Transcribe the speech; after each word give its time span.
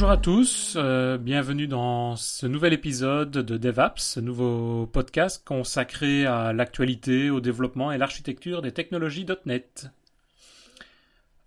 bonjour 0.00 0.12
à 0.12 0.16
tous, 0.16 0.76
euh, 0.78 1.18
bienvenue 1.18 1.66
dans 1.66 2.16
ce 2.16 2.46
nouvel 2.46 2.72
épisode 2.72 3.32
de 3.32 3.58
DevApps, 3.58 4.02
ce 4.02 4.18
nouveau 4.18 4.86
podcast 4.86 5.42
consacré 5.44 6.24
à 6.24 6.54
l'actualité, 6.54 7.28
au 7.28 7.40
développement 7.40 7.92
et 7.92 7.98
l'architecture 7.98 8.62
des 8.62 8.72
technologies 8.72 9.26
.NET. 9.44 9.90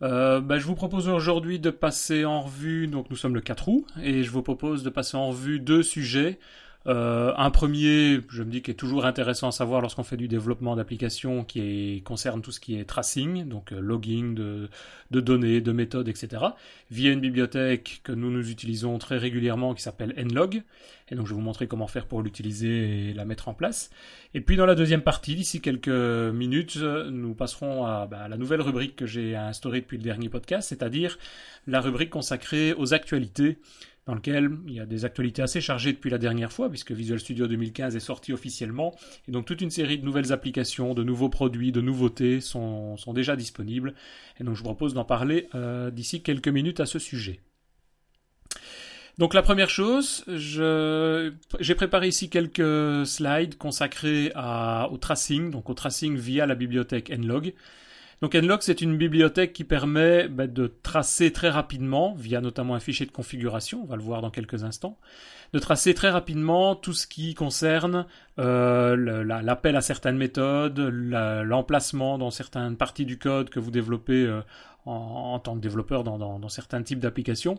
Euh, 0.04 0.40
bah, 0.40 0.60
je 0.60 0.68
vous 0.68 0.76
propose 0.76 1.10
aujourd'hui 1.10 1.58
de 1.58 1.72
passer 1.72 2.26
en 2.26 2.44
revue, 2.44 2.86
donc 2.86 3.10
nous 3.10 3.16
sommes 3.16 3.34
le 3.34 3.42
4 3.42 3.70
août, 3.70 3.88
et 4.04 4.22
je 4.22 4.30
vous 4.30 4.44
propose 4.44 4.84
de 4.84 4.92
passer 4.92 5.18
en 5.18 5.30
revue 5.30 5.60
deux 5.60 5.82
sujets 5.82 6.38
euh, 6.86 7.34
un 7.38 7.50
premier, 7.50 8.20
je 8.30 8.44
me 8.44 8.52
dis, 8.52 8.62
qui 8.62 8.72
est 8.72 8.76
toujours 8.76 9.06
intéressant 9.06 9.48
à 9.48 9.52
savoir 9.52 9.82
lorsqu'on 9.82 10.04
fait 10.04 10.18
du 10.18 10.28
développement 10.28 10.76
d'applications 10.76 11.46
qui 11.46 12.02
concerne 12.04 12.42
tout 12.42 12.52
ce 12.52 12.60
qui 12.60 12.78
est 12.78 12.84
tracing, 12.84 13.48
donc 13.48 13.72
euh, 13.72 13.80
logging 13.80 14.36
de, 14.36 14.70
de, 15.12 15.22
données, 15.22 15.62
de 15.62 15.72
méthodes, 15.72 16.10
etc., 16.10 16.44
via 16.92 17.12
une 17.12 17.22
bibliothèque 17.22 18.02
que 18.04 18.12
nous 18.12 18.30
nous 18.30 18.50
utilisons 18.50 18.98
très 18.98 19.18
régulièrement 19.18 19.74
qui 19.74 19.82
s'appelle 19.82 20.14
nlog. 20.18 20.64
Et 21.10 21.16
donc 21.16 21.26
je 21.28 21.32
vais 21.32 21.36
vous 21.36 21.42
montrer 21.42 21.68
comment 21.68 21.88
faire 21.88 22.06
pour 22.06 22.22
l'utiliser 22.22 23.10
et 23.10 23.14
la 23.14 23.24
mettre 23.24 23.48
en 23.48 23.54
place. 23.54 23.90
Et 24.34 24.42
puis 24.42 24.56
dans 24.56 24.66
la 24.66 24.76
deuxième 24.76 25.02
partie, 25.02 25.36
d'ici 25.36 25.62
quelques 25.62 25.88
minutes, 25.88 26.78
nous 26.78 27.34
passerons 27.34 27.86
à, 27.86 28.08
bah, 28.08 28.22
à 28.24 28.28
la 28.28 28.38
nouvelle 28.38 28.62
rubrique 28.62 28.96
que 28.96 29.06
j'ai 29.06 29.36
instaurée 29.36 29.82
depuis 29.82 29.98
le 29.98 30.04
dernier 30.04 30.30
podcast, 30.30 30.70
c'est-à-dire 30.70 31.18
la 31.68 31.82
rubrique 31.82 32.10
consacrée 32.10 32.74
aux 32.74 32.94
actualités 32.94 33.58
dans 34.06 34.16
lequel 34.16 34.58
il 34.68 34.74
y 34.74 34.80
a 34.80 34.86
des 34.86 35.06
actualités 35.06 35.42
assez 35.42 35.62
chargées 35.62 35.94
depuis 35.94 36.10
la 36.10 36.18
dernière 36.18 36.52
fois, 36.52 36.70
puisque 36.70 36.92
Visual 36.92 37.20
Studio 37.20 37.48
2015 37.48 37.96
est 37.96 38.02
sorti 38.02 38.34
officiellement, 38.34 38.94
et 39.28 39.32
donc 39.32 39.46
toute 39.46 39.62
une 39.62 39.70
série 39.70 39.98
de 39.98 40.06
nouvelles 40.06 40.34
applications, 40.34 40.94
de 40.94 41.04
nouveaux 41.04 41.30
produits, 41.30 41.72
de 41.72 41.82
nouveautés 41.82 42.42
sont, 42.42 42.98
déjà 43.14 43.36
disponibles, 43.36 43.94
et 44.40 44.44
donc 44.44 44.56
je 44.56 44.60
vous 44.60 44.66
propose 44.66 44.94
d'en 44.94 45.06
parler 45.06 45.48
euh, 45.56 45.90
d'ici 45.90 46.22
quelques 46.22 46.50
minutes 46.50 46.80
à 46.80 46.86
ce 46.86 47.00
sujet. 47.00 47.40
Donc 49.20 49.36
la 49.36 49.44
première 49.44 49.70
chose, 49.70 50.26
j'ai 50.28 51.76
préparé 51.76 52.08
ici 52.08 52.30
quelques 52.30 53.06
slides 53.06 53.58
consacrés 53.58 54.32
au 54.92 54.98
tracing, 54.98 55.52
donc 55.52 55.70
au 55.70 55.76
tracing 55.76 56.18
via 56.18 56.48
la 56.48 56.56
bibliothèque 56.56 57.12
Nlog. 57.12 57.54
Donc 58.24 58.36
Nlog, 58.36 58.60
c'est 58.62 58.80
une 58.80 58.96
bibliothèque 58.96 59.52
qui 59.52 59.66
permet 59.66 60.30
bah, 60.30 60.48
de 60.48 60.74
tracer 60.82 61.34
très 61.34 61.50
rapidement, 61.50 62.16
via 62.18 62.40
notamment 62.40 62.74
un 62.74 62.80
fichier 62.80 63.06
de 63.06 63.12
configuration, 63.12 63.82
on 63.84 63.86
va 63.86 63.98
le 63.98 64.02
voir 64.02 64.22
dans 64.22 64.30
quelques 64.30 64.64
instants, 64.64 64.98
de 65.52 65.60
tracer 65.60 65.94
très 65.94 66.10
rapidement 66.10 66.74
tout 66.74 66.94
ce 66.94 67.06
qui 67.06 67.34
concerne 67.34 68.06
euh, 68.40 68.96
l'appel 69.26 69.76
à 69.76 69.82
certaines 69.82 70.16
méthodes, 70.16 70.80
l'emplacement 70.80 72.18
dans 72.18 72.32
certaines 72.32 72.78
parties 72.78 73.04
du 73.04 73.20
code 73.20 73.50
que 73.50 73.60
vous 73.60 73.72
développez 73.72 74.24
euh, 74.24 74.40
en, 74.86 75.40
tant 75.40 75.56
que 75.56 75.62
développeur 75.62 76.04
dans 76.04 76.50
certains 76.50 76.84
types 76.84 77.00
d'applications. 77.00 77.58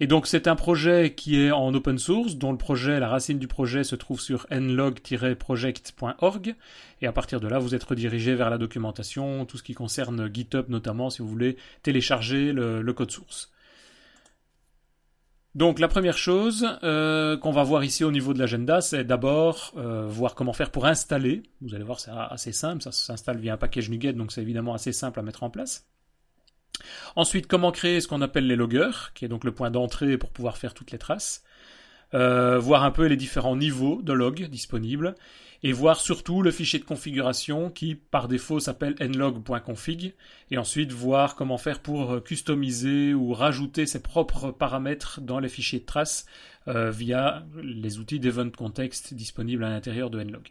Et 0.00 0.08
donc 0.08 0.26
c'est 0.26 0.48
un 0.48 0.56
projet 0.56 1.14
qui 1.14 1.40
est 1.40 1.52
en 1.52 1.72
open 1.72 1.98
source, 1.98 2.34
dont 2.36 2.50
le 2.50 2.58
projet, 2.58 2.98
la 2.98 3.08
racine 3.08 3.38
du 3.38 3.46
projet 3.46 3.84
se 3.84 3.94
trouve 3.94 4.20
sur 4.20 4.48
nlog-project.org. 4.50 6.56
Et 7.00 7.06
à 7.06 7.12
partir 7.12 7.38
de 7.40 7.46
là, 7.46 7.60
vous 7.60 7.76
êtes 7.76 7.84
redirigé 7.84 8.34
vers 8.34 8.50
la 8.50 8.58
documentation, 8.58 9.46
tout 9.46 9.56
ce 9.56 9.62
qui 9.62 9.74
concerne 9.74 10.28
GitHub 10.32 10.68
notamment, 10.68 11.10
si 11.10 11.22
vous 11.22 11.28
voulez 11.28 11.56
télécharger 11.82 12.52
le, 12.52 12.92
code 12.92 13.12
source. 13.12 13.52
Donc 15.54 15.78
la 15.78 15.86
première 15.86 16.18
chose 16.18 16.66
euh, 16.82 17.36
qu'on 17.36 17.52
va 17.52 17.62
voir 17.62 17.84
ici 17.84 18.02
au 18.02 18.10
niveau 18.10 18.34
de 18.34 18.40
l'agenda, 18.40 18.80
c'est 18.80 19.04
d'abord 19.04 19.72
euh, 19.76 20.08
voir 20.08 20.34
comment 20.34 20.52
faire 20.52 20.72
pour 20.72 20.86
installer. 20.86 21.44
Vous 21.60 21.76
allez 21.76 21.84
voir, 21.84 22.00
c'est 22.00 22.10
assez 22.10 22.50
simple, 22.50 22.82
ça 22.82 22.90
s'installe 22.90 23.38
via 23.38 23.54
un 23.54 23.56
package 23.56 23.88
NuGet, 23.88 24.14
donc 24.14 24.32
c'est 24.32 24.42
évidemment 24.42 24.74
assez 24.74 24.92
simple 24.92 25.20
à 25.20 25.22
mettre 25.22 25.44
en 25.44 25.50
place. 25.50 25.86
Ensuite, 27.16 27.46
comment 27.46 27.72
créer 27.72 28.00
ce 28.00 28.08
qu'on 28.08 28.22
appelle 28.22 28.46
les 28.46 28.56
loggers, 28.56 29.12
qui 29.14 29.24
est 29.24 29.28
donc 29.28 29.44
le 29.44 29.52
point 29.52 29.70
d'entrée 29.70 30.18
pour 30.18 30.30
pouvoir 30.30 30.56
faire 30.56 30.74
toutes 30.74 30.90
les 30.90 30.98
traces. 30.98 31.44
Euh, 32.14 32.58
voir 32.60 32.84
un 32.84 32.92
peu 32.92 33.06
les 33.06 33.16
différents 33.16 33.56
niveaux 33.56 34.00
de 34.02 34.12
log 34.12 34.44
disponibles 34.48 35.16
et 35.64 35.72
voir 35.72 35.98
surtout 35.98 36.42
le 36.42 36.52
fichier 36.52 36.78
de 36.78 36.84
configuration 36.84 37.70
qui 37.70 37.96
par 37.96 38.28
défaut 38.28 38.60
s'appelle 38.60 38.94
nlog.config 39.00 40.14
et 40.52 40.58
ensuite 40.58 40.92
voir 40.92 41.34
comment 41.34 41.58
faire 41.58 41.80
pour 41.80 42.22
customiser 42.22 43.14
ou 43.14 43.32
rajouter 43.32 43.86
ses 43.86 44.00
propres 44.00 44.52
paramètres 44.52 45.22
dans 45.22 45.40
les 45.40 45.48
fichiers 45.48 45.80
de 45.80 45.86
traces 45.86 46.26
euh, 46.68 46.90
via 46.90 47.44
les 47.60 47.98
outils 47.98 48.20
d'event 48.20 48.50
context 48.50 49.14
disponibles 49.14 49.64
à 49.64 49.70
l'intérieur 49.70 50.08
de 50.08 50.22
nlog. 50.22 50.50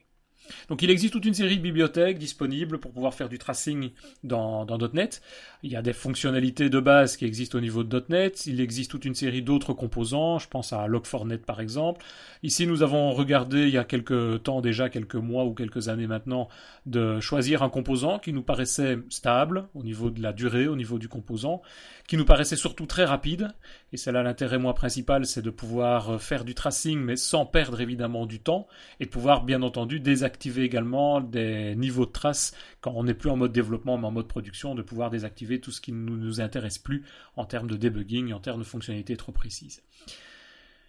Donc 0.70 0.82
il 0.82 0.90
existe 0.90 1.14
toute 1.14 1.26
une 1.26 1.34
série 1.34 1.58
de 1.58 1.62
bibliothèques 1.62 2.18
disponibles 2.18 2.80
pour 2.80 2.92
pouvoir 2.92 3.14
faire 3.14 3.30
du 3.30 3.38
tracing 3.38 3.92
dans, 4.24 4.66
.NET. 4.94 5.22
Il 5.64 5.72
y 5.72 5.76
a 5.76 5.82
des 5.82 5.94
fonctionnalités 5.94 6.70
de 6.70 6.80
base 6.80 7.18
qui 7.18 7.26
existent 7.26 7.58
au 7.58 7.62
niveau 7.62 7.84
de 7.84 8.06
.NET. 8.10 8.46
Il 8.48 8.60
existe 8.60 8.92
toute 8.92 9.06
une 9.06 9.16
série 9.16 9.42
d'autres 9.42 9.74
composants. 9.74 10.40
Je 10.40 10.48
pense 10.48 10.74
à 10.74 10.88
Log4net 10.88 11.40
par 11.40 11.62
exemple. 11.62 12.04
Ici 12.44 12.68
nous 12.68 12.84
avons 12.84 13.14
regardé 13.14 13.64
il 13.68 13.74
y 13.74 13.78
a 13.78 13.84
quelques 13.84 14.44
temps 14.44 14.62
déjà, 14.62 14.90
quelques 14.90 15.16
mois 15.16 15.46
ou 15.46 15.54
quelques 15.54 15.88
années 15.90 16.08
maintenant, 16.08 16.50
de 16.86 17.20
choisir 17.20 17.64
un 17.64 17.70
composant 17.70 18.20
qui 18.20 18.34
nous 18.34 18.44
paraissait 18.44 19.00
stable 19.10 19.68
au 19.74 19.84
niveau 19.84 20.10
de 20.10 20.22
la 20.22 20.34
durée, 20.34 20.68
au 20.68 20.76
niveau 20.76 21.00
du 21.00 21.08
composant, 21.08 21.62
qui 22.08 22.18
nous 22.18 22.26
paraissait 22.26 22.56
surtout 22.56 22.86
très 22.86 23.06
rapide. 23.06 23.54
Et 23.94 23.98
c'est 23.98 24.12
là 24.12 24.24
l'intérêt 24.24 24.58
moi 24.58 24.74
principal, 24.74 25.26
c'est 25.26 25.42
de 25.42 25.50
pouvoir 25.50 26.22
faire 26.22 26.44
du 26.44 26.56
tracing 26.56 27.00
mais 27.00 27.16
sans 27.16 27.46
perdre 27.46 27.80
évidemment 27.80 28.26
du 28.26 28.40
temps 28.40 28.68
et 29.00 29.06
de 29.06 29.10
pouvoir 29.10 29.44
bien 29.44 29.62
entendu 29.62 30.00
désactiver 30.00 30.33
activer 30.34 30.64
également 30.64 31.22
des 31.22 31.76
niveaux 31.76 32.08
de 32.08 32.12
traces 32.12 32.56
quand 32.82 32.94
on 32.96 33.04
n'est 33.04 33.14
plus 33.14 33.30
en 33.30 33.38
mode 33.38 33.52
développement 33.52 33.98
mais 33.98 34.08
en 34.08 34.12
mode 34.12 34.28
production, 34.28 34.74
de 34.74 34.82
pouvoir 34.82 35.12
désactiver 35.12 35.60
tout 35.60 35.72
ce 35.72 35.80
qui 35.80 35.92
ne 35.92 36.10
nous 36.10 36.42
intéresse 36.42 36.80
plus 36.80 37.04
en 37.36 37.46
termes 37.46 37.68
de 37.68 37.78
debugging, 37.78 38.34
en 38.34 38.40
termes 38.40 38.60
de 38.60 38.66
fonctionnalités 38.66 39.16
trop 39.16 39.32
précises. 39.32 39.84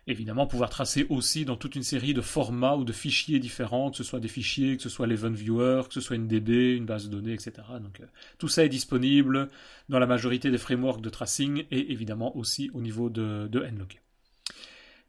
Évidemment, 0.06 0.46
pouvoir 0.46 0.68
tracer 0.68 1.06
aussi 1.08 1.46
dans 1.46 1.56
toute 1.56 1.76
une 1.76 1.82
série 1.82 2.12
de 2.12 2.20
formats 2.20 2.76
ou 2.76 2.84
de 2.84 2.92
fichiers 2.92 3.38
différents, 3.38 3.90
que 3.90 3.96
ce 3.96 4.04
soit 4.04 4.20
des 4.20 4.28
fichiers, 4.28 4.76
que 4.76 4.82
ce 4.82 4.90
soit 4.90 5.06
l'event 5.06 5.30
viewer, 5.30 5.82
que 5.88 5.94
ce 5.94 6.02
soit 6.02 6.16
une 6.16 6.28
DB, 6.28 6.74
une 6.76 6.84
base 6.84 7.08
de 7.08 7.10
données, 7.10 7.32
etc. 7.32 7.52
Donc, 7.80 8.00
euh, 8.00 8.06
tout 8.38 8.48
ça 8.48 8.64
est 8.64 8.68
disponible 8.68 9.48
dans 9.88 9.98
la 9.98 10.06
majorité 10.06 10.50
des 10.50 10.58
frameworks 10.58 11.00
de 11.00 11.08
tracing 11.08 11.64
et 11.70 11.92
évidemment 11.92 12.36
aussi 12.36 12.70
au 12.74 12.82
niveau 12.82 13.08
de, 13.08 13.48
de 13.50 13.60
Nlog. 13.60 14.03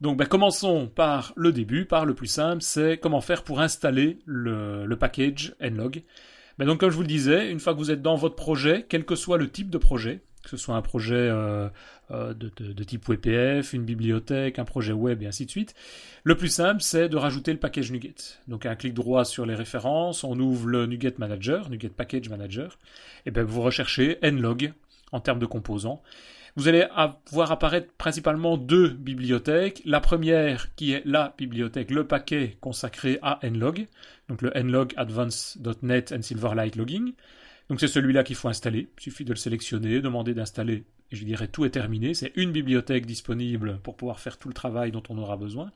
Donc 0.06 0.18
ben, 0.18 0.28
commençons 0.28 0.86
par 0.86 1.34
le 1.36 1.52
début, 1.52 1.86
par 1.86 2.06
le 2.06 2.14
plus 2.14 2.28
simple, 2.28 2.62
c'est 2.62 3.00
comment 3.00 3.22
faire 3.22 3.44
pour 3.44 3.60
installer 3.60 4.20
le, 4.28 4.88
package 5.00 5.56
nlog. 5.60 6.04
Ben, 6.60 6.68
donc 6.68 6.80
comme 6.82 6.92
je 6.92 6.96
vous 6.96 7.02
le 7.02 7.08
disais, 7.08 7.50
une 7.50 7.60
fois 7.60 7.74
que 7.74 7.80
vous 7.80 7.90
êtes 7.90 8.04
dans 8.04 8.16
votre 8.16 8.36
projet, 8.36 8.86
quel 8.88 9.04
que 9.04 9.16
soit 9.16 9.40
le 9.40 9.50
type 9.50 9.72
de 9.72 9.80
projet, 9.80 10.22
que 10.44 10.52
ce 10.52 10.58
soit 10.58 10.76
un 10.76 10.84
projet 10.84 11.16
euh, 11.16 11.70
euh, 12.12 12.36
de, 12.36 12.84
type 12.84 13.10
WPF, 13.10 13.74
une 13.74 13.84
bibliothèque, 13.84 14.60
un 14.60 14.64
projet 14.64 14.94
web 14.94 15.24
et 15.24 15.26
ainsi 15.26 15.48
de 15.48 15.50
suite, 15.50 15.74
le 16.24 16.38
plus 16.38 16.50
simple 16.50 16.84
c'est 16.84 17.10
de 17.10 17.18
rajouter 17.18 17.52
le 17.52 17.58
package 17.58 17.92
NuGet. 17.92 18.14
Donc 18.48 18.68
un 18.68 18.76
clic 18.76 18.94
droit 18.94 19.26
sur 19.26 19.48
les 19.48 19.56
références, 19.56 20.24
on 20.24 20.40
ouvre 20.40 20.68
le 20.68 20.86
NuGet 20.86 21.16
Manager, 21.18 21.68
NuGet 21.72 21.90
Package 21.90 22.30
Manager, 22.30 22.78
et 23.26 23.32
bien 23.32 23.42
vous 23.42 23.64
recherchez 23.64 24.20
nlog 24.22 24.72
en 25.12 25.20
termes 25.20 25.40
de 25.40 25.48
composants. 25.48 26.04
Vous 26.58 26.70
allez 26.70 26.86
voir 27.32 27.52
apparaître 27.52 27.92
principalement 27.98 28.56
deux 28.56 28.88
bibliothèques. 28.88 29.82
La 29.84 30.00
première 30.00 30.74
qui 30.76 30.94
est 30.94 31.02
la 31.06 31.36
bibliothèque, 31.38 31.92
le 31.92 32.08
paquet 32.08 32.58
consacré 32.62 33.20
à 33.22 33.40
nlog, 33.44 33.88
donc 34.30 34.42
le 34.42 34.52
nlog 34.56 34.94
advanced.net 34.96 36.14
and 36.14 36.22
silverlight 36.22 36.78
logging. 36.78 37.14
Donc 37.70 37.82
c'est 37.82 37.90
celui-là 37.90 38.24
qu'il 38.24 38.38
faut 38.38 38.48
installer. 38.48 38.88
Il 38.98 39.04
suffit 39.04 39.26
de 39.26 39.32
le 39.32 39.36
sélectionner, 39.36 40.00
demander 40.00 40.34
d'installer 40.34 40.86
je 41.12 41.24
dirais 41.24 41.48
tout 41.48 41.66
est 41.66 41.70
terminé. 41.70 42.14
C'est 42.14 42.32
une 42.36 42.52
bibliothèque 42.52 43.06
disponible 43.06 43.80
pour 43.84 43.96
pouvoir 43.96 44.20
faire 44.20 44.38
tout 44.38 44.48
le 44.48 44.54
travail 44.54 44.92
dont 44.92 45.04
on 45.10 45.18
aura 45.18 45.38
besoin. 45.38 45.72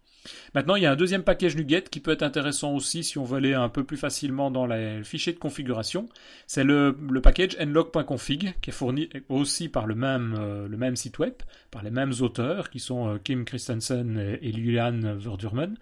Maintenant, 0.53 0.75
il 0.75 0.83
y 0.83 0.85
a 0.85 0.91
un 0.91 0.95
deuxième 0.95 1.23
package 1.23 1.55
NuGet 1.55 1.83
qui 1.83 1.99
peut 1.99 2.11
être 2.11 2.23
intéressant 2.23 2.73
aussi 2.73 3.03
si 3.03 3.17
on 3.17 3.23
veut 3.23 3.37
aller 3.37 3.53
un 3.53 3.69
peu 3.69 3.83
plus 3.83 3.97
facilement 3.97 4.51
dans 4.51 4.65
les 4.65 5.03
fichiers 5.03 5.33
de 5.33 5.39
configuration. 5.39 6.09
C'est 6.45 6.63
le, 6.63 6.95
package 7.23 7.57
nlog.config 7.57 8.53
qui 8.61 8.69
est 8.69 8.73
fourni 8.73 9.09
aussi 9.29 9.69
par 9.69 9.87
le 9.87 9.95
même, 9.95 10.35
euh, 10.37 10.67
le 10.67 10.77
même 10.77 10.95
site 10.95 11.19
web, 11.19 11.33
par 11.71 11.83
les 11.83 11.91
mêmes 11.91 12.13
auteurs 12.19 12.69
qui 12.69 12.79
sont 12.79 13.07
euh, 13.07 13.17
Kim 13.23 13.45
Christensen 13.45 14.17
et, 14.17 14.47
et 14.47 14.51
Julian 14.51 14.99
Verdurman. 15.17 15.75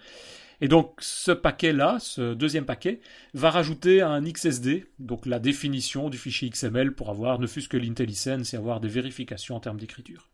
Et 0.60 0.68
donc 0.68 0.96
ce 1.00 1.32
paquet-là, 1.32 1.98
ce 2.00 2.34
deuxième 2.34 2.66
paquet, 2.66 3.00
va 3.34 3.52
rajouter 3.52 4.02
un 4.02 4.22
XSD, 4.24 4.86
donc 5.00 5.26
la 5.26 5.40
définition 5.40 6.10
du 6.10 6.18
fichier 6.18 6.50
XML 6.50 6.94
pour 6.94 7.10
avoir 7.10 7.40
ne 7.40 7.48
fût-ce 7.48 7.70
que 7.70 7.78
l'IntelliSense 7.78 8.54
et 8.54 8.58
avoir 8.58 8.80
des 8.80 8.88
vérifications 8.88 9.56
en 9.56 9.60
termes 9.60 9.80
d'écriture. 9.80 10.30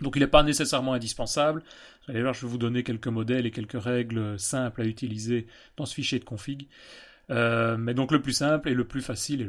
Donc 0.00 0.16
il 0.16 0.20
n'est 0.20 0.28
pas 0.28 0.42
nécessairement 0.42 0.94
indispensable. 0.94 1.62
Vous 2.06 2.12
allez 2.12 2.22
voir, 2.22 2.34
je 2.34 2.42
vais 2.42 2.50
vous 2.50 2.58
donner 2.58 2.82
quelques 2.82 3.08
modèles 3.08 3.46
et 3.46 3.50
quelques 3.50 3.80
règles 3.80 4.38
simples 4.38 4.82
à 4.82 4.84
utiliser 4.84 5.46
dans 5.76 5.86
ce 5.86 5.94
fichier 5.94 6.18
de 6.18 6.24
config. 6.24 6.68
Euh, 7.30 7.76
mais 7.76 7.94
donc 7.94 8.10
le 8.10 8.20
plus 8.20 8.32
simple 8.32 8.68
et 8.68 8.74
le 8.74 8.84
plus 8.84 9.00
facile 9.00 9.42
et 9.42 9.48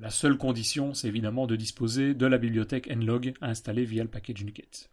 la 0.00 0.10
seule 0.10 0.36
condition, 0.36 0.92
c'est 0.92 1.08
évidemment 1.08 1.46
de 1.46 1.56
disposer 1.56 2.14
de 2.14 2.26
la 2.26 2.38
bibliothèque 2.38 2.88
nlog 2.94 3.34
installée 3.40 3.84
via 3.84 4.02
le 4.02 4.10
package 4.10 4.44
NuGet. 4.44 4.90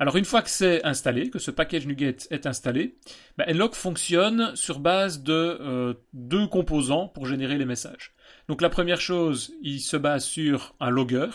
Alors 0.00 0.16
une 0.16 0.24
fois 0.24 0.42
que 0.42 0.50
c'est 0.50 0.84
installé, 0.84 1.28
que 1.28 1.40
ce 1.40 1.50
package 1.50 1.86
NuGet 1.86 2.16
est 2.30 2.46
installé, 2.46 2.96
bah, 3.36 3.46
Nlog 3.52 3.74
fonctionne 3.74 4.54
sur 4.54 4.78
base 4.78 5.22
de 5.24 5.32
euh, 5.32 5.94
deux 6.12 6.46
composants 6.46 7.08
pour 7.08 7.26
générer 7.26 7.58
les 7.58 7.64
messages. 7.64 8.14
Donc 8.48 8.62
la 8.62 8.70
première 8.70 9.00
chose, 9.00 9.52
il 9.60 9.80
se 9.80 9.96
base 9.96 10.24
sur 10.24 10.74
un 10.78 10.90
logger 10.90 11.30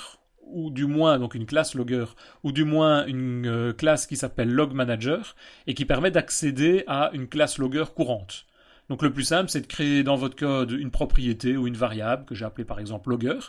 ou 0.45 0.69
du 0.69 0.86
moins 0.86 1.19
donc 1.19 1.36
une 1.36 1.45
classe 1.45 1.75
logger, 1.75 2.06
ou 2.44 2.51
du 2.51 2.63
moins 2.63 3.06
une 3.06 3.48
euh, 3.48 3.74
classe 3.74 4.07
qui 4.07 4.15
s'appelle 4.15 4.51
log 4.51 4.74
manager 4.74 5.36
et 5.68 5.74
qui 5.74 5.83
permet 5.83 6.12
d'accéder 6.12 6.83
à 6.88 7.09
une 7.13 7.27
classe 7.27 7.57
logger 7.57 7.86
courante. 7.94 8.45
Donc 8.89 9.01
le 9.01 9.12
plus 9.12 9.24
simple, 9.24 9.50
c'est 9.50 9.62
de 9.62 9.68
créer 9.68 10.04
dans 10.04 10.16
votre 10.16 10.36
code 10.36 10.71
une 10.71 10.92
propriété 10.92 11.57
ou 11.57 11.68
une 11.68 11.77
variable 11.77 12.25
que 12.25 12.36
j'ai 12.36 12.45
appelée 12.45 12.66
par 12.66 12.80
exemple 12.80 13.09
logger, 13.09 13.39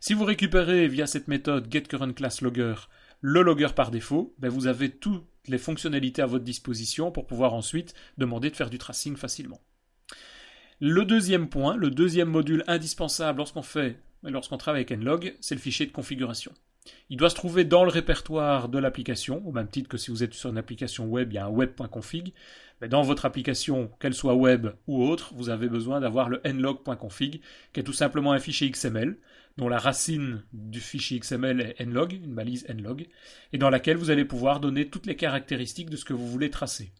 Si 0.00 0.14
vous 0.14 0.24
récupérez 0.24 0.88
via 0.88 1.06
cette 1.06 1.28
méthode 1.28 1.70
getCurrentClassLogger 1.70 2.74
le 3.20 3.42
logger 3.42 3.68
par 3.74 3.90
défaut, 3.90 4.34
ben 4.38 4.48
vous 4.48 4.66
avez 4.66 4.90
toutes 4.90 5.26
les 5.48 5.58
fonctionnalités 5.58 6.22
à 6.22 6.26
votre 6.26 6.44
disposition 6.44 7.10
pour 7.10 7.26
pouvoir 7.26 7.54
ensuite 7.54 7.94
demander 8.18 8.50
de 8.50 8.56
faire 8.56 8.70
du 8.70 8.78
tracing 8.78 9.16
facilement. 9.16 9.60
Le 10.80 11.04
deuxième 11.04 11.48
point, 11.48 11.76
le 11.76 11.90
deuxième 11.90 12.28
module 12.28 12.64
indispensable 12.66 13.42
lorsqu'on 14.22 14.58
travaille 14.58 14.82
avec 14.82 14.90
nlog, 14.90 15.34
c'est 15.40 15.54
le 15.54 15.60
fichier 15.60 15.86
de 15.86 15.92
configuration. 15.92 16.52
Il 17.10 17.16
doit 17.16 17.30
se 17.30 17.34
trouver 17.34 17.64
dans 17.64 17.84
le 17.84 17.90
répertoire 17.90 18.68
de 18.68 18.78
l'application, 18.78 19.46
au 19.46 19.52
même 19.52 19.68
titre 19.68 19.88
que 19.88 19.96
si 19.96 20.10
vous 20.10 20.22
êtes 20.22 20.34
sur 20.34 20.50
une 20.50 20.58
application 20.58 21.06
web, 21.06 21.32
il 21.32 21.36
y 21.36 21.38
a 21.38 21.46
un 21.46 21.50
web.config. 21.50 22.32
Mais 22.80 22.88
dans 22.88 23.02
votre 23.02 23.24
application, 23.24 23.90
qu'elle 24.00 24.14
soit 24.14 24.34
web 24.34 24.68
ou 24.86 25.02
autre, 25.04 25.32
vous 25.34 25.48
avez 25.48 25.68
besoin 25.68 26.00
d'avoir 26.00 26.28
le 26.28 26.40
nlog.config, 26.44 27.40
qui 27.72 27.80
est 27.80 27.84
tout 27.84 27.92
simplement 27.92 28.32
un 28.32 28.38
fichier 28.38 28.70
XML, 28.70 29.16
dont 29.56 29.68
la 29.68 29.78
racine 29.78 30.42
du 30.52 30.80
fichier 30.80 31.18
XML 31.18 31.74
est 31.78 31.86
nlog, 31.86 32.12
une 32.12 32.34
balise 32.34 32.68
nlog, 32.68 33.06
et 33.52 33.58
dans 33.58 33.70
laquelle 33.70 33.96
vous 33.96 34.10
allez 34.10 34.24
pouvoir 34.24 34.60
donner 34.60 34.88
toutes 34.88 35.06
les 35.06 35.16
caractéristiques 35.16 35.90
de 35.90 35.96
ce 35.96 36.04
que 36.04 36.12
vous 36.12 36.28
voulez 36.28 36.50
tracer. 36.50 36.92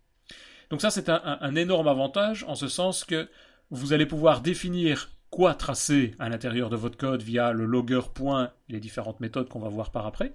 Donc 0.71 0.81
ça, 0.81 0.91
c'est 0.91 1.09
un, 1.09 1.21
un 1.23 1.55
énorme 1.55 1.88
avantage, 1.88 2.44
en 2.49 2.55
ce 2.55 2.69
sens 2.69 3.05
que 3.05 3.29
vous 3.71 3.93
allez 3.93 4.06
pouvoir 4.06 4.41
définir 4.41 5.11
quoi 5.31 5.55
tracer 5.55 6.14
à 6.19 6.28
l'intérieur 6.28 6.70
de 6.70 6.76
votre 6.76 6.96
code 6.96 7.23
via 7.23 7.52
le 7.52 7.64
logger 7.64 8.00
point, 8.14 8.52
les 8.69 8.81
différentes 8.81 9.20
méthodes 9.20 9.49
qu'on 9.49 9.61
va 9.61 9.69
voir 9.69 9.90
par 9.90 10.06
après. 10.06 10.32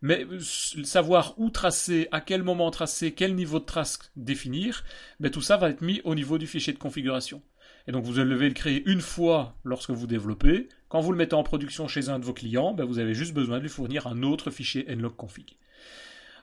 Mais 0.00 0.24
euh, 0.24 0.40
savoir 0.40 1.34
où 1.38 1.50
tracer, 1.50 2.08
à 2.12 2.20
quel 2.20 2.42
moment 2.42 2.70
tracer, 2.70 3.12
quel 3.12 3.34
niveau 3.34 3.58
de 3.58 3.64
trace 3.64 3.98
définir, 4.16 4.84
ben 5.18 5.30
tout 5.30 5.40
ça 5.40 5.56
va 5.56 5.70
être 5.70 5.82
mis 5.82 6.00
au 6.04 6.14
niveau 6.14 6.38
du 6.38 6.46
fichier 6.46 6.72
de 6.72 6.78
configuration. 6.78 7.42
Et 7.86 7.92
donc 7.92 8.04
vous 8.04 8.14
devez 8.14 8.48
le 8.48 8.54
créer 8.54 8.88
une 8.88 9.00
fois 9.00 9.56
lorsque 9.64 9.90
vous 9.90 10.06
développez. 10.06 10.68
Quand 10.88 11.00
vous 11.00 11.10
le 11.10 11.18
mettez 11.18 11.34
en 11.34 11.42
production 11.42 11.88
chez 11.88 12.10
un 12.10 12.18
de 12.18 12.24
vos 12.24 12.34
clients, 12.34 12.74
ben 12.74 12.84
vous 12.84 12.98
avez 12.98 13.14
juste 13.14 13.34
besoin 13.34 13.58
de 13.58 13.62
lui 13.62 13.68
fournir 13.68 14.06
un 14.06 14.22
autre 14.22 14.50
fichier 14.50 14.84
nlogconfig. 14.94 15.56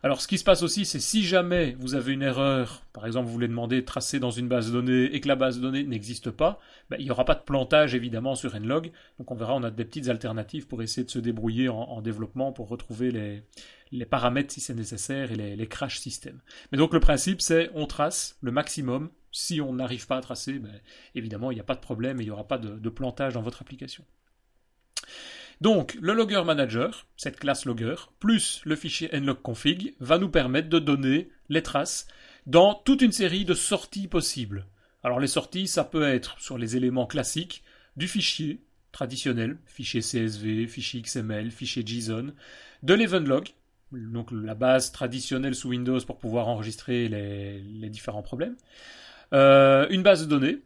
Alors, 0.04 0.22
ce 0.22 0.28
qui 0.28 0.38
se 0.38 0.44
passe 0.44 0.62
aussi, 0.64 0.86
c'est 0.86 1.00
si 1.00 1.24
jamais 1.24 1.76
vous 1.80 1.96
avez 1.96 2.14
une 2.14 2.22
erreur, 2.22 2.84
par 2.94 3.06
exemple, 3.06 3.28
vous 3.28 3.34
voulez 3.34 3.48
demander 3.48 3.82
de 3.82 3.86
tracer 3.86 4.20
dans 4.20 4.32
une 4.32 4.48
base 4.48 4.68
de 4.68 4.74
données 4.74 5.16
et 5.16 5.20
que 5.22 5.28
la 5.28 5.36
base 5.36 5.58
de 5.58 5.62
données 5.62 5.84
n'existe 5.84 6.32
pas, 6.32 6.60
ben, 6.90 6.98
il 7.00 7.06
n'y 7.06 7.12
aura 7.12 7.26
pas 7.26 7.36
de 7.36 7.42
plantage 7.42 7.96
évidemment 7.96 8.36
sur 8.36 8.60
Nlog. 8.60 8.92
Donc, 9.20 9.32
on 9.32 9.36
verra, 9.36 9.56
on 9.56 9.64
a 9.64 9.72
des 9.72 9.86
petites 9.86 10.10
alternatives 10.10 10.68
pour 10.68 10.82
essayer 10.82 11.06
de 11.06 11.12
se 11.12 11.20
débrouiller 11.20 11.70
en, 11.70 12.02
développement 12.02 12.52
pour 12.52 12.68
retrouver 12.68 13.12
les, 13.92 14.06
paramètres 14.06 14.54
si 14.54 14.62
c'est 14.62 14.76
nécessaire 14.76 15.32
et 15.32 15.56
les, 15.56 15.68
crash 15.68 16.00
systems. 16.00 16.40
Mais 16.72 16.78
donc, 16.78 16.94
le 16.94 17.00
principe, 17.00 17.42
c'est 17.42 17.72
on 17.74 17.88
trace 17.88 18.38
le 18.42 18.52
maximum. 18.52 19.10
Si 19.32 19.60
on 19.60 19.74
n'arrive 19.74 20.08
pas 20.08 20.18
à 20.18 20.22
tracer, 20.22 20.60
ben, 20.60 20.72
évidemment, 21.16 21.52
il 21.52 21.56
n'y 21.56 21.62
a 21.62 21.66
pas 21.66 21.76
de 21.76 21.80
problème 21.80 22.20
et 22.20 22.24
il 22.24 22.28
n'y 22.28 22.32
aura 22.32 22.48
pas 22.48 22.58
de 22.58 22.90
plantage 22.90 23.34
dans 23.34 23.42
votre 23.42 23.62
application. 23.62 24.06
Donc, 25.62 25.98
le 26.02 26.14
logger 26.14 26.44
manager, 26.46 27.08
cette 27.18 27.40
classe 27.40 27.66
logger, 27.66 27.96
plus 28.20 28.62
le 28.66 28.76
fichier 28.76 29.10
nlogconfig, 29.14 29.96
va 30.00 30.18
nous 30.18 30.30
permettre 30.30 30.70
de 30.70 30.80
donner 30.80 31.30
les 31.50 31.64
traces 31.64 32.08
dans 32.46 32.74
toute 32.74 33.02
une 33.02 33.12
série 33.12 33.46
de 33.46 33.54
sorties 33.54 34.08
possibles. 34.08 34.68
Alors, 35.04 35.20
les 35.20 35.28
sorties, 35.28 35.68
ça 35.68 35.84
peut 35.84 36.08
être 36.08 36.40
sur 36.40 36.58
les 36.58 36.76
éléments 36.76 37.08
classiques 37.08 37.64
du 37.96 38.08
fichier 38.08 38.62
traditionnel, 38.92 39.58
fichier 39.66 40.02
CSV, 40.02 40.68
fichier 40.68 41.02
XML, 41.02 41.52
fichier 41.52 41.84
JSON, 41.86 42.34
de 42.84 42.94
l'event 42.94 43.42
donc 43.92 44.30
la 44.32 44.56
base 44.56 44.92
traditionnelle 44.92 45.56
sous 45.56 45.70
Windows 45.70 46.00
pour 46.02 46.18
pouvoir 46.18 46.48
enregistrer 46.48 47.08
les, 47.08 47.90
différents 47.90 48.22
problèmes, 48.22 48.56
euh, 49.34 49.88
une 49.90 50.04
base 50.04 50.22
de 50.24 50.30
données, 50.30 50.60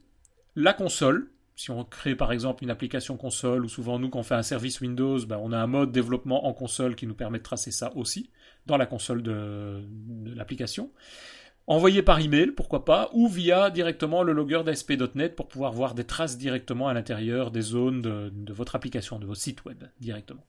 la 0.55 0.73
console, 0.73 1.29
si 1.59 1.71
on 1.71 1.83
crée 1.83 2.15
par 2.15 2.31
exemple 2.31 2.63
une 2.63 2.69
application 2.69 3.17
console, 3.17 3.65
ou 3.65 3.67
souvent 3.67 3.99
nous 3.99 4.09
quand 4.09 4.19
on 4.19 4.23
fait 4.23 4.33
un 4.33 4.43
service 4.43 4.79
Windows, 4.79 5.19
ben, 5.25 5.37
on 5.43 5.51
a 5.51 5.57
un 5.57 5.67
mode 5.67 5.91
développement 5.91 6.47
en 6.47 6.53
console 6.53 6.95
qui 6.95 7.05
nous 7.05 7.15
permet 7.15 7.39
de 7.39 7.43
tracer 7.43 7.71
ça 7.71 7.91
aussi 7.97 8.29
dans 8.65 8.77
la 8.77 8.85
console 8.85 9.21
de, 9.21 9.83
l'application. 10.37 10.89
Envoyé 11.67 12.01
par 12.01 12.21
email, 12.21 12.51
pourquoi 12.51 12.85
pas, 12.85 13.09
ou 13.11 13.27
via 13.27 13.71
directement 13.71 14.23
le 14.23 14.31
logger 14.31 14.63
d'ASP.NET 14.63 15.35
pour 15.35 15.49
pouvoir 15.49 15.73
voir 15.73 15.95
des 15.95 16.05
traces 16.05 16.37
directement 16.37 16.87
à 16.87 16.93
l'intérieur 16.93 17.51
des 17.51 17.61
zones 17.61 18.01
de, 18.01 18.53
votre 18.53 18.77
application, 18.77 19.19
de 19.19 19.25
vos 19.25 19.35
sites 19.35 19.65
web 19.65 19.83
directement. 19.99 20.45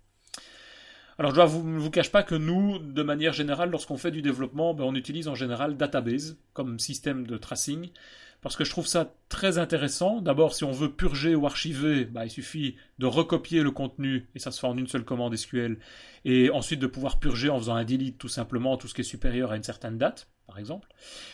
Alors 1.19 1.35
je 1.35 1.41
ne 1.41 1.79
vous, 1.81 1.91
cache 1.91 2.13
pas 2.13 2.23
que 2.23 2.37
nous, 2.37 2.79
de 2.79 3.03
manière 3.03 3.33
générale, 3.33 3.71
lorsqu'on 3.71 3.97
fait 3.97 4.13
du 4.13 4.23
développement, 4.23 4.75
ben, 4.75 4.85
on 4.85 4.95
utilise 4.95 5.27
en 5.27 5.35
général 5.35 5.77
Database 5.77 6.39
comme 6.53 6.79
système 6.79 7.27
de 7.27 7.37
tracing 7.37 7.91
parce 8.43 8.57
que 8.57 8.65
je 8.65 8.71
trouve 8.71 8.87
ça 8.87 9.15
très 9.29 9.59
intéressant. 9.59 10.21
D'abord, 10.21 10.55
si 10.55 10.65
on 10.65 10.73
veut 10.73 10.91
purger 10.91 11.35
ou 11.35 11.47
archiver, 11.47 12.05
bah, 12.05 12.25
il 12.25 12.31
suffit 12.31 12.77
de 12.99 13.07
recopier 13.07 13.63
le 13.63 13.71
contenu, 13.71 14.29
et 14.35 14.39
ça 14.39 14.51
se 14.51 14.61
fait 14.61 14.67
en 14.67 14.77
une 14.77 14.87
seule 14.87 15.05
commande 15.05 15.37
SQL, 15.37 15.79
et 16.25 16.51
ensuite 16.51 16.81
de 16.81 16.87
pouvoir 16.87 17.19
purger 17.19 17.51
en 17.51 17.59
faisant 17.59 17.75
un 17.75 17.85
delete 17.85 18.19
tout 18.19 18.29
simplement 18.29 18.77
tout 18.77 18.89
ce 18.89 18.95
qui 18.95 19.03
est 19.03 19.05
supérieur 19.05 19.53
à 19.53 19.57
une 19.57 19.63
certaine 19.63 19.99
date, 19.99 20.29
par 20.47 20.59
exemple. 20.59 20.89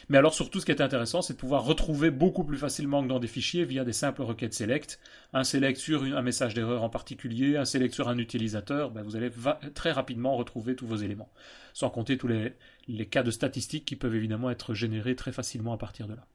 Mais 0.09 0.19
alors 0.19 0.35
surtout, 0.35 0.61
ce 0.61 0.67
qui 0.67 0.73
est 0.73 0.83
intéressant, 0.83 1.23
c'est 1.23 1.35
de 1.35 1.39
pouvoir 1.39 1.65
retrouver 1.65 2.11
beaucoup 2.11 2.45
plus 2.45 2.59
facilement 2.59 3.03
que 3.03 3.09
dans 3.09 3.19
des 3.19 3.29
fichiers 3.29 3.65
via 3.65 3.85
des 3.85 3.93
simples 3.93 4.23
requêtes 4.23 4.53
select. 4.53 4.99
Un 5.33 5.45
select 5.45 5.79
sur 5.79 6.03
un 6.03 6.23
message 6.23 6.55
d'erreur 6.55 6.83
en 6.83 6.91
particulier, 6.91 7.57
un 7.57 7.65
select 7.65 7.95
sur 7.95 8.09
un 8.09 8.19
utilisateur, 8.19 8.91
bah, 8.91 9.03
vous 9.03 9.17
allez 9.17 9.31
très 9.75 9.93
rapidement 9.93 10.37
retrouver 10.37 10.77
tous 10.77 10.87
vos 10.87 10.97
éléments. 10.97 11.31
Sans 11.73 11.89
compter 11.89 12.19
tous 12.19 12.29
les 12.29 13.07
cas 13.07 13.23
de 13.23 13.31
statistiques 13.31 13.85
qui 13.85 13.97
peuvent 13.97 14.15
évidemment 14.15 14.51
être 14.51 14.75
générés 14.75 15.17
très 15.17 15.33
facilement 15.33 15.73
à 15.73 15.79
partir 15.79 16.09
de 16.09 16.15
là. 16.15 16.27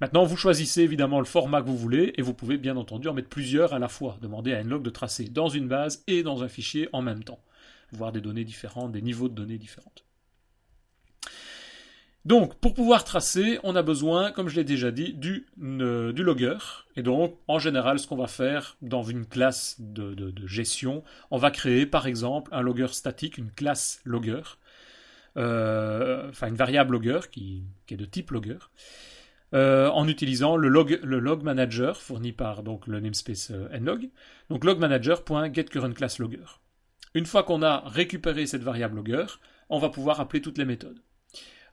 Maintenant, 0.00 0.24
vous 0.24 0.36
choisissez 0.36 0.82
évidemment 0.82 1.18
le 1.18 1.24
format 1.24 1.62
que 1.62 1.66
vous 1.66 1.76
voulez 1.76 2.12
et 2.16 2.22
vous 2.22 2.34
pouvez 2.34 2.58
bien 2.58 2.76
entendu 2.76 3.08
en 3.08 3.14
mettre 3.14 3.28
plusieurs 3.28 3.72
à 3.72 3.78
la 3.78 3.88
fois. 3.88 4.18
Demander 4.20 4.52
à 4.52 4.62
Nlog 4.62 4.82
de 4.82 4.90
tracer 4.90 5.24
dans 5.24 5.48
une 5.48 5.68
base 5.68 6.02
et 6.06 6.22
dans 6.22 6.42
un 6.42 6.48
fichier 6.48 6.88
en 6.92 7.02
même 7.02 7.24
temps. 7.24 7.40
Voir 7.92 8.12
des 8.12 8.20
données 8.20 8.44
différentes, 8.44 8.92
des 8.92 9.02
niveaux 9.02 9.28
de 9.28 9.34
données 9.34 9.58
différentes. 9.58 10.04
Donc, 12.24 12.54
pour 12.60 12.72
pouvoir 12.72 13.02
tracer, 13.02 13.58
on 13.64 13.74
a 13.74 13.82
besoin, 13.82 14.30
comme 14.30 14.48
je 14.48 14.54
l'ai 14.54 14.64
déjà 14.64 14.92
dit, 14.92 15.12
du, 15.12 15.48
euh, 15.60 16.12
logger. 16.12 16.58
Et 16.94 17.02
donc, 17.02 17.36
en 17.48 17.58
général, 17.58 17.98
ce 17.98 18.06
qu'on 18.06 18.16
va 18.16 18.28
faire 18.28 18.76
dans 18.80 19.02
une 19.02 19.26
classe 19.26 19.76
de, 19.80 20.32
gestion, 20.46 21.02
on 21.32 21.38
va 21.38 21.50
créer 21.50 21.84
par 21.84 22.06
exemple 22.06 22.48
un 22.54 22.60
logger 22.60 22.92
statique, 22.92 23.38
une 23.38 23.50
classe 23.50 24.00
logger, 24.04 24.42
euh, 25.36 26.28
enfin 26.28 26.46
une 26.46 26.54
variable 26.54 26.92
logger 26.92 27.20
qui, 27.32 27.64
est 27.90 27.96
de 27.96 28.04
type 28.04 28.30
logger. 28.30 28.58
Euh, 29.54 29.88
en 29.88 30.08
utilisant 30.08 30.56
le 30.56 30.68
log, 30.68 31.42
manager 31.42 32.00
fourni 32.00 32.32
par 32.32 32.62
le 32.62 33.00
namespace 33.00 33.50
euh, 33.50 33.78
nlog, 33.78 34.08
donc 34.48 34.64
logmanager.getCurrentClassLogger. 34.64 36.60
Une 37.14 37.26
fois 37.26 37.42
qu'on 37.42 37.62
a 37.62 37.82
récupéré 37.86 38.46
cette 38.46 38.62
variable 38.62 38.96
logger, 38.96 39.26
on 39.68 39.78
va 39.78 39.90
pouvoir 39.90 40.20
appeler 40.20 40.40
toutes 40.40 40.56
les 40.56 40.64
méthodes. 40.64 41.02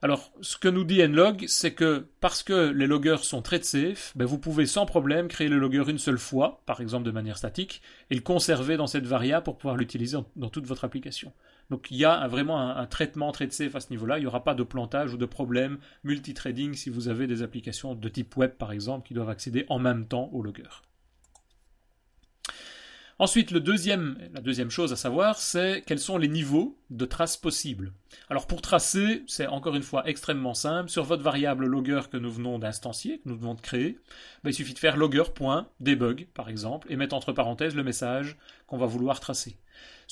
Alors, 0.02 0.32
ce 0.42 0.58
que 0.58 0.68
nous 0.68 0.84
dit 0.84 1.06
nlog, 1.06 1.46
c'est 1.48 1.74
que 1.74 2.06
parce 2.20 2.44
que 2.44 2.70
les 2.70 2.88
loggers 2.88 3.24
sont 3.24 3.42
très 3.42 3.62
safe, 3.62 4.14
ben 4.16 4.26
vous 4.26 4.38
pouvez 4.38 4.66
sans 4.66 4.86
problème 4.86 5.28
créer 5.28 5.50
le 5.50 5.58
logger 5.58 5.84
une 5.90 5.98
seule 5.98 6.18
fois, 6.18 6.62
par 6.66 6.80
exemple 6.80 7.06
de 7.06 7.12
manière 7.12 7.38
statique, 7.38 7.82
et 8.10 8.16
le 8.16 8.22
conserver 8.22 8.78
dans 8.78 8.88
cette 8.88 9.06
variable 9.06 9.44
pour 9.44 9.58
pouvoir 9.58 9.78
l'utiliser 9.78 10.18
dans 10.36 10.50
toute 10.50 10.66
votre 10.66 10.86
application. 10.86 11.34
Donc 11.70 11.92
il 11.92 11.98
y 11.98 12.06
a 12.06 12.28
vraiment 12.28 12.60
un, 12.60 12.86
traitement 12.86 13.32
très 13.32 13.50
safe 13.50 13.76
à 13.76 13.80
ce 13.80 13.90
niveau-là. 13.92 14.18
Il 14.18 14.22
n'y 14.22 14.28
aura 14.28 14.44
pas 14.44 14.56
de 14.56 14.64
plantage 14.64 15.14
ou 15.14 15.18
de 15.18 15.26
problème 15.26 15.78
multithreading 16.04 16.74
si 16.74 16.90
vous 16.90 17.08
avez 17.08 17.28
des 17.28 17.44
applications 17.44 17.96
de 17.96 18.10
type 18.10 18.36
web 18.38 18.52
par 18.52 18.72
exemple 18.72 19.08
qui 19.08 19.14
doivent 19.14 19.30
accéder 19.30 19.66
en 19.70 19.80
même 19.80 20.08
temps 20.08 20.30
au 20.34 20.42
logger. 20.42 20.64
Ensuite, 23.22 23.52
la 23.52 23.60
deuxième 23.60 24.70
chose 24.70 24.94
à 24.94 24.96
savoir, 24.96 25.40
c'est 25.40 25.84
quels 25.86 26.00
sont 26.00 26.18
les 26.18 26.30
niveaux 26.30 26.80
de 26.90 27.04
traces 27.04 27.36
possibles. 27.36 27.92
Alors 28.30 28.48
pour 28.48 28.62
tracer, 28.62 29.24
c'est 29.28 29.46
encore 29.46 29.76
une 29.76 29.84
fois 29.84 30.08
extrêmement 30.08 30.54
simple. 30.54 30.90
Sur 30.90 31.04
votre 31.04 31.22
variable 31.22 31.66
logger 31.66 32.00
que 32.10 32.16
nous 32.16 32.32
venons 32.32 32.60
d'instancier, 32.60 33.18
que 33.20 33.28
nous 33.28 33.38
venons 33.38 33.56
de 33.56 33.62
créer, 33.62 34.00
ben, 34.44 34.52
il 34.52 34.54
suffit 34.54 34.74
de 34.74 34.80
faire 34.80 34.96
logger.debug 34.96 36.28
par 36.34 36.48
exemple 36.48 36.90
et 36.90 36.96
mettre 36.96 37.14
entre 37.14 37.34
parenthèses 37.34 37.76
le 37.76 37.84
message 37.84 38.38
qu'on 38.68 38.78
va 38.78 38.86
vouloir 38.86 39.20
tracer. 39.20 39.58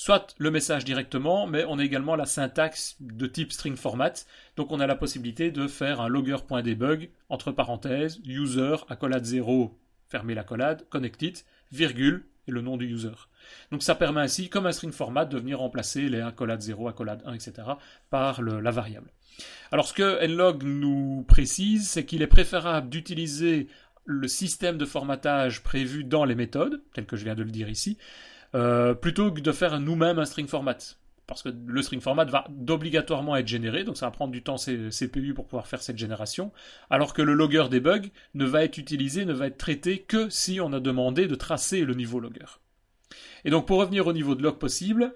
Soit 0.00 0.36
le 0.38 0.52
message 0.52 0.84
directement, 0.84 1.48
mais 1.48 1.64
on 1.64 1.80
a 1.80 1.84
également 1.84 2.14
la 2.14 2.24
syntaxe 2.24 2.94
de 3.00 3.26
type 3.26 3.50
string 3.50 3.74
format, 3.74 4.12
donc 4.54 4.70
on 4.70 4.78
a 4.78 4.86
la 4.86 4.94
possibilité 4.94 5.50
de 5.50 5.66
faire 5.66 6.00
un 6.00 6.06
logger.debug 6.06 7.10
entre 7.28 7.50
parenthèses 7.50 8.20
user 8.24 8.76
accolade 8.88 9.24
0 9.24 9.76
fermez 10.08 10.36
l'accolade, 10.36 10.86
connected, 10.88 11.34
virgule, 11.72 12.24
et 12.46 12.52
le 12.52 12.60
nom 12.60 12.76
du 12.76 12.86
user. 12.86 13.10
Donc 13.72 13.82
ça 13.82 13.96
permet 13.96 14.20
ainsi, 14.20 14.48
comme 14.48 14.66
un 14.66 14.72
string 14.72 14.92
format, 14.92 15.24
de 15.24 15.36
venir 15.36 15.58
remplacer 15.58 16.08
les 16.08 16.20
accolades 16.20 16.62
0, 16.62 16.86
accolade 16.86 17.20
1, 17.26 17.34
etc. 17.34 17.54
par 18.08 18.40
la 18.40 18.70
variable. 18.70 19.10
Alors 19.72 19.88
ce 19.88 19.94
que 19.94 20.24
nlog 20.24 20.62
nous 20.62 21.24
précise, 21.26 21.88
c'est 21.88 22.04
qu'il 22.04 22.22
est 22.22 22.28
préférable 22.28 22.88
d'utiliser 22.88 23.66
le 24.04 24.28
système 24.28 24.78
de 24.78 24.86
formatage 24.86 25.64
prévu 25.64 26.04
dans 26.04 26.24
les 26.24 26.36
méthodes, 26.36 26.84
tel 26.94 27.04
que 27.04 27.16
je 27.16 27.24
viens 27.24 27.34
de 27.34 27.42
le 27.42 27.50
dire 27.50 27.68
ici, 27.68 27.98
euh, 28.54 28.94
plutôt 28.94 29.30
que 29.32 29.40
de 29.40 29.52
faire 29.52 29.78
nous-mêmes 29.80 30.18
un 30.18 30.24
string 30.24 30.46
format. 30.46 30.76
Parce 31.26 31.42
que 31.42 31.50
le 31.66 31.82
string 31.82 32.00
format 32.00 32.24
va 32.24 32.46
obligatoirement 32.68 33.36
être 33.36 33.46
généré, 33.46 33.84
donc 33.84 33.98
ça 33.98 34.06
va 34.06 34.10
prendre 34.10 34.32
du 34.32 34.42
temps 34.42 34.56
CPU 34.56 35.34
pour 35.34 35.44
pouvoir 35.44 35.66
faire 35.66 35.82
cette 35.82 35.98
génération, 35.98 36.52
alors 36.88 37.12
que 37.12 37.20
le 37.20 37.34
logger 37.34 37.64
debug 37.70 38.10
ne 38.32 38.46
va 38.46 38.64
être 38.64 38.78
utilisé, 38.78 39.26
ne 39.26 39.34
va 39.34 39.48
être 39.48 39.58
traité 39.58 39.98
que 39.98 40.30
si 40.30 40.58
on 40.58 40.72
a 40.72 40.80
demandé 40.80 41.26
de 41.26 41.34
tracer 41.34 41.84
le 41.84 41.92
niveau 41.92 42.18
logger. 42.18 42.46
Et 43.44 43.50
donc 43.50 43.66
pour 43.66 43.78
revenir 43.78 44.06
au 44.06 44.14
niveau 44.14 44.34
de 44.34 44.42
log 44.42 44.56
possible, 44.56 45.12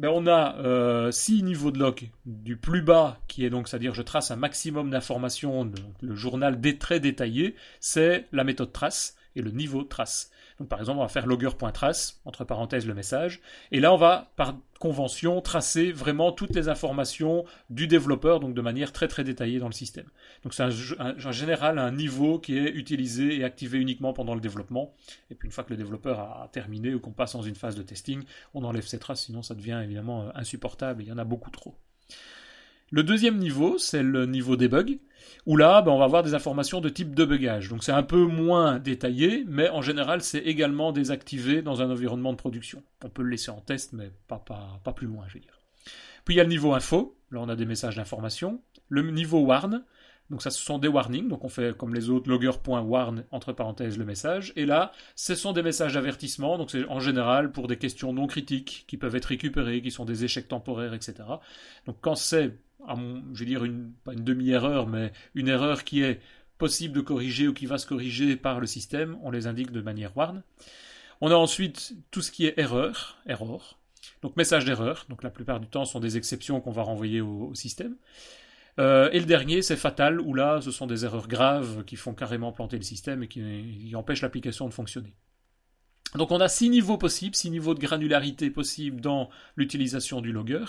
ben 0.00 0.10
on 0.12 0.26
a 0.26 0.56
euh, 0.56 1.12
six 1.12 1.44
niveaux 1.44 1.70
de 1.70 1.78
log 1.78 2.10
du 2.26 2.56
plus 2.56 2.82
bas, 2.82 3.20
qui 3.28 3.44
est 3.44 3.50
donc, 3.50 3.68
c'est-à-dire 3.68 3.94
je 3.94 4.02
trace 4.02 4.32
un 4.32 4.36
maximum 4.36 4.90
d'informations, 4.90 5.70
le 6.00 6.16
journal 6.16 6.60
très 6.76 6.98
détaillé, 6.98 7.54
c'est 7.78 8.26
la 8.32 8.42
méthode 8.42 8.72
trace 8.72 9.14
et 9.36 9.42
le 9.42 9.52
niveau 9.52 9.84
trace 9.84 10.31
par 10.68 10.80
exemple, 10.80 10.98
on 10.98 11.02
va 11.02 11.08
faire 11.08 11.26
logger.trace, 11.26 12.20
entre 12.24 12.44
parenthèses 12.44 12.86
le 12.86 12.94
message, 12.94 13.40
et 13.70 13.80
là 13.80 13.92
on 13.92 13.96
va 13.96 14.32
par 14.36 14.56
convention 14.78 15.40
tracer 15.40 15.92
vraiment 15.92 16.32
toutes 16.32 16.54
les 16.54 16.68
informations 16.68 17.44
du 17.70 17.86
développeur, 17.86 18.40
donc 18.40 18.54
de 18.54 18.60
manière 18.60 18.92
très 18.92 19.06
très 19.08 19.24
détaillée 19.24 19.58
dans 19.58 19.68
le 19.68 19.72
système. 19.72 20.06
Donc 20.42 20.54
c'est 20.54 20.64
en 20.64 21.32
général 21.32 21.78
un 21.78 21.92
niveau 21.92 22.38
qui 22.38 22.58
est 22.58 22.70
utilisé 22.70 23.36
et 23.36 23.44
activé 23.44 23.78
uniquement 23.78 24.12
pendant 24.12 24.34
le 24.34 24.40
développement, 24.40 24.94
et 25.30 25.34
puis 25.34 25.46
une 25.46 25.52
fois 25.52 25.64
que 25.64 25.70
le 25.70 25.76
développeur 25.76 26.20
a 26.20 26.48
terminé 26.52 26.94
ou 26.94 27.00
qu'on 27.00 27.12
passe 27.12 27.34
dans 27.34 27.42
une 27.42 27.54
phase 27.54 27.76
de 27.76 27.82
testing, 27.82 28.22
on 28.54 28.64
enlève 28.64 28.86
ces 28.86 28.98
traces, 28.98 29.24
sinon 29.24 29.42
ça 29.42 29.54
devient 29.54 29.80
évidemment 29.84 30.22
euh, 30.22 30.30
insupportable, 30.34 31.02
il 31.02 31.08
y 31.08 31.12
en 31.12 31.18
a 31.18 31.24
beaucoup 31.24 31.50
trop. 31.50 31.76
Le 32.90 33.02
deuxième 33.02 33.38
niveau, 33.38 33.78
c'est 33.78 34.02
le 34.02 34.26
niveau 34.26 34.56
debug, 34.56 34.98
où 35.46 35.56
là, 35.56 35.82
ben, 35.82 35.92
on 35.92 35.98
va 35.98 36.04
avoir 36.04 36.22
des 36.22 36.34
informations 36.34 36.80
de 36.80 36.88
type 36.88 37.14
debugage. 37.14 37.68
Donc 37.68 37.84
c'est 37.84 37.92
un 37.92 38.02
peu 38.02 38.24
moins 38.24 38.78
détaillé, 38.78 39.44
mais 39.48 39.68
en 39.70 39.82
général, 39.82 40.22
c'est 40.22 40.38
également 40.38 40.92
désactivé 40.92 41.62
dans 41.62 41.82
un 41.82 41.90
environnement 41.90 42.32
de 42.32 42.38
production. 42.38 42.82
On 43.04 43.08
peut 43.08 43.22
le 43.22 43.30
laisser 43.30 43.50
en 43.50 43.60
test, 43.60 43.92
mais 43.92 44.10
pas, 44.28 44.38
pas, 44.38 44.92
plus 44.92 45.06
loin, 45.06 45.24
je 45.28 45.34
veux 45.34 45.40
dire. 45.40 45.58
Puis 46.24 46.34
il 46.34 46.38
y 46.38 46.40
a 46.40 46.44
le 46.44 46.48
niveau 46.48 46.74
info, 46.74 47.18
là 47.30 47.40
on 47.40 47.48
a 47.48 47.56
des 47.56 47.66
messages 47.66 47.96
d'information. 47.96 48.60
Le 48.88 49.02
niveau 49.10 49.40
warn, 49.40 49.84
donc 50.30 50.40
ça 50.42 50.50
ce 50.50 50.62
sont 50.62 50.78
des 50.78 50.88
warnings, 50.88 51.28
donc 51.28 51.44
on 51.44 51.48
fait 51.48 51.76
comme 51.76 51.94
les 51.94 52.08
autres 52.08 52.28
logger.warn 52.30 53.24
entre 53.30 53.52
parenthèses 53.52 53.98
le 53.98 54.04
message. 54.04 54.52
Et 54.56 54.64
là, 54.64 54.92
ce 55.16 55.34
sont 55.34 55.52
des 55.52 55.62
messages 55.62 55.94
d'avertissement, 55.94 56.58
donc 56.58 56.70
c'est 56.70 56.86
en 56.88 57.00
général 57.00 57.52
pour 57.52 57.68
des 57.68 57.76
questions 57.76 58.12
non 58.12 58.26
critiques 58.26 58.84
qui 58.86 58.96
peuvent 58.96 59.16
être 59.16 59.26
récupérées, 59.26 59.82
qui 59.82 59.90
sont 59.90 60.04
des 60.04 60.24
échecs 60.24 60.48
temporaires, 60.48 60.94
etc. 60.94 61.14
Donc 61.86 61.96
quand 62.00 62.14
c'est 62.14 62.56
je 62.88 63.38
vais 63.38 63.46
dire, 63.46 63.64
une, 63.64 63.92
pas 64.04 64.12
une 64.12 64.24
demi-erreur, 64.24 64.86
mais 64.86 65.12
une 65.34 65.48
erreur 65.48 65.84
qui 65.84 66.02
est 66.02 66.20
possible 66.58 66.94
de 66.94 67.00
corriger 67.00 67.48
ou 67.48 67.54
qui 67.54 67.66
va 67.66 67.78
se 67.78 67.86
corriger 67.86 68.36
par 68.36 68.60
le 68.60 68.66
système, 68.66 69.18
on 69.22 69.30
les 69.30 69.46
indique 69.46 69.72
de 69.72 69.80
manière 69.80 70.16
warn. 70.16 70.42
On 71.20 71.30
a 71.30 71.34
ensuite 71.34 71.94
tout 72.10 72.22
ce 72.22 72.30
qui 72.30 72.46
est 72.46 72.58
erreur, 72.58 73.18
error, 73.26 73.78
donc 74.22 74.36
message 74.36 74.64
d'erreur, 74.64 75.06
donc 75.08 75.22
la 75.22 75.30
plupart 75.30 75.60
du 75.60 75.66
temps 75.66 75.84
sont 75.84 76.00
des 76.00 76.16
exceptions 76.16 76.60
qu'on 76.60 76.70
va 76.70 76.82
renvoyer 76.82 77.20
au, 77.20 77.54
système. 77.54 77.96
Euh, 78.78 79.10
et 79.12 79.20
le 79.20 79.26
dernier, 79.26 79.62
c'est 79.62 79.76
fatal, 79.76 80.20
où 80.20 80.34
là, 80.34 80.60
ce 80.60 80.70
sont 80.70 80.86
des 80.86 81.04
erreurs 81.04 81.28
graves 81.28 81.84
qui 81.84 81.96
font 81.96 82.14
carrément 82.14 82.52
planter 82.52 82.76
le 82.76 82.84
système 82.84 83.22
et 83.22 83.28
qui, 83.28 83.40
qui 83.88 83.96
empêchent 83.96 84.22
l'application 84.22 84.68
de 84.68 84.72
fonctionner. 84.72 85.14
Donc 86.14 86.30
on 86.30 86.40
a 86.40 86.48
six 86.48 86.68
niveaux 86.68 86.98
possibles, 86.98 87.34
six 87.34 87.50
niveaux 87.50 87.74
de 87.74 87.80
granularité 87.80 88.50
possibles 88.50 89.00
dans 89.00 89.30
l'utilisation 89.56 90.20
du 90.20 90.32
logger. 90.32 90.64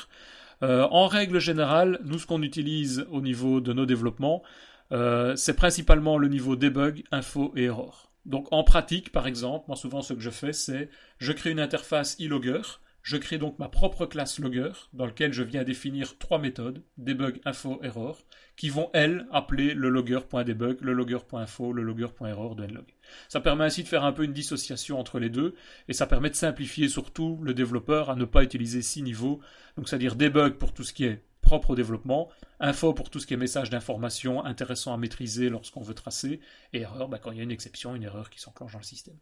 Euh, 0.61 0.87
en 0.91 1.07
règle 1.07 1.39
générale, 1.39 1.99
nous, 2.03 2.19
ce 2.19 2.27
qu'on 2.27 2.41
utilise 2.41 3.05
au 3.09 3.21
niveau 3.21 3.61
de 3.61 3.73
nos 3.73 3.85
développements, 3.85 4.43
euh, 4.91 5.35
c'est 5.35 5.55
principalement 5.55 6.17
le 6.17 6.27
niveau 6.27 6.55
debug, 6.55 7.03
info 7.11 7.51
et 7.55 7.63
error. 7.63 8.11
Donc 8.25 8.47
en 8.51 8.63
pratique, 8.63 9.11
par 9.11 9.27
exemple, 9.27 9.65
moi 9.67 9.75
souvent 9.75 10.01
ce 10.01 10.13
que 10.13 10.21
je 10.21 10.29
fais, 10.29 10.53
c'est 10.53 10.89
je 11.17 11.31
crée 11.31 11.51
une 11.51 11.59
interface 11.59 12.17
e-logger 12.21 12.61
je 13.03 13.17
crée 13.17 13.37
donc 13.37 13.59
ma 13.59 13.67
propre 13.67 14.05
classe 14.05 14.39
logger 14.39 14.71
dans 14.93 15.05
laquelle 15.05 15.33
je 15.33 15.43
viens 15.43 15.65
définir 15.65 16.17
trois 16.17 16.39
méthodes, 16.39 16.81
debug, 16.97 17.41
info, 17.43 17.79
error, 17.83 18.17
qui 18.55 18.69
vont 18.69 18.89
elles 18.93 19.27
appeler 19.31 19.73
le 19.73 19.89
logger.debug, 19.89 20.79
le 20.79 20.93
logger.info, 20.93 21.73
le 21.73 21.83
logger.error 21.83 22.55
de 22.55 22.65
nlog. 22.65 22.85
Ça 23.27 23.41
permet 23.41 23.65
ainsi 23.65 23.83
de 23.83 23.89
faire 23.89 24.05
un 24.05 24.13
peu 24.13 24.23
une 24.23 24.31
dissociation 24.31 24.99
entre 24.99 25.19
les 25.19 25.29
deux 25.29 25.53
et 25.89 25.93
ça 25.93 26.07
permet 26.07 26.29
de 26.29 26.35
simplifier 26.35 26.87
surtout 26.87 27.39
le 27.43 27.53
développeur 27.53 28.09
à 28.09 28.15
ne 28.15 28.25
pas 28.25 28.41
utiliser 28.41 28.81
six 28.81 29.03
niveaux, 29.03 29.41
donc 29.75 29.89
c'est-à-dire 29.89 30.15
debug 30.15 30.53
pour 30.53 30.73
tout 30.73 30.83
ce 30.83 30.93
qui 30.93 31.03
est 31.03 31.25
propre 31.41 31.71
au 31.71 31.75
développement, 31.75 32.29
info 32.61 32.93
pour 32.93 33.09
tout 33.09 33.19
ce 33.19 33.27
qui 33.27 33.33
est 33.33 33.37
message 33.37 33.69
d'information 33.69 34.45
intéressant 34.45 34.93
à 34.93 34.97
maîtriser 34.97 35.49
lorsqu'on 35.49 35.81
veut 35.81 35.93
tracer, 35.93 36.39
et 36.71 36.79
erreur 36.79 37.09
bah, 37.09 37.19
quand 37.19 37.31
il 37.31 37.37
y 37.37 37.41
a 37.41 37.43
une 37.43 37.51
exception, 37.51 37.95
une 37.95 38.03
erreur 38.03 38.29
qui 38.29 38.39
s'enclenche 38.39 38.71
dans 38.71 38.79
le 38.79 38.85
système. 38.85 39.17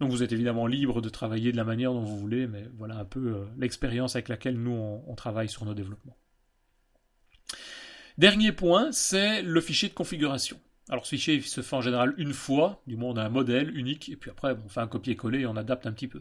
Donc 0.00 0.10
vous 0.10 0.22
êtes 0.22 0.32
évidemment 0.32 0.66
libre 0.66 1.00
de 1.00 1.08
travailler 1.08 1.52
de 1.52 1.56
la 1.56 1.64
manière 1.64 1.92
dont 1.92 2.02
vous 2.02 2.18
voulez, 2.18 2.46
mais 2.46 2.68
voilà 2.76 2.96
un 2.96 3.04
peu 3.04 3.20
euh, 3.20 3.44
l'expérience 3.58 4.16
avec 4.16 4.28
laquelle 4.28 4.58
nous 4.58 5.02
on, 5.06 5.14
travaille 5.14 5.48
sur 5.48 5.64
nos 5.64 5.74
développements. 5.74 6.16
Dernier 8.18 8.52
point, 8.52 8.90
c'est 8.92 9.42
le 9.42 9.60
fichier 9.60 9.88
de 9.88 9.94
configuration. 9.94 10.58
Alors 10.90 11.06
ce 11.06 11.10
fichier 11.10 11.40
se 11.40 11.62
fait 11.62 11.76
en 11.76 11.80
général 11.80 12.12
une 12.18 12.34
fois, 12.34 12.82
du 12.86 12.96
moins 12.96 13.12
on 13.12 13.16
a 13.16 13.24
un 13.24 13.30
modèle 13.30 13.74
unique, 13.74 14.10
et 14.10 14.16
puis 14.16 14.30
après 14.30 14.54
on 14.64 14.68
fait 14.68 14.80
un 14.80 14.86
copier-coller 14.86 15.40
et 15.40 15.46
on 15.46 15.56
adapte 15.56 15.86
un 15.86 15.92
petit 15.92 16.08
peu. 16.08 16.18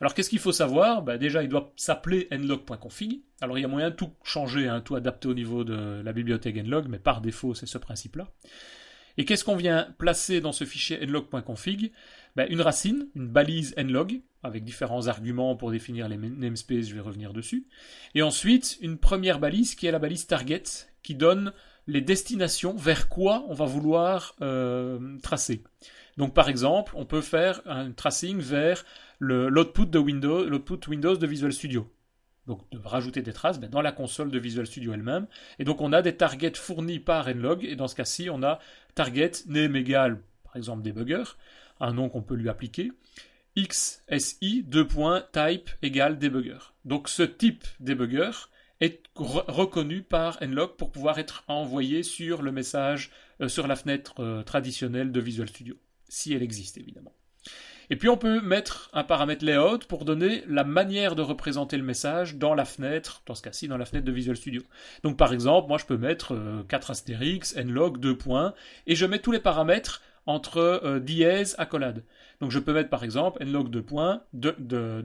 Alors 0.00 0.14
qu'est-ce 0.14 0.30
qu'il 0.30 0.38
faut 0.38 0.52
savoir? 0.52 1.02
Bah, 1.02 1.18
Déjà 1.18 1.42
il 1.42 1.48
doit 1.48 1.72
s'appeler 1.76 2.28
nlog.config. 2.30 3.22
Alors 3.40 3.58
il 3.58 3.62
y 3.62 3.64
a 3.64 3.68
moyen 3.68 3.90
de 3.90 3.96
tout 3.96 4.12
changer, 4.22 4.68
hein, 4.68 4.80
tout 4.80 4.94
adapter 4.94 5.26
au 5.26 5.34
niveau 5.34 5.64
de 5.64 6.00
la 6.04 6.12
bibliothèque 6.12 6.56
nlog, 6.56 6.86
mais 6.88 7.00
par 7.00 7.20
défaut 7.20 7.54
c'est 7.54 7.66
ce 7.66 7.78
principe-là. 7.78 8.28
Et 9.18 9.24
qu'est-ce 9.24 9.44
qu'on 9.44 9.56
vient 9.56 9.88
placer 9.98 10.40
dans 10.40 10.52
ce 10.52 10.64
fichier 10.64 11.04
nlog.config 11.04 11.92
ben, 12.36 12.46
Une 12.50 12.60
racine, 12.60 13.08
une 13.16 13.26
balise 13.26 13.74
nlog, 13.76 14.20
avec 14.44 14.62
différents 14.62 15.08
arguments 15.08 15.56
pour 15.56 15.72
définir 15.72 16.08
les 16.08 16.16
namespaces, 16.16 16.86
je 16.86 16.94
vais 16.94 17.00
revenir 17.00 17.32
dessus. 17.32 17.66
Et 18.14 18.22
ensuite, 18.22 18.78
une 18.80 18.96
première 18.96 19.40
balise 19.40 19.74
qui 19.74 19.86
est 19.88 19.90
la 19.90 19.98
balise 19.98 20.28
target, 20.28 20.62
qui 21.02 21.16
donne 21.16 21.52
les 21.88 22.00
destinations 22.00 22.76
vers 22.76 23.08
quoi 23.08 23.44
on 23.48 23.54
va 23.54 23.64
vouloir 23.64 24.36
euh, 24.40 25.18
tracer. 25.20 25.64
Donc 26.16 26.32
par 26.32 26.48
exemple, 26.48 26.92
on 26.94 27.04
peut 27.04 27.20
faire 27.20 27.60
un 27.66 27.90
tracing 27.90 28.38
vers 28.38 28.84
l'output 29.18 29.98
Windows, 29.98 30.46
Windows 30.88 31.16
de 31.16 31.26
Visual 31.26 31.52
Studio 31.52 31.90
donc 32.48 32.68
de 32.70 32.78
rajouter 32.82 33.22
des 33.22 33.32
traces 33.32 33.60
ben, 33.60 33.70
dans 33.70 33.82
la 33.82 33.92
console 33.92 34.30
de 34.30 34.38
Visual 34.38 34.66
Studio 34.66 34.94
elle-même. 34.94 35.26
Et 35.58 35.64
donc 35.64 35.80
on 35.80 35.92
a 35.92 36.02
des 36.02 36.16
targets 36.16 36.54
fournis 36.54 36.98
par 36.98 37.28
nlog, 37.28 37.64
et 37.64 37.76
dans 37.76 37.86
ce 37.86 37.94
cas-ci, 37.94 38.30
on 38.30 38.42
a 38.42 38.58
target 38.98 39.30
name 39.46 39.76
égal, 39.76 40.20
par 40.42 40.56
exemple, 40.56 40.82
debugger, 40.82 41.22
un 41.78 41.92
nom 41.92 42.08
qu'on 42.08 42.20
peut 42.20 42.34
lui 42.34 42.48
appliquer, 42.48 42.90
xsi 43.56 44.64
2. 44.64 44.88
type 45.32 45.70
égale 45.82 46.18
debugger. 46.18 46.58
Donc 46.84 47.08
ce 47.08 47.22
type 47.22 47.64
debugger 47.78 48.32
est 48.80 49.04
reconnu 49.14 50.02
par 50.02 50.42
nlog 50.42 50.74
pour 50.76 50.90
pouvoir 50.90 51.20
être 51.20 51.44
envoyé 51.46 52.02
sur 52.02 52.42
le 52.42 52.50
message, 52.50 53.12
euh, 53.40 53.46
sur 53.46 53.68
la 53.68 53.76
fenêtre 53.76 54.18
euh, 54.18 54.42
traditionnelle 54.42 55.12
de 55.12 55.20
Visual 55.20 55.48
Studio, 55.48 55.76
si 56.08 56.32
elle 56.32 56.42
existe 56.42 56.76
évidemment. 56.76 57.14
Et 57.90 57.96
puis 57.96 58.08
on 58.08 58.16
peut 58.16 58.40
mettre 58.40 58.90
un 58.92 59.04
paramètre 59.04 59.44
layout 59.44 59.78
pour 59.88 60.04
donner 60.04 60.44
la 60.46 60.64
manière 60.64 61.14
de 61.14 61.22
représenter 61.22 61.76
le 61.76 61.82
message 61.82 62.36
dans 62.36 62.54
la 62.54 62.64
fenêtre, 62.64 63.22
dans 63.26 63.34
ce 63.34 63.42
cas-ci 63.42 63.66
dans 63.68 63.78
la 63.78 63.86
fenêtre 63.86 64.06
de 64.06 64.12
Visual 64.12 64.36
Studio. 64.36 64.62
Donc 65.02 65.16
par 65.16 65.32
exemple, 65.32 65.68
moi 65.68 65.78
je 65.78 65.86
peux 65.86 65.96
mettre 65.96 66.36
4 66.68 66.90
euh, 66.90 66.92
astérix, 66.92 67.56
nlog, 67.56 67.98
2 67.98 68.16
points, 68.16 68.54
et 68.86 68.94
je 68.94 69.06
mets 69.06 69.18
tous 69.18 69.32
les 69.32 69.40
paramètres 69.40 70.02
entre 70.26 70.58
euh, 70.58 71.00
dièse, 71.00 71.54
accolade. 71.58 72.04
Donc 72.40 72.50
je 72.50 72.58
peux 72.58 72.74
mettre 72.74 72.90
par 72.90 73.04
exemple 73.04 73.42
nlog 73.42 73.70
2 73.70 73.82
points, 73.82 74.22
de, 74.34 74.54
de, 74.58 75.02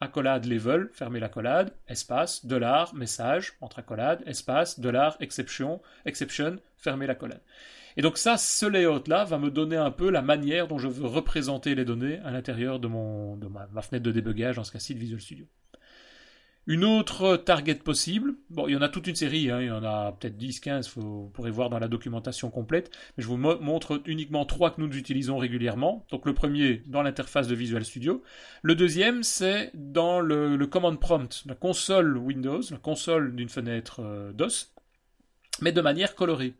accolade 0.00 0.46
level, 0.46 0.88
fermer 0.92 1.20
l'accolade, 1.20 1.72
espace, 1.88 2.46
dollar, 2.46 2.94
message, 2.94 3.54
entre 3.60 3.80
accolade, 3.80 4.22
espace, 4.26 4.80
dollar, 4.80 5.16
exception, 5.20 5.80
exception, 6.06 6.58
fermer 6.76 7.06
l'accolade. 7.06 7.40
Et 7.98 8.02
donc 8.02 8.16
ça, 8.16 8.36
ce 8.36 8.64
layout-là 8.64 9.24
va 9.24 9.38
me 9.38 9.50
donner 9.50 9.76
un 9.76 9.90
peu 9.90 10.08
la 10.08 10.22
manière 10.22 10.68
dont 10.68 10.78
je 10.78 10.86
veux 10.86 11.08
représenter 11.08 11.74
les 11.74 11.84
données 11.84 12.20
à 12.24 12.30
l'intérieur 12.30 12.78
de, 12.78 12.86
mon, 12.86 13.36
de 13.36 13.48
ma, 13.48 13.82
fenêtre 13.82 14.04
de 14.04 14.12
débugage, 14.12 14.54
dans 14.54 14.62
ce 14.62 14.70
cas-ci 14.70 14.94
de 14.94 15.00
Visual 15.00 15.20
Studio. 15.20 15.46
Une 16.68 16.84
autre 16.84 17.36
target 17.36 17.74
possible, 17.74 18.34
bon, 18.50 18.68
il 18.68 18.74
y 18.74 18.76
en 18.76 18.82
a 18.82 18.88
toute 18.88 19.08
une 19.08 19.16
série, 19.16 19.50
hein, 19.50 19.60
il 19.60 19.66
y 19.66 19.70
en 19.72 19.82
a 19.82 20.12
peut-être 20.12 20.36
10, 20.36 20.60
15, 20.60 20.92
vous 20.94 21.30
pourrez 21.30 21.50
voir 21.50 21.70
dans 21.70 21.80
la 21.80 21.88
documentation 21.88 22.50
complète, 22.50 22.96
mais 23.16 23.24
je 23.24 23.28
vous 23.28 23.36
montre 23.36 24.00
uniquement 24.06 24.44
trois 24.44 24.70
que 24.70 24.80
nous 24.80 24.96
utilisons 24.96 25.36
régulièrement. 25.36 26.06
Donc 26.10 26.24
le 26.24 26.34
premier, 26.34 26.84
dans 26.86 27.02
l'interface 27.02 27.48
de 27.48 27.56
Visual 27.56 27.84
Studio. 27.84 28.22
Le 28.62 28.76
deuxième, 28.76 29.24
c'est 29.24 29.72
dans 29.74 30.20
le, 30.20 30.56
command 30.66 31.00
prompt, 31.00 31.42
la 31.46 31.56
console 31.56 32.16
Windows, 32.16 32.60
la 32.70 32.76
console 32.76 33.34
d'une 33.34 33.48
fenêtre 33.48 34.02
euh, 34.04 34.32
DOS, 34.32 34.72
mais 35.62 35.72
de 35.72 35.80
manière 35.80 36.14
colorée. 36.14 36.54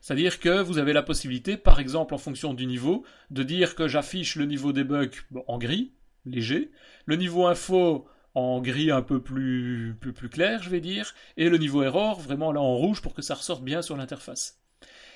C'est-à-dire 0.00 0.40
que 0.40 0.60
vous 0.62 0.78
avez 0.78 0.92
la 0.92 1.02
possibilité, 1.02 1.56
par 1.56 1.80
exemple 1.80 2.14
en 2.14 2.18
fonction 2.18 2.54
du 2.54 2.66
niveau, 2.66 3.04
de 3.30 3.42
dire 3.42 3.74
que 3.74 3.88
j'affiche 3.88 4.36
le 4.36 4.46
niveau 4.46 4.72
debug 4.72 5.12
en 5.46 5.58
gris, 5.58 5.92
léger, 6.24 6.70
le 7.06 7.16
niveau 7.16 7.46
info 7.46 8.06
en 8.34 8.60
gris 8.60 8.90
un 8.90 9.00
peu 9.00 9.22
plus, 9.22 9.96
clair, 10.30 10.62
je 10.62 10.68
vais 10.68 10.80
dire, 10.80 11.14
et 11.38 11.48
le 11.48 11.56
niveau 11.56 11.82
error 11.82 12.20
vraiment 12.20 12.52
là 12.52 12.60
en 12.60 12.76
rouge 12.76 13.00
pour 13.00 13.14
que 13.14 13.22
ça 13.22 13.34
ressorte 13.34 13.64
bien 13.64 13.80
sur 13.80 13.96
l'interface. 13.96 14.60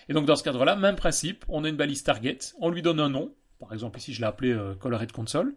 Et 0.08 0.14
donc 0.14 0.24
dans 0.24 0.36
ce 0.36 0.42
cadre-là, 0.42 0.74
même 0.74 0.96
principe, 0.96 1.44
on 1.48 1.64
a 1.64 1.68
une 1.68 1.76
balise 1.76 2.02
target, 2.02 2.38
on 2.60 2.70
lui 2.70 2.80
donne 2.80 2.98
un 2.98 3.10
nom, 3.10 3.34
par 3.58 3.74
exemple 3.74 3.98
ici 3.98 4.14
je 4.14 4.20
l'ai 4.20 4.26
appelé 4.26 4.52
euh, 4.52 4.74
colored 4.74 5.12
console, 5.12 5.54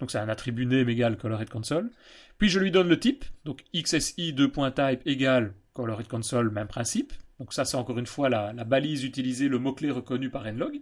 donc 0.00 0.10
c'est 0.10 0.18
un 0.18 0.28
attribut 0.28 0.66
name 0.66 0.88
égale 0.90 1.16
colored 1.16 1.48
console, 1.48 1.90
puis 2.36 2.50
je 2.50 2.60
lui 2.60 2.70
donne 2.70 2.88
le 2.88 3.00
type, 3.00 3.24
donc 3.46 3.64
xsi2.type 3.74 5.00
égale 5.06 5.54
colored 5.72 6.06
console, 6.08 6.50
même 6.50 6.68
principe, 6.68 7.14
donc 7.38 7.52
ça 7.52 7.64
c'est 7.64 7.76
encore 7.76 7.98
une 7.98 8.06
fois 8.06 8.28
la, 8.28 8.52
balise 8.64 9.04
utilisée, 9.04 9.48
le 9.48 9.58
mot-clé 9.58 9.90
reconnu 9.90 10.30
par 10.30 10.44
nlog, 10.50 10.80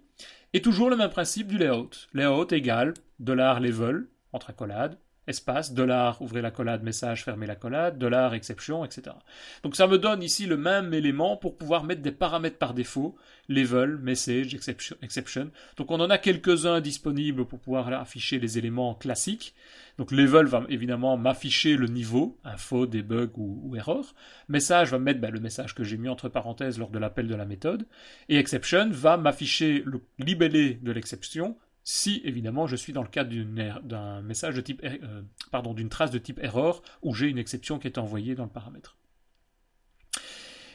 et 0.52 0.62
toujours 0.62 0.90
le 0.90 0.96
même 0.96 1.10
principe 1.10 1.48
du 1.48 1.58
layout, 1.58 1.90
layout 2.14 2.52
égale 2.52 2.94
$level, 3.18 4.08
entre 4.32 4.50
accolades, 4.50 4.98
espace, 5.26 5.72
dollar, 5.72 6.20
ouvrez 6.22 6.42
la 6.42 6.50
collade, 6.50 6.82
message, 6.82 7.24
fermez 7.24 7.46
la 7.46 7.56
collade, 7.56 7.98
dollar, 7.98 8.34
exception, 8.34 8.84
etc. 8.84 9.16
Donc 9.62 9.76
ça 9.76 9.86
me 9.86 9.98
donne 9.98 10.22
ici 10.22 10.46
le 10.46 10.56
même 10.56 10.94
élément 10.94 11.36
pour 11.36 11.56
pouvoir 11.56 11.84
mettre 11.84 12.02
des 12.02 12.12
paramètres 12.12 12.58
par 12.58 12.74
défaut, 12.74 13.16
level, 13.48 13.98
message, 13.98 14.54
exception. 14.54 14.96
exception. 15.02 15.50
Donc 15.76 15.90
on 15.90 16.00
en 16.00 16.10
a 16.10 16.18
quelques-uns 16.18 16.80
disponibles 16.80 17.46
pour 17.46 17.58
pouvoir 17.58 17.92
afficher 17.92 18.38
les 18.38 18.58
éléments 18.58 18.94
classiques. 18.94 19.54
Donc 19.98 20.12
level 20.12 20.46
va 20.46 20.64
évidemment 20.68 21.16
m'afficher 21.16 21.76
le 21.76 21.86
niveau, 21.86 22.38
info, 22.44 22.86
debug 22.86 23.30
ou, 23.38 23.74
error. 23.76 24.14
Message 24.48 24.90
va 24.90 24.98
mettre 24.98 25.20
ben, 25.20 25.30
le 25.30 25.40
message 25.40 25.74
que 25.74 25.84
j'ai 25.84 25.96
mis 25.96 26.08
entre 26.08 26.28
parenthèses 26.28 26.78
lors 26.78 26.90
de 26.90 26.98
l'appel 26.98 27.28
de 27.28 27.34
la 27.34 27.46
méthode. 27.46 27.86
Et 28.28 28.36
exception 28.36 28.90
va 28.90 29.16
m'afficher 29.16 29.82
le 29.86 30.02
libellé 30.18 30.74
de 30.82 30.92
l'exception 30.92 31.56
si 31.88 32.20
évidemment 32.24 32.66
je 32.66 32.74
suis 32.74 32.92
dans 32.92 33.04
le 33.04 33.08
cadre 33.08 33.32
er-, 33.32 33.80
d'un 33.84 34.20
message 34.20 34.56
de 34.56 34.60
type 34.60 34.82
er-, 34.82 34.98
euh, 35.04 35.22
pardon 35.52 35.72
d'une 35.72 35.88
trace 35.88 36.10
de 36.10 36.18
type 36.18 36.40
error 36.42 36.82
où 37.00 37.14
j'ai 37.14 37.28
une 37.28 37.38
exception 37.38 37.78
qui 37.78 37.86
est 37.86 37.96
envoyée 37.96 38.34
dans 38.34 38.42
le 38.42 38.50
paramètre. 38.50 38.98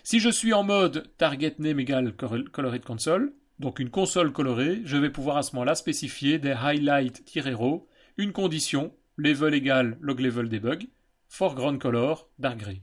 Si 0.03 0.21
je 0.21 0.29
suis 0.29 0.53
en 0.53 0.63
mode 0.63 1.11
target 1.17 1.55
name 1.59 1.81
égale 1.81 2.15
colored 2.15 2.83
console, 2.85 3.33
donc 3.59 3.79
une 3.79 3.89
console 3.89 4.31
colorée, 4.31 4.81
je 4.85 4.95
vais 4.95 5.09
pouvoir 5.09 5.35
à 5.35 5.43
ce 5.43 5.53
moment-là 5.53 5.75
spécifier 5.75 6.39
des 6.39 6.53
highlight-row, 6.53 7.87
une 8.17 8.31
condition, 8.31 8.95
level 9.17 9.53
égale 9.53 9.97
log 9.99 10.21
level 10.21 10.47
debug, 10.47 10.87
foreground 11.27 11.77
color, 11.79 12.29
dark 12.39 12.57
gray. 12.57 12.81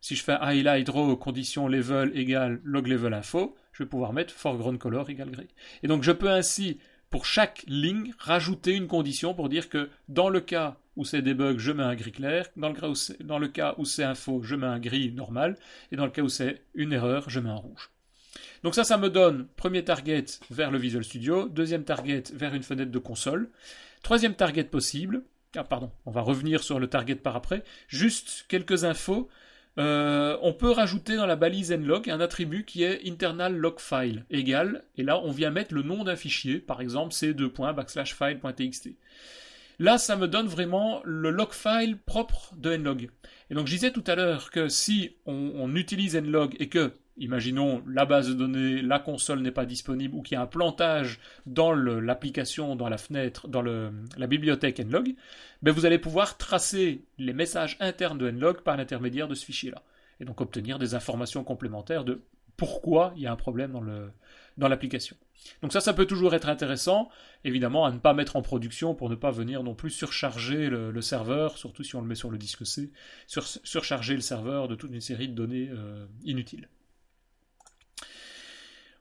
Si 0.00 0.16
je 0.16 0.24
fais 0.24 0.38
highlight 0.40 0.88
row 0.88 1.16
condition 1.16 1.68
level 1.68 2.16
égale 2.16 2.60
log 2.64 2.86
level 2.86 3.12
info, 3.12 3.54
je 3.72 3.82
vais 3.82 3.88
pouvoir 3.88 4.14
mettre 4.14 4.32
foreground 4.32 4.78
color 4.78 5.10
égale 5.10 5.30
gray. 5.30 5.48
Et 5.82 5.86
donc 5.86 6.02
je 6.02 6.12
peux 6.12 6.30
ainsi 6.30 6.78
pour 7.10 7.26
chaque 7.26 7.64
ligne, 7.66 8.12
rajouter 8.18 8.72
une 8.72 8.86
condition 8.86 9.34
pour 9.34 9.48
dire 9.48 9.68
que 9.68 9.88
dans 10.08 10.28
le 10.28 10.40
cas 10.40 10.76
où 10.96 11.04
c'est 11.04 11.22
debug, 11.22 11.58
je 11.58 11.72
mets 11.72 11.84
un 11.84 11.94
gris 11.94 12.12
clair, 12.12 12.48
dans 12.56 12.68
le 12.68 13.48
cas 13.48 13.74
où 13.78 13.84
c'est, 13.84 14.04
info, 14.04 14.42
je 14.42 14.56
mets 14.56 14.66
un 14.66 14.80
gris 14.80 15.12
normal, 15.12 15.56
et 15.92 15.96
dans 15.96 16.04
le 16.04 16.10
cas 16.10 16.22
où 16.22 16.28
c'est 16.28 16.62
une 16.74 16.92
erreur, 16.92 17.30
je 17.30 17.40
mets 17.40 17.50
un 17.50 17.54
rouge. 17.54 17.90
Donc 18.64 18.74
ça, 18.74 18.84
ça 18.84 18.98
me 18.98 19.08
donne 19.08 19.46
premier 19.56 19.84
target 19.84 20.24
vers 20.50 20.70
le 20.70 20.78
Visual 20.78 21.04
Studio, 21.04 21.48
deuxième 21.48 21.84
target 21.84 22.24
vers 22.34 22.54
une 22.54 22.64
fenêtre 22.64 22.90
de 22.90 22.98
console, 22.98 23.50
troisième 24.02 24.34
target 24.34 24.64
possible, 24.64 25.22
ah 25.56 25.64
pardon, 25.64 25.90
on 26.04 26.10
va 26.10 26.20
revenir 26.20 26.62
sur 26.62 26.78
le 26.78 26.88
target 26.88 27.14
par 27.14 27.36
après, 27.36 27.64
juste 27.88 28.44
quelques 28.48 28.84
infos. 28.84 29.28
Euh, 29.78 30.36
on 30.42 30.52
peut 30.52 30.70
rajouter 30.70 31.16
dans 31.16 31.26
la 31.26 31.36
balise 31.36 31.70
nlog 31.70 32.10
un 32.10 32.20
attribut 32.20 32.64
qui 32.64 32.82
est 32.82 33.06
internal 33.06 33.56
log 33.56 33.78
file 33.78 34.24
égal, 34.30 34.84
et 34.96 35.02
là 35.02 35.20
on 35.22 35.30
vient 35.30 35.50
mettre 35.50 35.74
le 35.74 35.82
nom 35.82 36.04
d'un 36.04 36.16
fichier, 36.16 36.58
par 36.58 36.80
exemple 36.80 37.14
c2.backslash 37.14 38.16
Là, 39.80 39.96
ça 39.96 40.16
me 40.16 40.26
donne 40.26 40.48
vraiment 40.48 41.00
le 41.04 41.30
log 41.30 41.52
file 41.52 41.98
propre 41.98 42.52
de 42.56 42.76
nlog. 42.76 43.10
Et 43.50 43.54
donc 43.54 43.68
je 43.68 43.74
disais 43.74 43.92
tout 43.92 44.02
à 44.08 44.16
l'heure 44.16 44.50
que 44.50 44.68
si 44.68 45.16
on 45.26 45.76
utilise 45.76 46.16
nlog 46.16 46.56
et 46.58 46.68
que 46.68 46.92
imaginons 47.18 47.82
la 47.86 48.04
base 48.04 48.28
de 48.28 48.34
données, 48.34 48.82
la 48.82 48.98
console 48.98 49.40
n'est 49.40 49.50
pas 49.50 49.66
disponible 49.66 50.14
ou 50.14 50.22
qu'il 50.22 50.34
y 50.34 50.38
a 50.38 50.42
un 50.42 50.46
plantage 50.46 51.20
dans 51.46 51.72
l'application, 51.72 52.76
dans 52.76 52.88
la 52.88 52.98
fenêtre, 52.98 53.48
dans 53.48 53.62
la 53.62 54.26
bibliothèque 54.26 54.80
nlog, 54.80 55.14
ben 55.62 55.72
vous 55.72 55.86
allez 55.86 55.98
pouvoir 55.98 56.36
tracer 56.36 57.02
les 57.18 57.32
messages 57.32 57.76
internes 57.80 58.18
de 58.18 58.30
nlog 58.30 58.62
par 58.62 58.76
l'intermédiaire 58.76 59.28
de 59.28 59.34
ce 59.34 59.44
fichier-là. 59.44 59.82
Et 60.20 60.24
donc 60.24 60.40
obtenir 60.40 60.78
des 60.78 60.94
informations 60.94 61.44
complémentaires 61.44 62.04
de 62.04 62.22
pourquoi 62.56 63.12
il 63.16 63.22
y 63.22 63.26
a 63.26 63.32
un 63.32 63.36
problème 63.36 63.72
dans 64.56 64.68
l'application. 64.68 65.16
donc 65.62 65.72
ça, 65.72 65.80
ça 65.80 65.94
peut 65.94 66.06
toujours 66.06 66.34
être 66.34 66.48
intéressant, 66.48 67.08
évidemment, 67.44 67.84
à 67.86 67.92
ne 67.92 67.98
pas 67.98 68.14
mettre 68.14 68.34
en 68.34 68.42
production 68.42 68.96
pour 68.96 69.08
ne 69.08 69.14
pas 69.14 69.30
venir 69.30 69.62
non 69.62 69.74
plus 69.74 69.90
surcharger 69.90 70.68
le, 70.68 71.00
serveur, 71.00 71.56
surtout 71.56 71.84
si 71.84 71.94
on 71.94 72.00
le 72.00 72.08
met 72.08 72.16
sur 72.16 72.30
le 72.30 72.36
disque 72.36 72.66
C, 72.66 72.90
surcharger 73.26 74.14
le 74.16 74.20
serveur 74.20 74.66
de 74.66 74.74
toute 74.74 74.90
une 74.90 75.00
série 75.00 75.28
de 75.28 75.34
données 75.34 75.70
euh, 75.70 76.04
inutiles. 76.24 76.68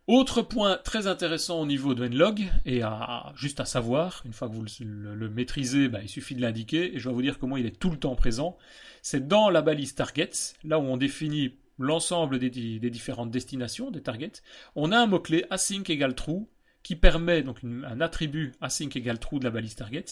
Autre 0.08 0.42
point 0.42 0.80
très 0.86 1.06
intéressant 1.06 1.60
au 1.60 1.66
niveau 1.66 1.94
de 1.94 2.08
nlog, 2.08 2.50
et 2.64 2.82
à, 2.82 3.34
juste 3.36 3.60
à 3.60 3.66
savoir, 3.66 4.22
une 4.24 4.32
fois 4.32 4.48
que 4.48 4.54
vous 4.54 4.64
le, 4.80 5.30
maîtrisez, 5.30 5.90
bah, 5.90 6.00
il 6.02 6.08
suffit 6.08 6.34
de 6.34 6.40
l'indiquer, 6.42 6.96
et 6.96 7.00
je 7.00 7.10
vais 7.10 7.14
vous 7.14 7.22
dire 7.22 7.38
comment 7.38 7.58
il 7.58 7.66
est 7.66 7.78
tout 7.78 7.90
le 7.90 7.98
temps 7.98 8.16
présent, 8.16 8.58
c'est 9.02 9.28
dans 9.28 9.50
la 9.50 9.62
balise 9.62 9.96
targets, 9.96 10.56
là 10.64 10.80
où 10.80 10.84
on 10.84 10.96
définit 10.96 11.58
l'ensemble 11.78 12.40
des, 12.40 12.50
différentes 12.90 13.32
destinations 13.32 13.92
des 13.92 14.02
targets, 14.02 14.42
on 14.78 14.94
a 14.94 14.98
un 14.98 15.08
mot-clé 15.08 15.44
async 15.50 15.90
égale 15.90 16.16
true, 16.16 16.48
qui 16.84 16.96
permet, 16.96 17.44
donc 17.44 17.58
un 17.66 18.00
attribut 18.00 18.54
async 18.62 18.96
égale 18.96 19.20
true 19.20 19.40
de 19.40 19.44
la 19.44 19.52
balise 19.52 19.76
target, 19.76 20.06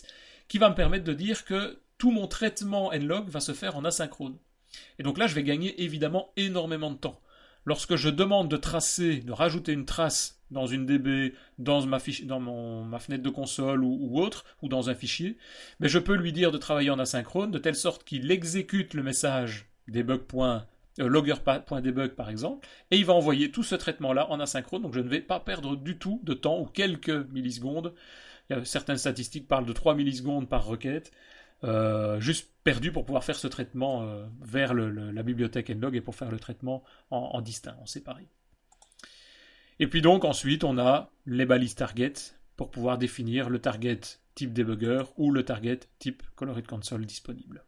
qui 0.49 0.57
va 0.57 0.69
me 0.69 0.75
permettre 0.75 1.05
de 1.05 1.13
dire 1.13 1.45
que 1.45 1.79
tout 1.97 2.11
mon 2.11 2.27
traitement 2.27 2.91
nlog 2.91 3.29
va 3.29 3.39
se 3.39 3.53
faire 3.53 3.77
en 3.77 3.85
asynchrone. 3.85 4.37
Et 4.99 5.03
donc 5.03 5.17
là, 5.17 5.27
je 5.27 5.35
vais 5.35 5.43
gagner 5.43 5.81
évidemment 5.81 6.33
énormément 6.35 6.91
de 6.91 6.97
temps 6.97 7.21
lorsque 7.65 7.95
je 7.95 8.09
demande 8.09 8.49
de 8.49 8.57
tracer, 8.57 9.19
de 9.19 9.31
rajouter 9.31 9.73
une 9.73 9.85
trace 9.85 10.41
dans 10.51 10.67
une 10.67 10.85
DB, 10.85 11.33
dans 11.57 11.85
ma, 11.85 11.99
fenêtre 11.99 13.23
de 13.23 13.29
console 13.29 13.83
ou, 13.83 14.19
autre, 14.19 14.45
ou 14.61 14.69
dans 14.69 14.89
un 14.89 14.95
fichier, 14.95 15.37
mais 15.79 15.89
je 15.89 15.99
peux 15.99 16.15
lui 16.15 16.31
dire 16.31 16.51
de 16.51 16.57
travailler 16.57 16.91
en 16.91 16.99
asynchrone 16.99 17.51
de 17.51 17.57
telle 17.57 17.75
sorte 17.75 18.03
qu'il 18.03 18.31
exécute 18.31 18.93
le 18.93 19.03
message 19.03 19.65
debug.logger.debug 19.87 22.11
euh, 22.11 22.15
par 22.15 22.29
exemple, 22.29 22.67
et 22.91 22.97
il 22.97 23.05
va 23.05 23.13
envoyer 23.13 23.51
tout 23.51 23.63
ce 23.63 23.75
traitement-là 23.75 24.29
en 24.29 24.39
asynchrone, 24.39 24.83
donc 24.83 24.93
je 24.93 24.99
ne 24.99 25.09
vais 25.09 25.21
pas 25.21 25.39
perdre 25.39 25.75
du 25.75 25.97
tout 25.97 26.21
de 26.23 26.33
temps 26.33 26.59
ou 26.59 26.65
quelques 26.65 27.27
millisecondes. 27.31 27.93
Certaines 28.63 28.97
statistiques 28.97 29.47
parlent 29.47 29.65
de 29.65 29.73
3 29.73 29.95
millisecondes 29.95 30.47
par 30.47 30.65
requête. 30.65 31.11
Euh, 31.63 32.19
juste 32.19 32.51
perdu 32.63 32.91
pour 32.91 33.05
pouvoir 33.05 33.23
faire 33.23 33.37
ce 33.37 33.47
traitement 33.47 34.03
euh, 34.03 34.25
vers 34.41 34.73
la 34.73 35.23
bibliothèque 35.23 35.69
nlog 35.69 35.95
et 35.95 36.01
pour 36.01 36.15
faire 36.15 36.31
le 36.31 36.39
traitement 36.39 36.83
en, 37.09 37.41
distinct, 37.41 37.77
en 37.81 37.85
séparé. 37.85 38.27
Et 39.79 39.87
puis 39.87 40.01
donc 40.01 40.25
ensuite 40.25 40.63
on 40.63 40.77
a 40.77 41.11
les 41.25 41.45
balises 41.45 41.75
target 41.75 42.13
pour 42.55 42.71
pouvoir 42.71 42.97
définir 42.97 43.49
le 43.49 43.59
target 43.59 44.01
type 44.35 44.53
debugger 44.53 45.03
ou 45.17 45.31
le 45.31 45.43
target 45.43 45.79
type 45.99 46.23
colored 46.35 46.67
console 46.67 47.05
disponible. 47.05 47.63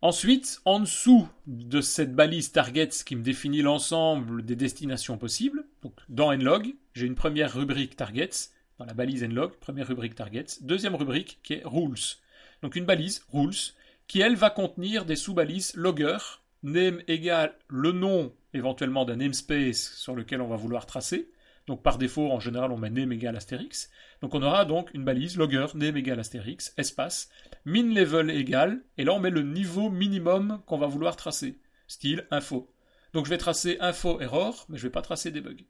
Ensuite, 0.00 0.60
en 0.64 0.78
dessous 0.78 1.28
de 1.48 1.80
cette 1.80 2.14
balise 2.14 2.52
target 2.52 2.90
qui 3.04 3.16
me 3.16 3.22
définit 3.22 3.62
l'ensemble 3.62 4.44
des 4.44 4.54
destinations 4.54 5.18
possibles, 5.18 5.66
donc 5.82 5.94
dans 6.08 6.32
nlog, 6.32 6.76
j'ai 6.94 7.06
une 7.06 7.16
première 7.16 7.52
rubrique 7.52 7.96
targets 7.96 8.52
dans 8.78 8.84
la 8.84 8.94
balise 8.94 9.24
nlog, 9.24 9.52
première 9.56 9.88
rubrique 9.88 10.14
targets. 10.14 10.60
Deuxième 10.60 10.94
rubrique 10.94 11.40
qui 11.42 11.54
est 11.54 11.62
rules. 11.64 12.16
Donc 12.62 12.76
une 12.76 12.84
balise, 12.84 13.24
rules, 13.32 13.74
qui 14.06 14.20
elle 14.20 14.36
va 14.36 14.50
contenir 14.50 15.04
des 15.04 15.16
sous-balises 15.16 15.74
logger, 15.74 16.18
name 16.62 17.02
égale 17.08 17.54
le 17.68 17.92
nom 17.92 18.32
éventuellement 18.54 19.04
d'un 19.04 19.16
namespace 19.16 19.94
sur 19.94 20.14
lequel 20.14 20.40
on 20.40 20.48
va 20.48 20.56
vouloir 20.56 20.86
tracer. 20.86 21.30
Donc 21.66 21.82
par 21.82 21.98
défaut, 21.98 22.30
en 22.30 22.40
général, 22.40 22.72
on 22.72 22.78
met 22.78 22.88
name 22.88 23.12
égale 23.12 23.36
astérix. 23.36 23.90
Donc 24.22 24.34
on 24.34 24.42
aura 24.42 24.64
donc 24.64 24.90
une 24.94 25.04
balise 25.04 25.36
logger, 25.36 25.66
name 25.74 25.96
égale 25.96 26.20
astérix, 26.20 26.72
espace, 26.78 27.28
min 27.64 27.94
level 27.94 28.30
égale, 28.30 28.82
et 28.96 29.04
là 29.04 29.12
on 29.12 29.20
met 29.20 29.30
le 29.30 29.42
niveau 29.42 29.90
minimum 29.90 30.62
qu'on 30.66 30.78
va 30.78 30.86
vouloir 30.86 31.16
tracer. 31.16 31.58
Style 31.86 32.26
info. 32.30 32.72
Donc 33.12 33.26
je 33.26 33.30
vais 33.30 33.38
tracer 33.38 33.76
info 33.80 34.20
error, 34.20 34.66
mais 34.68 34.78
je 34.78 34.84
ne 34.84 34.88
vais 34.88 34.92
pas 34.92 35.02
tracer 35.02 35.30
debug. 35.30 35.64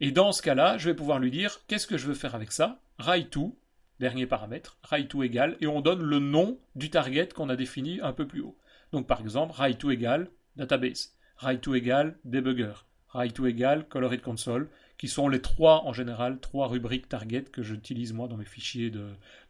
Et 0.00 0.10
dans 0.10 0.32
ce 0.32 0.42
cas-là, 0.42 0.76
je 0.76 0.90
vais 0.90 0.94
pouvoir 0.94 1.18
lui 1.18 1.30
dire 1.30 1.60
qu'est-ce 1.68 1.86
que 1.86 1.96
je 1.96 2.06
veux 2.06 2.14
faire 2.14 2.34
avec 2.34 2.52
ça? 2.52 2.80
Write2, 3.00 3.52
dernier 3.98 4.26
paramètre, 4.26 4.78
write2 4.84 5.24
égale, 5.24 5.56
et 5.60 5.66
on 5.66 5.80
donne 5.80 6.02
le 6.02 6.18
nom 6.18 6.58
du 6.74 6.90
target 6.90 7.28
qu'on 7.28 7.48
a 7.48 7.56
défini 7.56 8.00
un 8.02 8.12
peu 8.12 8.26
plus 8.26 8.42
haut. 8.42 8.58
Donc 8.92 9.06
par 9.06 9.20
exemple, 9.20 9.54
write2 9.54 9.92
égale 9.92 10.30
database, 10.56 11.14
write2 11.40 11.76
égale 11.76 12.18
debugger, 12.24 12.74
write2 13.14 13.48
égale 13.48 13.88
colored 13.88 14.20
console, 14.20 14.68
qui 14.98 15.08
sont 15.08 15.28
les 15.28 15.40
trois, 15.40 15.84
en 15.84 15.94
général, 15.94 16.40
trois 16.40 16.68
rubriques 16.68 17.08
target 17.08 17.44
que 17.44 17.62
j'utilise 17.62 18.12
moi 18.12 18.28
dans 18.28 18.36
mes 18.36 18.44
fichiers 18.44 18.90
de, 18.90 19.08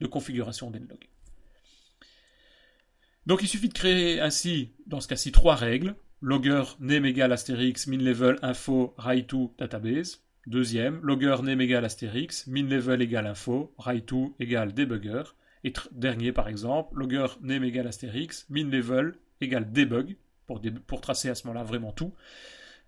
configuration 0.09 0.71
d'Enlog. 0.71 1.09
Donc 3.27 3.43
il 3.43 3.49
suffit 3.49 3.69
de 3.69 3.75
créer 3.75 4.21
ainsi, 4.21 4.71
dans 4.87 5.01
ce 5.01 5.09
cas-ci, 5.09 5.33
trois 5.33 5.57
règles. 5.57 5.97
Logger, 6.23 6.63
name 6.79 7.05
égale 7.05 7.33
astérix, 7.33 7.89
min 7.89 7.99
level, 7.99 8.39
info, 8.43 8.95
write2, 8.99 9.51
database 9.59 10.26
Deuxième, 10.47 11.01
logger 11.03 11.37
name 11.43 11.61
égale 11.61 11.85
astérix, 11.85 12.47
min 12.47 12.69
level 12.69 13.03
égale 13.03 13.27
info, 13.27 13.75
write2 13.81 14.35
égale 14.39 14.73
debugger. 14.73 15.25
Et 15.65 15.73
dernier 15.91 16.31
par 16.31 16.47
exemple, 16.49 16.97
logger 16.97 17.27
name 17.41 17.65
égale 17.65 17.89
astérix, 17.89 18.47
min 18.49 18.71
level 18.71 19.15
égale 19.41 19.73
debug, 19.73 20.17
pour, 20.47 21.01
tracer 21.01 21.29
à 21.29 21.35
ce 21.35 21.49
moment-là 21.49 21.65
vraiment 21.65 21.91
tout. 21.91 22.15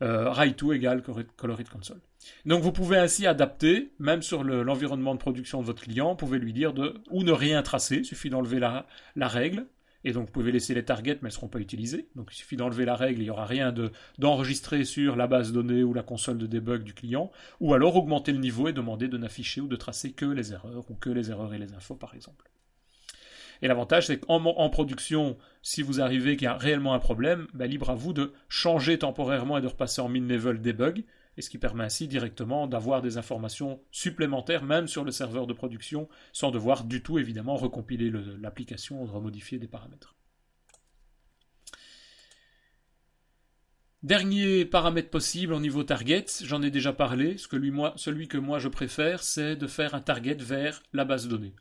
Euh, 0.02 0.30
write2 0.30 0.76
égale 0.76 1.02
colored 1.36 1.68
console. 1.68 2.00
Donc 2.46 2.62
vous 2.62 2.70
pouvez 2.70 2.98
ainsi 2.98 3.26
adapter, 3.26 3.90
même 3.98 4.22
sur 4.22 4.44
l'environnement 4.44 5.14
de 5.14 5.20
production 5.20 5.60
de 5.60 5.66
votre 5.66 5.82
client, 5.82 6.10
vous 6.10 6.16
pouvez 6.16 6.38
lui 6.38 6.52
dire 6.52 6.72
de 6.72 6.94
ou 7.10 7.24
ne 7.24 7.32
rien 7.32 7.60
tracer, 7.64 7.96
il 7.96 8.04
suffit 8.04 8.30
d'enlever 8.30 8.60
la 8.60 9.28
règle, 9.28 9.66
et 10.04 10.12
donc 10.12 10.26
vous 10.26 10.32
pouvez 10.32 10.52
laisser 10.52 10.74
les 10.74 10.84
targets, 10.84 11.14
mais 11.14 11.18
elles 11.22 11.26
ne 11.26 11.30
seront 11.30 11.48
pas 11.48 11.58
utilisées. 11.58 12.08
Donc 12.14 12.28
il 12.32 12.36
suffit 12.36 12.56
d'enlever 12.56 12.84
la 12.84 12.94
règle, 12.94 13.20
il 13.20 13.24
n'y 13.24 13.30
aura 13.30 13.46
rien 13.46 13.74
d'enregistrer 14.18 14.84
sur 14.84 15.16
la 15.16 15.26
base 15.26 15.52
de 15.52 15.60
données 15.60 15.82
ou 15.82 15.92
la 15.92 16.02
console 16.02 16.38
de 16.38 16.46
debug 16.46 16.82
du 16.82 16.94
client, 16.94 17.30
ou 17.60 17.74
alors 17.74 17.96
augmenter 17.96 18.32
le 18.32 18.38
niveau 18.38 18.68
et 18.68 18.72
demander 18.72 19.08
de 19.08 19.18
n'afficher 19.18 19.60
ou 19.60 19.66
de 19.66 19.76
tracer 19.76 20.12
que 20.12 20.26
les 20.26 20.52
erreurs, 20.52 20.90
ou 20.90 20.94
que 20.94 21.10
les 21.10 21.30
erreurs 21.30 21.52
et 21.54 21.58
les 21.58 21.72
infos 21.74 21.96
par 21.96 22.14
exemple. 22.14 22.50
Et 23.60 23.66
l'avantage, 23.66 24.06
c'est 24.06 24.20
qu'en 24.20 24.70
production, 24.70 25.36
si 25.62 25.82
vous 25.82 26.00
arrivez 26.00 26.36
qu'il 26.36 26.44
y 26.44 26.48
a 26.48 26.56
réellement 26.56 26.94
un 26.94 27.00
problème, 27.00 27.48
ben, 27.54 27.68
libre 27.68 27.90
à 27.90 27.94
vous 27.96 28.12
de 28.12 28.32
changer 28.48 28.98
temporairement 28.98 29.58
et 29.58 29.60
de 29.60 29.66
repasser 29.66 30.00
en 30.00 30.08
min-level 30.08 30.60
debug, 30.60 31.04
et 31.38 31.42
ce 31.42 31.50
qui 31.50 31.58
permet 31.58 31.84
ainsi 31.84 32.08
directement 32.08 32.66
d'avoir 32.66 33.00
des 33.00 33.16
informations 33.16 33.80
supplémentaires, 33.92 34.64
même 34.64 34.88
sur 34.88 35.04
le 35.04 35.12
serveur 35.12 35.46
de 35.46 35.52
production, 35.52 36.08
sans 36.32 36.50
devoir 36.50 36.82
du 36.84 37.00
tout 37.00 37.18
évidemment 37.18 37.54
recompiler 37.56 38.12
l'application 38.40 39.00
ou 39.00 39.06
remodifier 39.06 39.58
des 39.58 39.68
paramètres. 39.68 40.16
Dernier 44.02 44.64
paramètre 44.64 45.10
possible 45.10 45.52
au 45.52 45.60
niveau 45.60 45.84
target, 45.84 46.26
j'en 46.42 46.62
ai 46.62 46.70
déjà 46.70 46.92
parlé, 46.92 47.36
celui 47.38 48.28
que 48.28 48.38
moi 48.38 48.58
je 48.58 48.68
préfère, 48.68 49.22
c'est 49.22 49.54
de 49.54 49.66
faire 49.68 49.94
un 49.94 50.00
target 50.00 50.36
vers 50.36 50.82
la 50.92 51.04
base 51.04 51.24
de 51.24 51.30
données. 51.30 51.54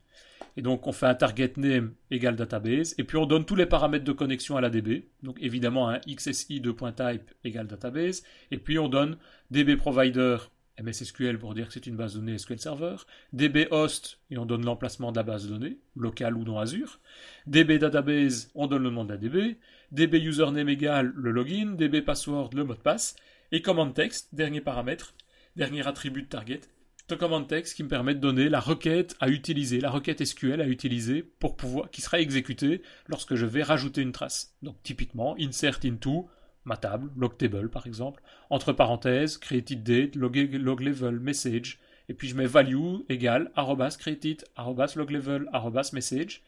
Et 0.55 0.61
donc 0.61 0.87
on 0.87 0.91
fait 0.91 1.05
un 1.05 1.15
target 1.15 1.53
name 1.57 1.93
égale 2.11 2.35
database, 2.35 2.95
et 2.97 3.03
puis 3.03 3.17
on 3.17 3.25
donne 3.25 3.45
tous 3.45 3.55
les 3.55 3.65
paramètres 3.65 4.05
de 4.05 4.11
connexion 4.11 4.57
à 4.57 4.61
la 4.61 4.69
DB. 4.69 5.09
Donc 5.23 5.37
évidemment 5.39 5.89
un 5.89 5.99
XSI 5.99 6.61
2.type 6.61 7.31
égale 7.43 7.67
database, 7.67 8.23
et 8.51 8.57
puis 8.57 8.79
on 8.79 8.89
donne 8.89 9.17
DB 9.51 9.75
provider 9.75 10.37
MSSQL 10.81 11.39
pour 11.39 11.53
dire 11.53 11.67
que 11.67 11.73
c'est 11.73 11.87
une 11.87 11.95
base 11.95 12.13
de 12.13 12.19
données 12.19 12.37
SQL 12.37 12.59
Server, 12.59 12.95
DB 13.33 13.67
host, 13.71 14.19
et 14.29 14.37
on 14.37 14.45
donne 14.45 14.63
l'emplacement 14.63 15.11
de 15.11 15.17
la 15.17 15.23
base 15.23 15.45
de 15.47 15.53
données, 15.53 15.79
local 15.95 16.37
ou 16.37 16.43
dans 16.43 16.59
Azure, 16.59 16.99
DB 17.47 17.79
database, 17.79 18.51
on 18.55 18.67
donne 18.67 18.83
le 18.83 18.89
nom 18.89 19.03
de 19.03 19.11
la 19.11 19.17
DB, 19.17 19.57
DB 19.91 20.19
username 20.19 20.69
égale 20.69 21.11
le 21.15 21.31
login, 21.31 21.73
DB 21.75 22.01
password, 22.01 22.51
le 22.53 22.63
mot 22.63 22.73
de 22.73 22.79
passe, 22.79 23.15
et 23.51 23.61
command 23.61 23.93
text, 23.93 24.35
dernier 24.35 24.61
paramètre, 24.61 25.15
dernier 25.55 25.87
attribut 25.87 26.23
de 26.23 26.27
target, 26.27 26.61
de 27.09 27.15
command 27.15 27.47
text 27.47 27.75
qui 27.75 27.83
me 27.83 27.87
permet 27.87 28.15
de 28.15 28.19
donner 28.19 28.49
la 28.49 28.59
requête 28.59 29.15
à 29.19 29.29
utiliser, 29.29 29.79
la 29.79 29.89
requête 29.89 30.23
SQL 30.23 30.61
à 30.61 30.67
utiliser 30.67 31.23
pour 31.23 31.55
pouvoir, 31.55 31.89
qui 31.89 32.01
sera 32.01 32.19
exécutée 32.19 32.81
lorsque 33.07 33.35
je 33.35 33.45
vais 33.45 33.63
rajouter 33.63 34.01
une 34.01 34.11
trace. 34.11 34.55
Donc 34.61 34.75
typiquement, 34.83 35.35
insert 35.39 35.79
into 35.85 36.29
ma 36.65 36.75
table, 36.75 37.09
log 37.15 37.37
table 37.37 37.69
par 37.69 37.87
exemple, 37.87 38.21
entre 38.49 38.73
parenthèses, 38.73 39.37
created 39.37 39.83
date, 39.83 40.15
log, 40.15 40.35
log 40.35 40.81
level, 40.81 41.19
message, 41.19 41.79
et 42.09 42.13
puis 42.13 42.27
je 42.27 42.35
mets 42.35 42.45
value 42.45 42.99
égale 43.09 43.51
arrobas 43.55 43.95
created, 43.97 44.43
arrobas 44.55 44.93
log 44.95 45.11
level, 45.11 45.49
arrobas 45.53 45.91
message, 45.93 46.43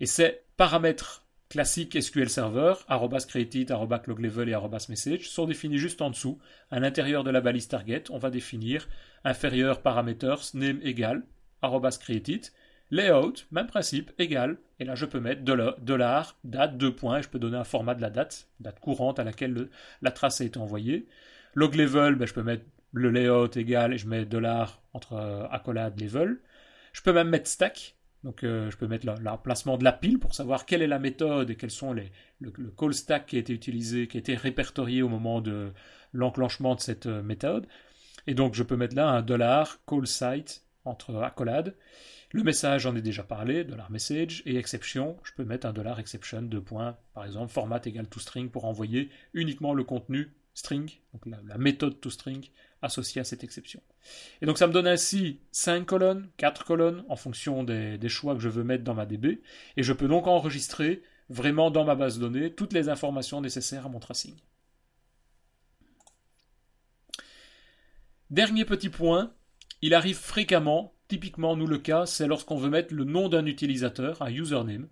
et 0.00 0.06
ces 0.06 0.40
paramètres 0.56 1.24
classique 1.50 2.00
SQL 2.00 2.30
Server, 2.30 2.74
created, 3.28 3.74
loglevel 4.06 4.48
et 4.48 4.56
message 4.88 5.28
sont 5.28 5.46
définis 5.46 5.78
juste 5.78 6.00
en 6.00 6.10
dessous. 6.10 6.38
À 6.70 6.78
l'intérieur 6.78 7.24
de 7.24 7.30
la 7.30 7.40
balise 7.40 7.68
target, 7.68 8.04
on 8.10 8.18
va 8.18 8.30
définir 8.30 8.88
inférieur 9.24 9.82
parameters 9.82 10.54
name 10.54 10.80
égal, 10.82 11.24
created, 11.60 12.46
layout, 12.92 13.34
même 13.50 13.66
principe, 13.66 14.12
égal, 14.18 14.58
et 14.78 14.84
là 14.84 14.94
je 14.94 15.04
peux 15.04 15.18
mettre 15.18 15.42
dollar, 15.42 16.36
date, 16.44 16.78
deux 16.78 16.94
points, 16.94 17.18
et 17.18 17.22
je 17.22 17.28
peux 17.28 17.40
donner 17.40 17.58
un 17.58 17.64
format 17.64 17.96
de 17.96 18.00
la 18.00 18.10
date, 18.10 18.48
date 18.60 18.78
courante 18.78 19.18
à 19.18 19.24
laquelle 19.24 19.68
la 20.02 20.12
trace 20.12 20.40
a 20.40 20.44
été 20.44 20.58
envoyée. 20.58 21.08
Log 21.54 21.74
level, 21.74 22.14
ben, 22.14 22.26
je 22.26 22.32
peux 22.32 22.44
mettre 22.44 22.64
le 22.92 23.10
layout 23.10 23.50
égal, 23.56 23.92
et 23.92 23.98
je 23.98 24.06
mets 24.06 24.24
dollar 24.24 24.80
entre 24.92 25.14
euh, 25.14 25.48
accolade 25.50 26.00
level. 26.00 26.38
Je 26.92 27.02
peux 27.02 27.12
même 27.12 27.28
mettre 27.28 27.48
stack, 27.48 27.96
donc 28.24 28.44
euh, 28.44 28.70
je 28.70 28.76
peux 28.76 28.86
mettre 28.86 29.06
l'emplacement 29.20 29.78
de 29.78 29.84
la 29.84 29.92
pile 29.92 30.18
pour 30.18 30.34
savoir 30.34 30.66
quelle 30.66 30.82
est 30.82 30.86
la 30.86 30.98
méthode 30.98 31.50
et 31.50 31.56
quels 31.56 31.70
sont 31.70 31.92
les, 31.92 32.12
le, 32.40 32.50
call 32.76 32.94
stack 32.94 33.26
qui 33.26 33.36
a 33.36 33.38
été 33.38 33.52
utilisé, 33.52 34.08
qui 34.08 34.18
a 34.18 34.20
été 34.20 34.34
répertorié 34.34 35.02
au 35.02 35.08
moment 35.08 35.40
de 35.40 35.72
l'enclenchement 36.12 36.74
de 36.74 36.80
cette 36.80 37.06
euh, 37.06 37.22
méthode. 37.22 37.66
Et 38.26 38.34
donc 38.34 38.54
je 38.54 38.62
peux 38.62 38.76
mettre 38.76 38.94
là 38.94 39.08
un 39.08 39.22
dollar 39.22 39.78
call 39.86 40.06
site 40.06 40.64
entre 40.84 41.16
accolades. 41.16 41.74
Le 42.32 42.44
message, 42.44 42.82
j'en 42.82 42.94
ai 42.94 43.02
déjà 43.02 43.24
parlé, 43.24 43.64
dollar 43.64 43.90
message, 43.90 44.42
et 44.46 44.56
exception, 44.56 45.16
je 45.24 45.32
peux 45.32 45.44
mettre 45.44 45.66
un 45.66 45.72
dollar 45.72 45.98
exception, 45.98 46.42
deux 46.42 46.62
points, 46.62 46.96
par 47.12 47.24
exemple, 47.24 47.52
format 47.52 47.80
égale 47.84 48.06
toString 48.06 48.50
pour 48.50 48.66
envoyer 48.66 49.10
uniquement 49.34 49.74
le 49.74 49.82
contenu 49.82 50.32
string, 50.54 50.90
donc 51.12 51.26
la, 51.26 51.58
méthode 51.58 52.00
toString 52.00 52.48
associée 52.82 53.20
à 53.20 53.24
cette 53.24 53.44
exception. 53.44 53.80
Et 54.40 54.46
donc 54.46 54.58
ça 54.58 54.66
me 54.66 54.72
donne 54.72 54.86
ainsi 54.86 55.40
5 55.52 55.84
colonnes, 55.86 56.30
4 56.36 56.64
colonnes 56.64 57.04
en 57.08 57.16
fonction 57.16 57.62
des, 57.62 58.08
choix 58.08 58.34
que 58.34 58.40
je 58.40 58.48
veux 58.48 58.64
mettre 58.64 58.84
dans 58.84 58.94
ma 58.94 59.06
DB, 59.06 59.42
et 59.76 59.82
je 59.82 59.92
peux 59.92 60.08
donc 60.08 60.26
enregistrer 60.26 61.02
vraiment 61.28 61.70
dans 61.70 61.84
ma 61.84 61.94
base 61.94 62.18
de 62.18 62.26
données 62.26 62.52
toutes 62.52 62.72
les 62.72 62.88
informations 62.88 63.40
nécessaires 63.40 63.86
à 63.86 63.88
mon 63.88 64.00
tracing. 64.00 64.36
Dernier 68.30 68.64
petit 68.64 68.90
point, 68.90 69.32
il 69.82 69.94
arrive 69.94 70.16
fréquemment, 70.16 70.94
typiquement 71.08 71.56
nous 71.56 71.66
le 71.66 71.78
cas, 71.78 72.06
c'est 72.06 72.28
lorsqu'on 72.28 72.56
veut 72.56 72.70
mettre 72.70 72.94
le 72.94 73.04
nom 73.04 73.28
d'un 73.28 73.46
utilisateur, 73.46 74.22
un 74.22 74.30
username, 74.30 74.88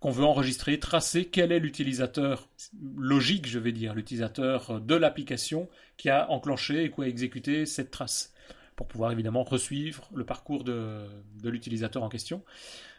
qu'on 0.00 0.10
veut 0.10 0.24
enregistrer, 0.24 0.78
tracer 0.78 1.24
quel 1.24 1.52
est 1.52 1.58
l'utilisateur 1.58 2.48
logique, 2.96 3.46
je 3.46 3.58
vais 3.58 3.72
dire, 3.72 3.94
l'utilisateur 3.94 4.80
de 4.80 4.94
l'application 4.94 5.68
qui 5.96 6.10
a 6.10 6.30
enclenché 6.30 6.84
et 6.84 6.90
qui 6.90 7.02
a 7.02 7.06
exécuté 7.06 7.64
cette 7.66 7.90
trace, 7.90 8.34
pour 8.76 8.88
pouvoir 8.88 9.12
évidemment 9.12 9.42
resuivre 9.42 10.08
le 10.14 10.24
parcours 10.24 10.64
de, 10.64 11.06
l'utilisateur 11.42 12.02
en 12.02 12.08
question. 12.08 12.44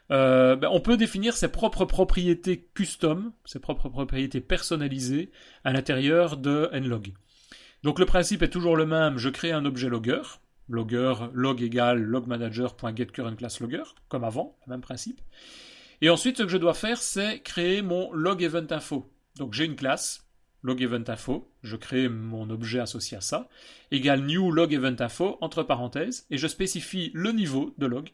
Euh, 0.09 0.55
ben, 0.55 0.69
on 0.71 0.79
peut 0.79 0.97
définir 0.97 1.35
ses 1.35 1.49
propres 1.49 1.85
propriétés 1.85 2.67
custom, 2.73 3.33
ses 3.45 3.59
propres 3.59 3.89
propriétés 3.89 4.41
personnalisées 4.41 5.31
à 5.65 5.73
l'intérieur 5.73 6.37
de 6.37 6.69
nlog. 6.73 7.13
Donc 7.83 7.99
le 7.99 8.05
principe 8.05 8.41
est 8.41 8.49
toujours 8.49 8.75
le 8.75 8.85
même, 8.85 9.17
je 9.17 9.29
crée 9.29 9.51
un 9.51 9.65
objet 9.65 9.89
logger, 9.89 10.21
logger 10.67 11.13
log 11.33 11.61
égale 11.61 12.01
logmanager.getCurrentClassLogger, 12.01 13.83
comme 14.07 14.23
avant, 14.23 14.57
le 14.65 14.71
même 14.71 14.81
principe. 14.81 15.21
Et 16.01 16.09
ensuite, 16.09 16.37
ce 16.37 16.43
que 16.43 16.49
je 16.49 16.57
dois 16.57 16.75
faire, 16.75 17.01
c'est 17.01 17.39
créer 17.39 17.81
mon 17.81 18.11
log 18.13 18.43
event 18.43 18.67
info. 18.69 19.11
Donc 19.37 19.53
j'ai 19.53 19.65
une 19.65 19.75
classe, 19.75 20.27
log 20.61 20.81
event 20.81 21.03
info, 21.07 21.51
je 21.63 21.75
crée 21.75 22.09
mon 22.09 22.49
objet 22.49 22.79
associé 22.79 23.17
à 23.17 23.21
ça, 23.21 23.49
égale 23.91 24.25
new 24.25 24.51
log 24.51 24.73
event 24.73 24.95
info, 24.99 25.37
entre 25.41 25.63
parenthèses, 25.63 26.25
et 26.29 26.37
je 26.37 26.47
spécifie 26.47 27.11
le 27.13 27.31
niveau 27.31 27.73
de 27.77 27.85
log, 27.85 28.09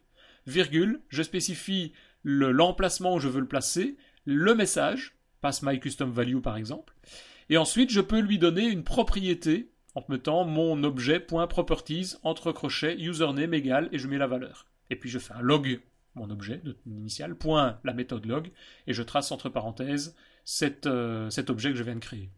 virgule, 0.47 1.01
je 1.09 1.23
spécifie 1.23 1.93
l'emplacement 2.23 3.15
où 3.15 3.19
je 3.19 3.27
veux 3.27 3.41
le 3.41 3.47
placer, 3.47 3.97
le 4.25 4.55
message, 4.55 5.15
pass 5.41 5.61
my 5.61 5.79
custom 5.79 6.11
value 6.11 6.39
par 6.39 6.57
exemple, 6.57 6.93
et 7.49 7.57
ensuite 7.57 7.89
je 7.89 8.01
peux 8.01 8.19
lui 8.19 8.37
donner 8.37 8.65
une 8.65 8.83
propriété 8.83 9.71
en 9.95 10.03
mettant 10.09 10.45
mon 10.45 10.83
objet.properties 10.83 12.15
entre 12.23 12.51
crochets 12.51 12.97
username 12.97 13.53
égale 13.53 13.89
et 13.91 13.99
je 13.99 14.07
mets 14.07 14.17
la 14.17 14.27
valeur. 14.27 14.67
Et 14.89 14.95
puis 14.95 15.09
je 15.09 15.19
fais 15.19 15.33
un 15.33 15.41
log 15.41 15.79
mon 16.15 16.29
objet 16.29 16.61
initial, 16.85 17.35
point 17.35 17.79
la 17.83 17.93
méthode 17.93 18.25
log, 18.25 18.51
et 18.87 18.93
je 18.93 19.03
trace 19.03 19.31
entre 19.31 19.49
parenthèses 19.49 20.15
euh, 20.85 21.29
cet 21.29 21.49
objet 21.49 21.71
que 21.71 21.77
je 21.77 21.83
viens 21.83 21.95
de 21.95 21.99
créer. 21.99 22.29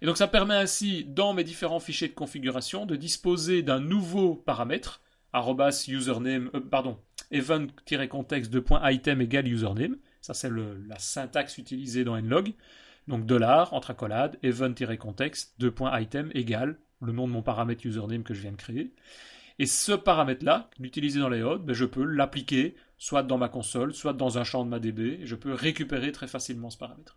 Et 0.00 0.06
donc 0.06 0.16
ça 0.16 0.28
permet 0.28 0.54
ainsi, 0.54 1.04
dans 1.04 1.34
mes 1.34 1.44
différents 1.44 1.80
fichiers 1.80 2.08
de 2.08 2.14
configuration, 2.14 2.86
de 2.86 2.96
disposer 2.96 3.62
d'un 3.62 3.80
nouveau 3.80 4.34
paramètre, 4.34 5.00
arrobas 5.32 5.86
username, 5.88 6.50
euh, 6.54 6.60
pardon, 6.60 6.98
event-context 7.30 8.50
de 8.50 8.60
point 8.60 8.88
item 8.90 9.20
égale 9.20 9.48
username, 9.48 9.96
ça 10.20 10.34
c'est 10.34 10.50
la 10.50 10.98
syntaxe 10.98 11.58
utilisée 11.58 12.04
dans 12.04 12.20
nlog, 12.20 12.54
donc 13.08 13.26
dollar, 13.26 13.72
entre 13.72 13.90
accolades, 13.90 14.38
event-context 14.42 15.54
de 15.58 15.68
point 15.68 15.98
item 15.98 16.30
égale 16.34 16.78
le 17.00 17.12
nom 17.12 17.26
de 17.26 17.32
mon 17.32 17.42
paramètre 17.42 17.86
username 17.86 18.22
que 18.22 18.34
je 18.34 18.40
viens 18.40 18.52
de 18.52 18.56
créer. 18.56 18.92
Et 19.58 19.66
ce 19.66 19.92
paramètre-là, 19.92 20.70
l'utiliser 20.78 21.18
dans 21.18 21.28
les 21.28 21.42
ben 21.42 21.72
je 21.72 21.84
peux 21.84 22.04
l'appliquer 22.04 22.76
soit 22.98 23.22
dans 23.22 23.38
ma 23.38 23.48
console, 23.48 23.94
soit 23.94 24.12
dans 24.12 24.38
un 24.38 24.44
champ 24.44 24.64
de 24.64 24.68
ma 24.68 24.80
DB, 24.80 25.20
et 25.20 25.26
je 25.26 25.36
peux 25.36 25.54
récupérer 25.54 26.12
très 26.12 26.26
facilement 26.26 26.70
ce 26.70 26.78
paramètre. 26.78 27.16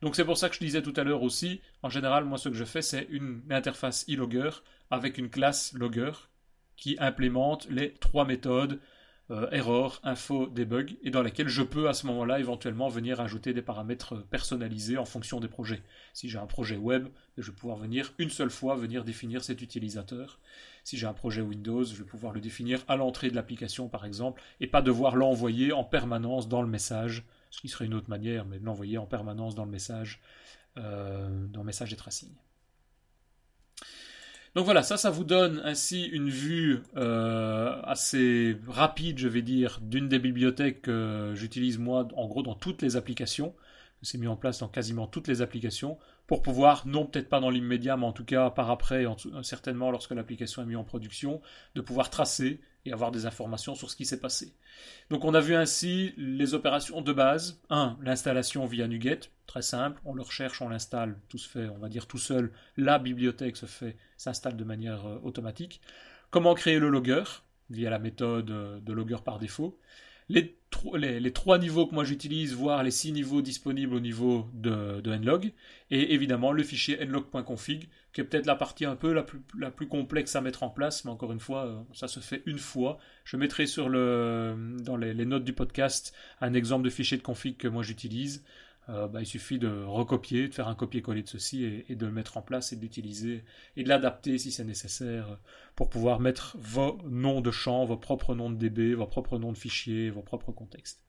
Donc 0.00 0.16
c'est 0.16 0.24
pour 0.24 0.36
ça 0.36 0.48
que 0.48 0.56
je 0.56 0.60
disais 0.60 0.82
tout 0.82 0.94
à 0.96 1.04
l'heure 1.04 1.22
aussi, 1.22 1.60
en 1.82 1.88
général, 1.88 2.24
moi 2.24 2.38
ce 2.38 2.48
que 2.48 2.56
je 2.56 2.64
fais, 2.64 2.82
c'est 2.82 3.06
une 3.10 3.42
interface 3.50 4.04
e-logger 4.08 4.50
avec 4.90 5.16
une 5.16 5.30
classe 5.30 5.72
logger 5.74 6.10
qui 6.76 6.96
implémente 6.98 7.68
les 7.70 7.94
trois 7.94 8.24
méthodes 8.24 8.80
error, 9.50 10.00
info, 10.02 10.46
debug, 10.46 10.96
et 11.02 11.10
dans 11.10 11.22
laquelle 11.22 11.48
je 11.48 11.62
peux 11.62 11.88
à 11.88 11.94
ce 11.94 12.06
moment-là 12.06 12.40
éventuellement 12.40 12.88
venir 12.88 13.20
ajouter 13.20 13.52
des 13.52 13.62
paramètres 13.62 14.16
personnalisés 14.30 14.98
en 14.98 15.04
fonction 15.04 15.40
des 15.40 15.48
projets. 15.48 15.82
Si 16.12 16.28
j'ai 16.28 16.38
un 16.38 16.46
projet 16.46 16.76
web, 16.76 17.08
je 17.38 17.50
vais 17.50 17.56
pouvoir 17.56 17.78
venir 17.78 18.12
une 18.18 18.30
seule 18.30 18.50
fois 18.50 18.76
venir 18.76 19.04
définir 19.04 19.42
cet 19.42 19.62
utilisateur. 19.62 20.38
Si 20.84 20.96
j'ai 20.96 21.06
un 21.06 21.12
projet 21.12 21.40
Windows, 21.40 21.84
je 21.84 21.94
vais 21.94 22.04
pouvoir 22.04 22.32
le 22.32 22.40
définir 22.40 22.84
à 22.88 22.96
l'entrée 22.96 23.30
de 23.30 23.34
l'application 23.34 23.88
par 23.88 24.04
exemple, 24.04 24.42
et 24.60 24.66
pas 24.66 24.82
devoir 24.82 25.16
l'envoyer 25.16 25.72
en 25.72 25.84
permanence 25.84 26.48
dans 26.48 26.62
le 26.62 26.68
message, 26.68 27.24
ce 27.50 27.60
qui 27.60 27.68
serait 27.68 27.86
une 27.86 27.94
autre 27.94 28.10
manière, 28.10 28.44
mais 28.44 28.58
de 28.58 28.64
l'envoyer 28.64 28.98
en 28.98 29.06
permanence 29.06 29.54
dans 29.54 29.64
le 29.64 29.70
message, 29.70 30.20
euh, 30.76 31.46
dans 31.48 31.60
le 31.60 31.66
message 31.66 31.92
et 31.92 31.96
tracing. 31.96 32.30
Donc 34.54 34.66
voilà, 34.66 34.82
ça, 34.82 34.98
ça 34.98 35.10
vous 35.10 35.24
donne 35.24 35.62
ainsi 35.64 36.04
une 36.04 36.28
vue 36.28 36.82
euh, 36.96 37.80
assez 37.84 38.56
rapide, 38.68 39.18
je 39.18 39.28
vais 39.28 39.40
dire, 39.40 39.78
d'une 39.80 40.08
des 40.08 40.18
bibliothèques 40.18 40.82
que 40.82 41.32
j'utilise 41.34 41.78
moi, 41.78 42.06
en 42.16 42.26
gros, 42.26 42.42
dans 42.42 42.54
toutes 42.54 42.82
les 42.82 42.96
applications. 42.96 43.54
C'est 44.02 44.18
mis 44.18 44.26
en 44.26 44.36
place 44.36 44.58
dans 44.58 44.68
quasiment 44.68 45.06
toutes 45.06 45.28
les 45.28 45.42
applications 45.42 45.96
pour 46.26 46.42
pouvoir, 46.42 46.86
non 46.86 47.06
peut-être 47.06 47.28
pas 47.28 47.40
dans 47.40 47.50
l'immédiat, 47.50 47.96
mais 47.96 48.06
en 48.06 48.12
tout 48.12 48.24
cas 48.24 48.50
par 48.50 48.70
après, 48.70 49.06
certainement 49.42 49.90
lorsque 49.90 50.10
l'application 50.10 50.62
est 50.62 50.66
mise 50.66 50.76
en 50.76 50.84
production, 50.84 51.40
de 51.74 51.80
pouvoir 51.80 52.10
tracer 52.10 52.60
et 52.84 52.92
avoir 52.92 53.10
des 53.10 53.26
informations 53.26 53.74
sur 53.74 53.90
ce 53.90 53.96
qui 53.96 54.04
s'est 54.04 54.20
passé. 54.20 54.52
Donc 55.10 55.24
on 55.24 55.34
a 55.34 55.40
vu 55.40 55.54
ainsi 55.54 56.14
les 56.16 56.54
opérations 56.54 57.00
de 57.00 57.12
base. 57.12 57.60
1. 57.70 57.98
L'installation 58.02 58.66
via 58.66 58.88
NuGet, 58.88 59.20
très 59.46 59.62
simple, 59.62 60.00
on 60.04 60.14
le 60.14 60.22
recherche, 60.22 60.60
on 60.62 60.68
l'installe, 60.68 61.18
tout 61.28 61.38
se 61.38 61.48
fait, 61.48 61.68
on 61.68 61.78
va 61.78 61.88
dire 61.88 62.06
tout 62.06 62.18
seul, 62.18 62.52
la 62.76 62.98
bibliothèque 62.98 63.56
se 63.56 63.66
fait, 63.66 63.96
s'installe 64.16 64.56
de 64.56 64.64
manière 64.64 65.06
euh, 65.06 65.18
automatique. 65.22 65.80
Comment 66.30 66.54
créer 66.54 66.78
le 66.78 66.88
logger? 66.88 67.24
Via 67.70 67.90
la 67.90 67.98
méthode 67.98 68.50
euh, 68.50 68.80
de 68.80 68.92
logger 68.92 69.18
par 69.24 69.38
défaut 69.38 69.78
les, 70.28 71.32
trois 71.32 71.58
niveaux 71.58 71.86
que 71.86 71.94
moi 71.94 72.04
j'utilise, 72.04 72.54
voire 72.54 72.82
les 72.82 72.90
six 72.90 73.12
niveaux 73.12 73.42
disponibles 73.42 73.94
au 73.94 74.00
niveau 74.00 74.48
de 74.54 75.16
nlog, 75.16 75.52
et 75.90 76.14
évidemment 76.14 76.52
le 76.52 76.62
fichier 76.62 77.04
nlog.config, 77.04 77.88
qui 78.12 78.20
est 78.20 78.24
peut-être 78.24 78.46
la 78.46 78.56
partie 78.56 78.84
un 78.84 78.96
peu 78.96 79.12
la 79.12 79.22
plus, 79.22 79.88
complexe 79.88 80.36
à 80.36 80.40
mettre 80.40 80.62
en 80.62 80.70
place, 80.70 81.04
mais 81.04 81.10
encore 81.10 81.32
une 81.32 81.40
fois, 81.40 81.66
euh, 81.66 81.82
ça 81.94 82.08
se 82.08 82.20
fait 82.20 82.42
une 82.46 82.58
fois. 82.58 82.98
Je 83.24 83.36
mettrai 83.36 83.66
sur 83.66 83.88
dans 83.90 84.96
les, 84.96 85.24
notes 85.24 85.44
du 85.44 85.52
podcast 85.52 86.14
un 86.40 86.54
exemple 86.54 86.84
de 86.84 86.90
fichier 86.90 87.16
de 87.16 87.22
config 87.22 87.56
que 87.56 87.68
moi 87.68 87.82
j'utilise. 87.82 88.44
Euh, 88.88 89.06
bah, 89.06 89.20
il 89.20 89.26
suffit 89.26 89.60
de 89.60 89.84
recopier, 89.84 90.48
de 90.48 90.54
faire 90.54 90.66
un 90.66 90.74
copier-coller 90.74 91.22
de 91.22 91.28
ceci 91.28 91.84
et, 91.88 91.94
de 91.94 92.04
le 92.04 92.10
mettre 92.10 92.36
en 92.36 92.42
place 92.42 92.72
et 92.72 92.76
d'utiliser 92.76 93.44
et 93.76 93.84
de 93.84 93.88
l'adapter 93.88 94.38
si 94.38 94.50
c'est 94.50 94.64
nécessaire 94.64 95.38
pour 95.76 95.88
pouvoir 95.88 96.18
mettre 96.18 96.56
vos 96.58 96.98
noms 97.08 97.40
de 97.40 97.52
champs, 97.52 97.84
vos 97.84 97.96
propres 97.96 98.34
noms 98.34 98.50
de 98.50 98.56
DB, 98.56 98.94
vos 98.94 99.06
propres 99.06 99.38
noms 99.38 99.52
de 99.52 99.58
fichiers, 99.58 100.10
vos 100.10 100.22
propres 100.22 100.50
contextes. 100.50 101.00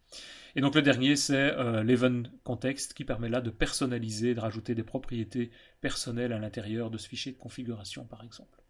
Et 0.55 0.61
donc 0.61 0.75
le 0.75 0.81
dernier, 0.81 1.15
c'est 1.15 1.35
euh, 1.35 1.83
l'Event 1.83 2.23
Context 2.43 2.93
qui 2.93 3.05
permet 3.05 3.29
là 3.29 3.41
de 3.41 3.49
personnaliser, 3.49 4.35
de 4.35 4.39
rajouter 4.39 4.75
des 4.75 4.83
propriétés 4.83 5.51
personnelles 5.81 6.33
à 6.33 6.39
l'intérieur 6.39 6.91
de 6.91 6.97
ce 6.97 7.07
fichier 7.07 7.31
de 7.31 7.37
configuration 7.37 8.05
par 8.05 8.23
exemple. 8.23 8.61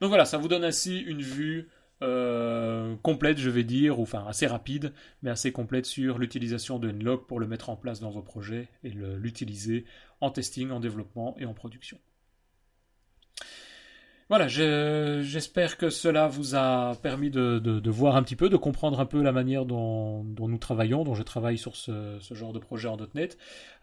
Donc 0.00 0.08
voilà, 0.08 0.24
ça 0.24 0.38
vous 0.38 0.48
donne 0.48 0.64
ainsi 0.64 0.98
une 0.98 1.22
vue 1.22 1.68
euh, 2.02 2.96
complète, 3.02 3.38
je 3.38 3.50
vais 3.50 3.62
dire, 3.62 4.00
ou 4.00 4.02
enfin 4.02 4.26
assez 4.26 4.46
rapide, 4.46 4.92
mais 5.22 5.30
assez 5.30 5.52
complète 5.52 5.86
sur 5.86 6.18
l'utilisation 6.18 6.78
de 6.78 6.90
Nlog 6.90 7.26
pour 7.26 7.38
le 7.38 7.46
mettre 7.46 7.70
en 7.70 7.76
place 7.76 8.00
dans 8.00 8.10
vos 8.10 8.22
projets 8.22 8.68
et 8.82 8.90
l'utiliser 8.90 9.84
en 10.20 10.30
testing, 10.30 10.70
en 10.70 10.80
développement 10.80 11.36
et 11.38 11.44
en 11.44 11.54
production. 11.54 11.98
Voilà, 14.32 14.48
j'espère 14.48 15.76
que 15.76 15.90
cela 15.90 16.26
vous 16.26 16.54
a 16.54 16.94
permis 17.02 17.28
de, 17.28 17.90
voir 17.90 18.16
un 18.16 18.22
petit 18.22 18.34
peu, 18.34 18.48
de 18.48 18.56
comprendre 18.56 18.98
un 18.98 19.04
peu 19.04 19.20
la 19.20 19.30
manière 19.30 19.66
dont, 19.66 20.24
nous 20.24 20.56
travaillons, 20.56 21.04
dont 21.04 21.14
je 21.14 21.22
travaille 21.22 21.58
sur 21.58 21.76
ce, 21.76 22.16
genre 22.30 22.54
de 22.54 22.58
projet 22.58 22.88
en 22.88 22.96
.NET. 23.14 23.36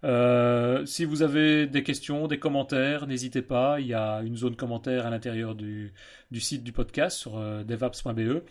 Euh, 0.04 0.84
si 0.88 1.06
vous 1.06 1.22
avez 1.22 1.68
des 1.68 1.84
questions, 1.84 2.26
des 2.26 2.40
commentaires, 2.40 3.06
n'hésitez 3.06 3.44
pas. 3.44 3.80
Il 3.80 3.86
y 3.86 3.94
a 3.94 4.24
une 4.24 4.38
zone 4.38 4.56
commentaire 4.56 5.06
à 5.06 5.12
l'intérieur 5.12 5.54
du, 5.54 5.94
site 6.34 6.64
du 6.64 6.72
podcast 6.72 7.16
sur 7.16 7.38
euh, 7.38 7.64
devaps.be. 7.64 8.42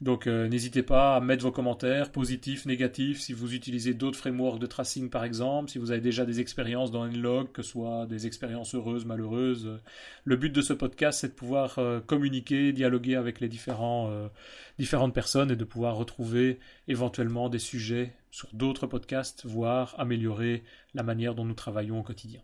Donc 0.00 0.26
euh, 0.26 0.48
n'hésitez 0.48 0.82
pas 0.82 1.16
à 1.16 1.20
mettre 1.20 1.44
vos 1.44 1.52
commentaires, 1.52 2.10
positifs, 2.10 2.66
négatifs, 2.66 3.20
si 3.20 3.32
vous 3.32 3.54
utilisez 3.54 3.94
d'autres 3.94 4.18
frameworks 4.18 4.58
de 4.58 4.66
tracing 4.66 5.08
par 5.08 5.24
exemple, 5.24 5.70
si 5.70 5.78
vous 5.78 5.92
avez 5.92 6.00
déjà 6.00 6.24
des 6.24 6.40
expériences 6.40 6.90
dans 6.90 7.06
Nlog, 7.06 7.52
que 7.52 7.62
ce 7.62 7.70
soit 7.70 8.06
des 8.06 8.26
expériences 8.26 8.74
heureuses, 8.74 9.04
malheureuses. 9.04 9.78
Le 10.24 10.36
but 10.36 10.50
de 10.50 10.62
ce 10.62 10.72
podcast, 10.72 11.20
c'est 11.20 11.28
de 11.28 11.32
pouvoir 11.32 11.78
euh, 11.78 12.00
communiquer, 12.00 12.72
dialoguer 12.72 13.14
avec 13.14 13.40
les 13.40 13.48
euh, 13.48 14.28
différentes 14.78 15.14
personnes 15.14 15.50
et 15.52 15.56
de 15.56 15.64
pouvoir 15.64 15.96
retrouver 15.96 16.58
éventuellement 16.88 17.48
des 17.48 17.60
sujets 17.60 18.14
sur 18.32 18.48
d'autres 18.52 18.88
podcasts, 18.88 19.46
voire 19.46 19.94
améliorer 19.98 20.64
la 20.94 21.04
manière 21.04 21.36
dont 21.36 21.44
nous 21.44 21.54
travaillons 21.54 22.00
au 22.00 22.02
quotidien. 22.02 22.40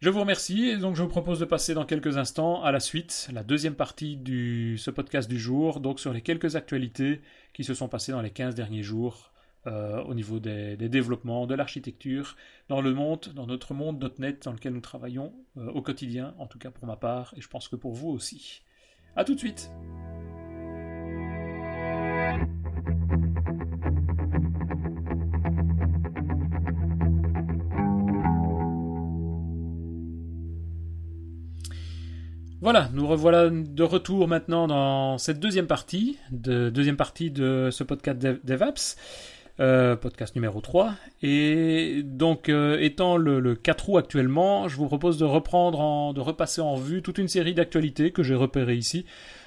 Je 0.00 0.10
vous 0.10 0.20
remercie 0.20 0.68
et 0.68 0.76
donc 0.76 0.94
je 0.94 1.02
vous 1.02 1.08
propose 1.08 1.40
de 1.40 1.44
passer 1.44 1.74
dans 1.74 1.84
quelques 1.84 2.18
instants 2.18 2.62
à 2.62 2.70
la 2.70 2.78
suite, 2.78 3.28
la 3.32 3.42
deuxième 3.42 3.74
partie 3.74 4.16
de 4.16 4.76
ce 4.76 4.92
podcast 4.92 5.28
du 5.28 5.40
jour, 5.40 5.80
donc 5.80 5.98
sur 5.98 6.12
les 6.12 6.20
quelques 6.20 6.54
actualités 6.54 7.20
qui 7.52 7.64
se 7.64 7.74
sont 7.74 7.88
passées 7.88 8.12
dans 8.12 8.22
les 8.22 8.30
15 8.30 8.54
derniers 8.54 8.84
jours 8.84 9.32
euh, 9.66 10.00
au 10.04 10.14
niveau 10.14 10.38
des, 10.38 10.76
développements, 10.76 11.48
de 11.48 11.56
l'architecture, 11.56 12.36
dans 12.68 12.80
le 12.80 12.94
monde, 12.94 13.32
dans 13.34 13.48
notre 13.48 13.74
monde 13.74 14.12
.NET 14.20 14.44
dans 14.44 14.52
lequel 14.52 14.72
nous 14.72 14.80
travaillons 14.80 15.32
euh, 15.56 15.68
au 15.72 15.82
quotidien, 15.82 16.32
en 16.38 16.46
tout 16.46 16.60
cas 16.60 16.70
pour 16.70 16.86
ma 16.86 16.94
part, 16.94 17.34
et 17.36 17.40
je 17.40 17.48
pense 17.48 17.66
que 17.66 17.74
pour 17.74 17.94
vous 17.94 18.10
aussi. 18.10 18.62
A 19.16 19.24
tout 19.24 19.34
de 19.34 19.40
suite 19.40 19.68
Voilà, 32.70 32.90
nous 32.92 33.06
revoilà 33.06 33.48
de 33.48 33.82
retour 33.82 34.28
maintenant 34.28 34.66
dans 34.66 35.16
cette 35.16 35.40
deuxième 35.40 35.66
partie, 35.66 36.18
de, 36.30 36.68
deuxième 36.68 36.98
partie 36.98 37.30
de 37.30 37.70
ce 37.72 37.82
podcast 37.82 38.18
DevApps, 38.18 38.98
euh, 39.58 39.96
podcast 39.96 40.34
numéro 40.34 40.60
3. 40.60 40.92
Et 41.22 42.02
donc, 42.04 42.50
euh, 42.50 42.78
étant 42.78 43.16
le, 43.16 43.54
4 43.54 43.88
août 43.88 43.96
actuellement, 43.96 44.68
je 44.68 44.76
vous 44.76 44.84
propose 44.84 45.16
de 45.16 45.24
reprendre, 45.24 46.12
de 46.12 46.20
repasser 46.20 46.60
en 46.60 46.76
vue 46.76 47.00
toute 47.00 47.16
une 47.16 47.28
série 47.28 47.54
d'actualités 47.54 48.10
que 48.10 48.22
j'ai 48.22 48.34
repérées 48.34 48.76
ici, 48.76 49.06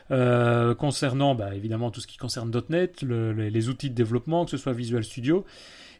euh, 0.10 0.73
concernant 0.73 1.36
bah, 1.36 1.53
évidemment 1.53 1.91
tout 1.91 2.01
ce 2.01 2.07
qui 2.07 2.17
concerne 2.17 2.51
.NET, 2.69 3.03
les, 3.03 3.69
outils 3.69 3.91
de 3.91 3.95
développement, 3.95 4.45
que 4.45 4.49
ce 4.49 4.57
soit 4.57 4.73
Visual 4.73 5.03
Studio. 5.03 5.45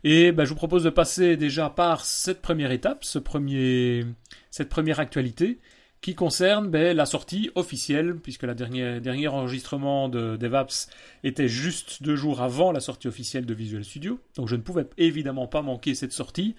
Et 0.04 0.32
bah, 0.32 0.46
je 0.46 0.50
vous 0.50 0.56
propose 0.56 0.86
de 0.86 0.90
passer 0.90 1.38
déjà 1.38 1.70
par 1.70 2.04
cette 2.04 2.42
première 2.42 2.72
étape, 2.72 3.04
ce 3.04 3.20
premier, 3.20 4.08
cette 4.50 4.70
première 4.70 5.00
actualité, 5.00 5.60
qui 6.02 6.16
concerne 6.16 6.68
ben, 6.68 6.98
la 6.98 7.06
sortie 7.06 7.52
officielle, 7.54 8.16
puisque 8.16 8.42
le 8.42 8.56
dernier, 8.56 9.28
enregistrement 9.28 10.10
de 10.10 10.36
DevApps 10.36 10.88
était 11.24 11.48
juste 11.48 12.02
deux 12.02 12.16
jours 12.16 12.42
avant 12.42 12.72
la 12.72 12.80
sortie 12.80 13.08
officielle 13.08 13.46
de 13.46 13.54
Visual 13.54 13.84
Studio, 13.84 14.20
donc 14.36 14.48
je 14.48 14.56
ne 14.56 14.62
pouvais 14.62 14.88
évidemment 14.98 15.46
pas 15.46 15.62
manquer 15.62 15.94
cette 15.94 16.12
sortie. 16.12 16.56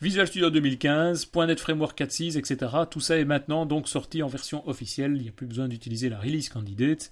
Visual 0.00 0.26
Studio 0.26 0.48
2015, 0.48 1.30
.NET 1.34 1.60
Framework 1.60 1.98
4.6, 1.98 2.38
etc. 2.38 2.72
Tout 2.90 3.00
ça 3.00 3.18
est 3.18 3.26
maintenant 3.26 3.66
donc 3.66 3.86
sorti 3.86 4.22
en 4.22 4.28
version 4.28 4.66
officielle, 4.66 5.12
il 5.16 5.22
n'y 5.22 5.28
a 5.28 5.32
plus 5.32 5.46
besoin 5.46 5.68
d'utiliser 5.68 6.08
la 6.08 6.18
release 6.18 6.48
candidate. 6.48 7.10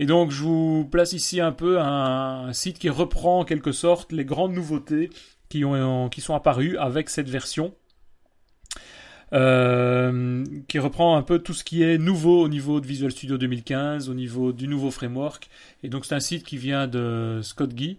Et 0.00 0.06
donc 0.06 0.32
je 0.32 0.42
vous 0.42 0.88
place 0.90 1.12
ici 1.12 1.40
un 1.40 1.52
peu 1.52 1.80
un, 1.80 2.52
site 2.52 2.80
qui 2.80 2.88
reprend 2.88 3.40
en 3.40 3.44
quelque 3.44 3.70
sorte 3.70 4.10
les 4.10 4.24
grandes 4.24 4.54
nouveautés 4.54 5.10
qui 5.48 5.60
sont 5.60 6.34
apparues 6.34 6.78
avec 6.78 7.10
cette 7.10 7.28
version 7.28 7.74
euh, 9.32 10.44
qui 10.68 10.78
reprend 10.78 11.16
un 11.16 11.22
peu 11.22 11.38
tout 11.38 11.54
ce 11.54 11.64
qui 11.64 11.82
est 11.82 11.96
nouveau 11.96 12.42
au 12.42 12.48
niveau 12.48 12.80
de 12.80 12.86
Visual 12.86 13.10
Studio 13.10 13.38
2015, 13.38 14.10
au 14.10 14.14
niveau 14.14 14.52
du 14.52 14.68
nouveau 14.68 14.90
framework. 14.90 15.48
Et 15.82 15.88
donc 15.88 16.04
c'est 16.04 16.14
un 16.14 16.20
site 16.20 16.44
qui 16.44 16.58
vient 16.58 16.86
de 16.86 17.40
Scott 17.42 17.72
Guy, 17.72 17.98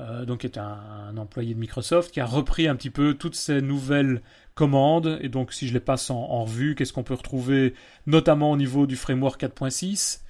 euh, 0.00 0.24
donc 0.24 0.40
qui 0.40 0.46
est 0.46 0.58
un, 0.58 1.16
employé 1.16 1.54
de 1.54 1.60
Microsoft, 1.60 2.12
qui 2.12 2.20
a 2.20 2.26
repris 2.26 2.66
un 2.66 2.74
petit 2.74 2.90
peu 2.90 3.14
toutes 3.14 3.36
ces 3.36 3.60
nouvelles 3.60 4.22
commandes. 4.54 5.18
Et 5.20 5.28
donc 5.28 5.52
si 5.52 5.68
je 5.68 5.72
les 5.72 5.80
passe 5.80 6.10
en, 6.10 6.44
revue, 6.44 6.74
qu'est-ce 6.74 6.92
qu'on 6.92 7.04
peut 7.04 7.14
retrouver 7.14 7.74
notamment 8.06 8.50
au 8.50 8.56
niveau 8.56 8.86
du 8.86 8.96
framework 8.96 9.40
4.6 9.40 10.20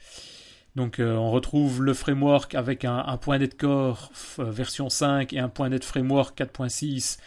donc 0.77 0.99
euh, 0.99 1.15
on 1.15 1.31
retrouve 1.31 1.83
le 1.83 1.95
framework 1.95 2.55
avec 2.55 2.85
un, 2.85 3.17
point 3.19 3.39
.NET 3.39 3.57
Core 3.57 4.11
version 4.39 4.89
5 4.89 5.33
et 5.33 5.39
un 5.39 5.49
point 5.49 5.69
.NET 5.69 5.85
Framework 5.85 6.39
4.6 6.39 7.19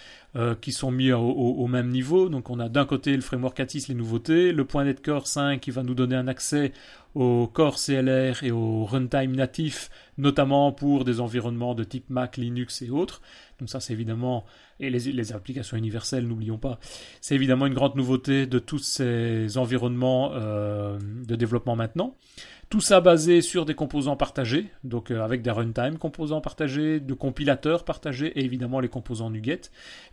qui 0.60 0.74
sont 0.74 0.92
mis 0.92 1.14
au, 1.14 1.68
même 1.68 1.88
niveau. 1.90 2.28
Donc 2.28 2.50
on 2.50 2.60
a 2.60 2.68
d'un 2.68 2.86
côté 2.86 3.16
le 3.16 3.22
framework 3.22 3.58
ATIS, 3.58 3.86
les 3.88 3.96
nouveautés, 3.96 4.52
le 4.52 4.66
point 4.66 4.84
.NET 4.84 5.02
Core 5.02 5.28
5 5.28 5.62
qui 5.62 5.72
va 5.72 5.82
nous 5.82 5.94
donner 5.94 6.18
un 6.18 6.28
accès 6.28 6.74
au 7.16 7.48
Core 7.48 7.78
CLR 7.78 8.44
et 8.44 8.52
au 8.52 8.84
runtime 8.84 9.36
natif, 9.36 9.90
notamment 10.18 10.74
pour 10.74 11.06
des 11.06 11.22
environnements 11.22 11.74
de 11.74 11.86
type 11.86 12.10
Mac, 12.10 12.36
Linux 12.36 12.82
et 12.82 12.90
autres. 12.90 13.22
Donc 13.60 13.70
ça 13.70 13.80
c'est 13.80 13.94
évidemment, 13.94 14.46
et 14.80 14.90
les, 14.90 15.34
applications 15.34 15.78
universelles, 15.78 16.28
n'oublions 16.28 16.58
pas, 16.58 16.80
c'est 17.22 17.36
évidemment 17.36 17.66
une 17.66 17.74
grande 17.74 17.96
nouveauté 17.96 18.46
de 18.48 18.60
tous 18.60 18.80
ces 18.80 19.58
environnements 19.58 20.32
euh, 20.34 20.98
de 21.00 21.36
développement 21.36 21.76
maintenant. 21.76 22.16
Tout 22.70 22.82
ça 22.82 23.00
basé 23.00 23.42
sur 23.42 23.64
des 23.64 23.76
composants 23.76 24.16
partagés, 24.16 24.72
donc 24.84 25.12
euh, 25.12 25.22
avec 25.22 25.44
des 25.44 25.52
runtime 25.52 26.00
composants 26.00 26.42
partagés, 26.42 27.00
de 27.00 27.14
compilateurs 27.14 27.86
partagés 27.86 28.28
et 28.40 28.44
évidemment 28.44 28.80
les 28.80 28.90
composants 28.90 29.30
NuGet. 29.30 29.62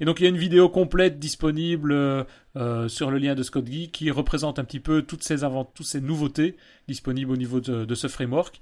Et 0.00 0.04
donc 0.04 0.20
il 0.20 0.24
y 0.24 0.26
a 0.26 0.28
une 0.28 0.36
vidéo 0.36 0.68
complète 0.68 1.18
disponible 1.18 1.92
euh, 1.92 2.88
sur 2.88 3.10
le 3.10 3.16
lien 3.16 3.34
de 3.34 3.42
ScottGui 3.42 3.90
qui 3.90 4.10
représente 4.10 4.58
un 4.58 4.64
petit 4.64 4.80
peu 4.80 5.00
toutes 5.02 5.22
ces, 5.22 5.38
toutes 5.74 5.86
ces 5.86 6.02
nouveautés 6.02 6.56
disponibles 6.88 7.32
au 7.32 7.36
niveau 7.36 7.60
de, 7.60 7.94
ce 7.94 8.06
framework. 8.06 8.60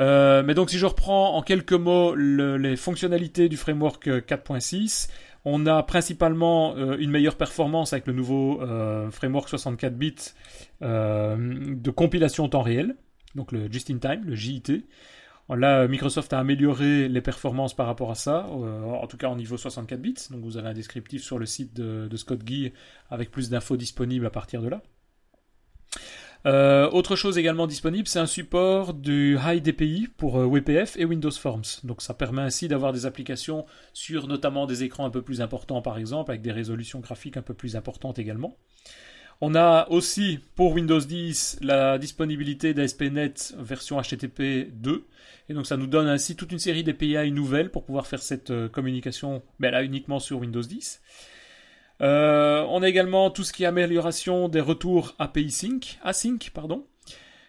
Euh, 0.00 0.42
mais 0.42 0.54
donc 0.54 0.70
si 0.70 0.78
je 0.78 0.86
reprends 0.86 1.36
en 1.36 1.42
quelques 1.42 1.72
mots 1.72 2.14
les 2.14 2.76
fonctionnalités 2.76 3.48
du 3.48 3.56
framework 3.56 4.06
4.6, 4.06 5.08
on 5.44 5.66
a 5.66 5.82
principalement 5.82 6.76
une 6.76 7.10
meilleure 7.10 7.36
performance 7.36 7.92
avec 7.92 8.06
le 8.06 8.12
nouveau 8.12 8.60
framework 9.10 9.48
64 9.48 9.94
bits 9.94 10.14
de 10.80 11.90
compilation 11.90 12.44
en 12.44 12.48
temps 12.48 12.62
réel 12.62 12.96
donc 13.34 13.52
le 13.52 13.70
Just 13.70 13.90
in 13.90 13.98
Time, 13.98 14.22
le 14.24 14.34
JIT. 14.34 14.84
Là, 15.48 15.86
Microsoft 15.86 16.32
a 16.32 16.38
amélioré 16.38 17.08
les 17.08 17.20
performances 17.20 17.74
par 17.74 17.86
rapport 17.86 18.10
à 18.10 18.14
ça, 18.14 18.46
euh, 18.50 18.84
en 18.84 19.06
tout 19.06 19.18
cas 19.18 19.26
en 19.26 19.36
niveau 19.36 19.58
64 19.58 20.00
bits. 20.00 20.14
Donc 20.30 20.42
vous 20.42 20.56
avez 20.56 20.68
un 20.68 20.74
descriptif 20.74 21.22
sur 21.22 21.38
le 21.38 21.44
site 21.44 21.74
de, 21.74 22.16
Scott 22.16 22.42
Guy 22.42 22.72
avec 23.10 23.30
plus 23.30 23.50
d'infos 23.50 23.76
disponibles 23.76 24.24
à 24.24 24.30
partir 24.30 24.62
de 24.62 24.68
là. 24.68 24.82
Euh, 26.44 26.90
autre 26.90 27.14
chose 27.14 27.38
également 27.38 27.68
disponible, 27.68 28.08
c'est 28.08 28.18
un 28.18 28.26
support 28.26 28.94
du 28.94 29.38
High 29.44 29.62
DPI 29.62 30.08
pour 30.16 30.38
euh, 30.40 30.46
WPF 30.46 30.96
et 30.96 31.04
Windows 31.04 31.30
Forms. 31.30 31.62
Donc 31.84 32.02
ça 32.02 32.14
permet 32.14 32.42
ainsi 32.42 32.66
d'avoir 32.66 32.92
des 32.92 33.06
applications 33.06 33.64
sur 33.92 34.26
notamment 34.26 34.66
des 34.66 34.82
écrans 34.82 35.06
un 35.06 35.10
peu 35.10 35.22
plus 35.22 35.40
importants 35.40 35.82
par 35.82 35.98
exemple, 35.98 36.32
avec 36.32 36.42
des 36.42 36.50
résolutions 36.50 36.98
graphiques 36.98 37.36
un 37.36 37.42
peu 37.42 37.54
plus 37.54 37.76
importantes 37.76 38.18
également. 38.18 38.56
On 39.44 39.56
a 39.56 39.88
aussi 39.90 40.38
pour 40.54 40.72
Windows 40.72 41.00
10 41.00 41.58
la 41.62 41.98
disponibilité 41.98 42.74
d'ASP.NET 42.74 43.54
version 43.58 44.00
HTTP 44.00 44.68
2. 44.72 45.04
Et 45.48 45.54
donc 45.54 45.66
ça 45.66 45.76
nous 45.76 45.88
donne 45.88 46.06
ainsi 46.06 46.36
toute 46.36 46.52
une 46.52 46.60
série 46.60 46.84
d'API 46.84 47.32
nouvelles 47.32 47.70
pour 47.70 47.84
pouvoir 47.84 48.06
faire 48.06 48.22
cette 48.22 48.50
euh, 48.50 48.68
communication 48.68 49.42
mais 49.58 49.70
là 49.70 49.82
uniquement 49.82 50.20
sur 50.20 50.38
Windows 50.38 50.62
10. 50.62 51.00
Euh, 52.02 52.66
on 52.68 52.82
a 52.82 52.88
également 52.88 53.30
tout 53.30 53.44
ce 53.44 53.52
qui 53.52 53.64
est 53.64 53.66
amélioration 53.66 54.48
des 54.48 54.60
retours 54.60 55.14
API 55.18 55.50
Sync, 55.50 55.98
async, 56.02 56.50
pardon. 56.52 56.84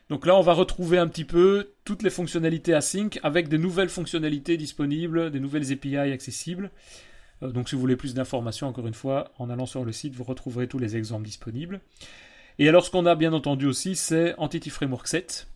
Donc 0.09 0.25
là, 0.25 0.35
on 0.35 0.41
va 0.41 0.53
retrouver 0.53 0.99
un 0.99 1.07
petit 1.07 1.25
peu 1.25 1.71
toutes 1.85 2.03
les 2.03 2.09
fonctionnalités 2.09 2.73
async 2.73 3.19
avec 3.23 3.47
des 3.47 3.57
nouvelles 3.57 3.89
fonctionnalités 3.89 4.57
disponibles, 4.57 5.31
des 5.31 5.39
nouvelles 5.39 5.71
API 5.71 5.97
accessibles. 5.97 6.71
Euh, 7.41 7.51
donc 7.51 7.69
si 7.69 7.75
vous 7.75 7.81
voulez 7.81 7.95
plus 7.95 8.13
d'informations, 8.13 8.67
encore 8.67 8.87
une 8.87 8.93
fois, 8.93 9.31
en 9.39 9.49
allant 9.49 9.65
sur 9.65 9.85
le 9.85 9.91
site, 9.91 10.13
vous 10.13 10.23
retrouverez 10.23 10.67
tous 10.67 10.79
les 10.79 10.97
exemples 10.97 11.25
disponibles. 11.25 11.81
Et 12.59 12.69
alors 12.69 12.85
ce 12.85 12.91
qu'on 12.91 13.05
a 13.05 13.15
bien 13.15 13.33
entendu 13.33 13.65
aussi, 13.65 13.95
c'est 13.95 14.35
Entity 14.37 14.69
Framework 14.69 15.07
7, 15.07 15.47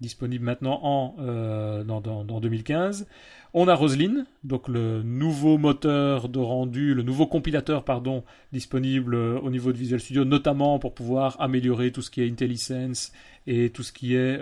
disponible 0.00 0.44
maintenant 0.44 0.80
en, 0.82 1.16
euh, 1.20 1.84
dans, 1.84 2.40
2015. 2.40 3.06
On 3.52 3.66
a 3.66 3.74
Roslyn, 3.74 4.26
donc 4.44 4.68
le 4.68 5.02
nouveau 5.02 5.58
moteur 5.58 6.28
de 6.28 6.38
rendu, 6.38 6.94
le 6.94 7.02
nouveau 7.02 7.26
compilateur, 7.26 7.84
pardon, 7.84 8.22
disponible 8.52 9.14
euh, 9.14 9.40
au 9.40 9.50
niveau 9.50 9.72
de 9.72 9.78
Visual 9.78 10.00
Studio, 10.00 10.24
notamment 10.24 10.78
pour 10.78 10.94
pouvoir 10.94 11.40
améliorer 11.40 11.90
tout 11.90 12.00
ce 12.00 12.10
qui 12.10 12.22
est 12.22 12.28
IntelliSense 12.28 13.12
et 13.48 13.70
tout 13.70 13.82
ce 13.82 13.92
qui 13.92 14.14
est 14.14 14.38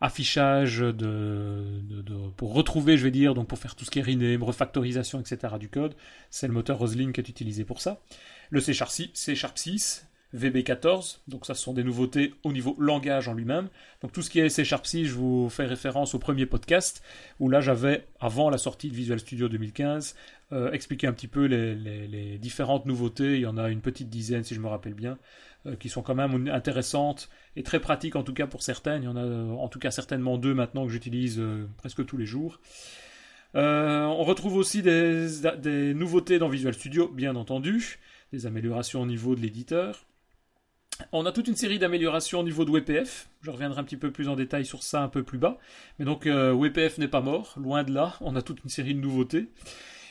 affichage 0.00 0.80
de, 0.80 1.64
pour 2.36 2.52
retrouver, 2.52 2.98
je 2.98 3.04
vais 3.04 3.10
dire, 3.10 3.34
donc 3.34 3.48
pour 3.48 3.58
faire 3.58 3.74
tout 3.74 3.84
ce 3.84 3.90
qui 3.90 4.00
est 4.00 4.02
rename, 4.02 4.42
refactorisation, 4.42 5.20
etc. 5.20 5.54
du 5.58 5.68
code. 5.68 5.94
C'est 6.30 6.46
le 6.46 6.52
moteur 6.52 6.78
Roslyn 6.78 7.12
qui 7.12 7.20
est 7.20 7.28
utilisé 7.28 7.64
pour 7.64 7.80
ça. 7.80 8.00
Le 8.50 8.60
C 8.60 8.74
Sharp 8.74 8.90
6, 8.90 9.10
C 9.14 9.34
Sharp 9.34 9.56
6 9.56 10.06
VB14, 10.34 11.18
donc 11.28 11.46
ça 11.46 11.54
ce 11.54 11.62
sont 11.62 11.72
des 11.72 11.84
nouveautés 11.84 12.34
au 12.42 12.52
niveau 12.52 12.76
langage 12.78 13.28
en 13.28 13.34
lui-même. 13.34 13.68
Donc 14.02 14.12
tout 14.12 14.22
ce 14.22 14.30
qui 14.30 14.40
est 14.40 14.48
C 14.48 14.64
Sharp 14.64 14.84
6, 14.84 15.06
je 15.06 15.14
vous 15.14 15.48
fais 15.48 15.64
référence 15.64 16.14
au 16.14 16.18
premier 16.18 16.46
podcast, 16.46 17.02
où 17.38 17.48
là 17.48 17.60
j'avais, 17.60 18.06
avant 18.20 18.50
la 18.50 18.58
sortie 18.58 18.90
de 18.90 18.94
Visual 18.94 19.20
Studio 19.20 19.48
2015, 19.48 20.16
euh, 20.52 20.70
expliqué 20.72 21.06
un 21.06 21.12
petit 21.12 21.28
peu 21.28 21.46
les, 21.46 22.38
différentes 22.38 22.86
nouveautés. 22.86 23.34
Il 23.34 23.40
y 23.40 23.46
en 23.46 23.56
a 23.56 23.70
une 23.70 23.80
petite 23.80 24.10
dizaine 24.10 24.44
si 24.44 24.54
je 24.54 24.60
me 24.60 24.68
rappelle 24.68 24.94
bien. 24.94 25.18
Euh, 25.66 25.76
qui 25.76 25.88
sont 25.88 26.02
quand 26.02 26.14
même 26.14 26.48
intéressantes 26.48 27.30
et 27.56 27.62
très 27.62 27.80
pratiques 27.80 28.16
en 28.16 28.22
tout 28.22 28.34
cas 28.34 28.46
pour 28.46 28.62
certaines. 28.62 29.02
Il 29.02 29.06
y 29.06 29.08
en 29.08 29.16
a 29.16 29.24
en 29.24 29.68
tout 29.68 29.78
cas 29.78 29.90
certainement 29.90 30.36
deux 30.36 30.52
maintenant 30.52 30.84
que 30.84 30.92
j'utilise 30.92 31.38
euh, 31.38 31.66
presque 31.78 32.04
tous 32.04 32.18
les 32.18 32.26
jours. 32.26 32.60
On 33.54 34.24
retrouve 34.24 34.56
aussi 34.56 34.82
des, 34.82 35.94
nouveautés 35.94 36.40
dans 36.40 36.48
Visual 36.48 36.74
Studio, 36.74 37.08
bien 37.08 37.36
entendu, 37.36 38.00
des 38.32 38.46
améliorations 38.46 39.02
au 39.02 39.06
niveau 39.06 39.36
de 39.36 39.40
l'éditeur. 39.40 40.04
On 41.12 41.26
a 41.26 41.32
toute 41.32 41.48
une 41.48 41.56
série 41.56 41.78
d'améliorations 41.78 42.40
au 42.40 42.42
niveau 42.44 42.64
de 42.64 42.70
WPF. 42.70 43.28
Je 43.42 43.50
reviendrai 43.50 43.80
un 43.80 43.84
petit 43.84 43.96
peu 43.96 44.10
plus 44.10 44.28
en 44.28 44.36
détail 44.36 44.64
sur 44.64 44.82
ça 44.82 45.02
un 45.02 45.08
peu 45.08 45.22
plus 45.22 45.38
bas. 45.38 45.58
Mais 45.98 46.04
donc 46.04 46.26
WPF 46.26 46.98
n'est 46.98 47.08
pas 47.08 47.20
mort, 47.20 47.54
loin 47.56 47.82
de 47.82 47.92
là. 47.92 48.14
On 48.20 48.36
a 48.36 48.42
toute 48.42 48.62
une 48.62 48.70
série 48.70 48.94
de 48.94 49.00
nouveautés. 49.00 49.48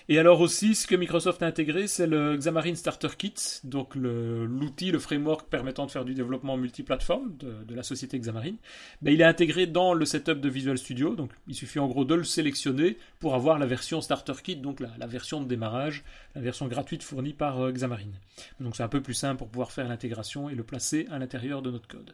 Et 0.10 0.20
alors 0.20 0.42
aussi, 0.42 0.76
ce 0.76 0.86
que 0.86 0.96
Microsoft 0.96 1.42
a 1.44 1.48
intégré, 1.48 1.88
c'est 1.88 2.08
le 2.08 2.36
Xamarin 2.36 2.76
Starter 2.76 3.10
Kit, 3.18 3.34
donc 3.64 3.96
l'outil, 3.96 4.92
le, 4.92 5.00
framework 5.00 5.50
permettant 5.50 5.86
de 5.86 5.92
faire 5.92 6.04
du 6.04 6.14
développement 6.14 6.58
multiplateforme 6.58 7.36
de, 7.38 7.74
la 7.74 7.84
société 7.84 8.20
Xamarin. 8.20 8.56
Ben, 9.02 9.14
il 9.14 9.22
est 9.22 9.26
intégré 9.26 9.66
dans 9.66 9.94
le 9.94 10.06
setup 10.06 10.40
de 10.42 10.50
Visual 10.50 10.78
Studio, 10.78 11.16
donc 11.16 11.32
il 11.48 11.56
suffit 11.56 11.80
en 11.80 11.88
gros 11.88 12.06
de 12.06 12.16
le 12.16 12.24
sélectionner 12.24 12.98
pour 13.20 13.34
avoir 13.34 13.60
la 13.60 13.66
version 13.66 14.02
Starter 14.02 14.34
Kit, 14.44 14.58
donc 14.58 14.80
la, 14.80 15.08
version 15.08 15.42
de 15.42 15.48
démarrage, 15.48 16.04
la 16.36 16.42
version 16.42 16.68
gratuite 16.68 17.04
fournie 17.04 17.34
par 17.34 17.62
euh, 17.62 17.72
Xamarin. 17.72 18.12
Donc 18.60 18.76
c'est 18.76 18.84
un 18.84 18.90
peu 18.90 19.02
plus 19.02 19.14
simple 19.14 19.38
pour 19.38 19.48
pouvoir 19.48 19.72
faire 19.72 19.88
l'intégration 19.88 20.50
et 20.50 20.56
le 20.56 20.64
placer 20.64 21.08
à 21.12 21.20
l'intérieur 21.20 21.62
de 21.62 21.72
notre 21.72 21.88
code. 21.88 22.14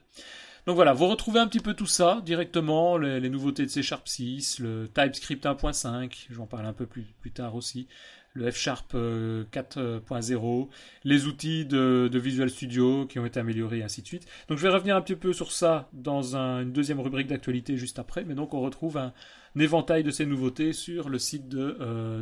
Donc 0.66 0.76
voilà, 0.76 0.94
vous 0.94 1.08
retrouvez 1.08 1.40
un 1.40 1.48
petit 1.48 1.60
peu 1.60 1.74
tout 1.74 1.88
ça 1.88 2.22
directement, 2.26 2.98
les, 2.98 3.30
nouveautés 3.30 3.66
de 3.66 3.70
C 3.70 3.82
Sharp 3.82 4.08
6, 4.08 4.60
le 4.60 4.88
TypeScript 4.94 5.46
1.5, 5.46 6.28
j'en 6.30 6.46
parle 6.46 6.66
un 6.66 6.74
peu 6.74 6.86
plus, 6.86 7.06
tard 7.34 7.56
aussi, 7.56 7.88
le 8.34 8.52
F 8.52 8.58
Sharp 8.58 8.94
4.0, 8.94 9.78
euh, 9.78 10.66
les 11.04 11.26
outils 11.26 11.66
de, 11.66 12.10
Visual 12.14 12.50
Studio 12.50 13.06
qui 13.08 13.20
ont 13.20 13.26
été 13.26 13.40
améliorés 13.40 13.84
ainsi 13.84 14.02
de 14.02 14.08
suite. 14.08 14.28
Donc 14.48 14.58
je 14.58 14.64
vais 14.64 14.74
revenir 14.74 14.96
un 14.96 15.02
petit 15.02 15.16
peu 15.16 15.34
sur 15.34 15.52
ça 15.52 15.90
dans 15.94 16.36
une 16.36 16.72
deuxième 16.72 17.00
rubrique 17.00 17.28
d'actualité 17.28 17.78
juste 17.78 18.00
après, 18.00 18.24
mais 18.26 18.36
donc 18.36 18.54
on 18.54 18.62
retrouve 18.62 18.98
un, 18.98 19.14
éventail 19.58 20.04
de 20.04 20.12
ces 20.12 20.26
nouveautés 20.26 20.74
sur 20.74 21.10
le 21.10 21.18
site 21.20 21.50
de 21.50 21.78
euh. 21.82 22.22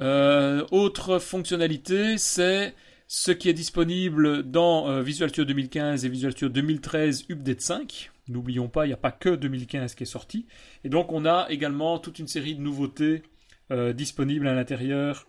Euh, 0.00 0.64
autre 0.70 1.18
fonctionnalité, 1.18 2.16
c'est 2.16 2.74
ce 3.12 3.32
qui 3.32 3.48
est 3.48 3.54
disponible 3.54 4.48
dans 4.48 4.88
euh, 4.88 5.02
Visual 5.02 5.28
Studio 5.30 5.44
2015 5.46 6.04
et 6.04 6.08
Visual 6.08 6.30
Studio 6.30 6.48
2013 6.48 7.24
Update 7.28 7.60
5. 7.60 8.12
N'oublions 8.28 8.68
pas, 8.68 8.84
il 8.84 8.90
n'y 8.90 8.94
a 8.94 8.96
pas 8.96 9.10
que 9.10 9.30
2015 9.30 9.96
qui 9.96 10.04
est 10.04 10.06
sorti. 10.06 10.46
Et 10.84 10.88
donc 10.88 11.10
on 11.10 11.26
a 11.26 11.48
également 11.50 11.98
toute 11.98 12.20
une 12.20 12.28
série 12.28 12.54
de 12.54 12.60
nouveautés 12.60 13.24
euh, 13.72 13.92
disponibles 13.92 14.46
à 14.46 14.54
l'intérieur 14.54 15.26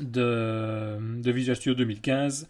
de, 0.00 0.98
Visual 1.32 1.56
Studio 1.56 1.74
2015. 1.74 2.48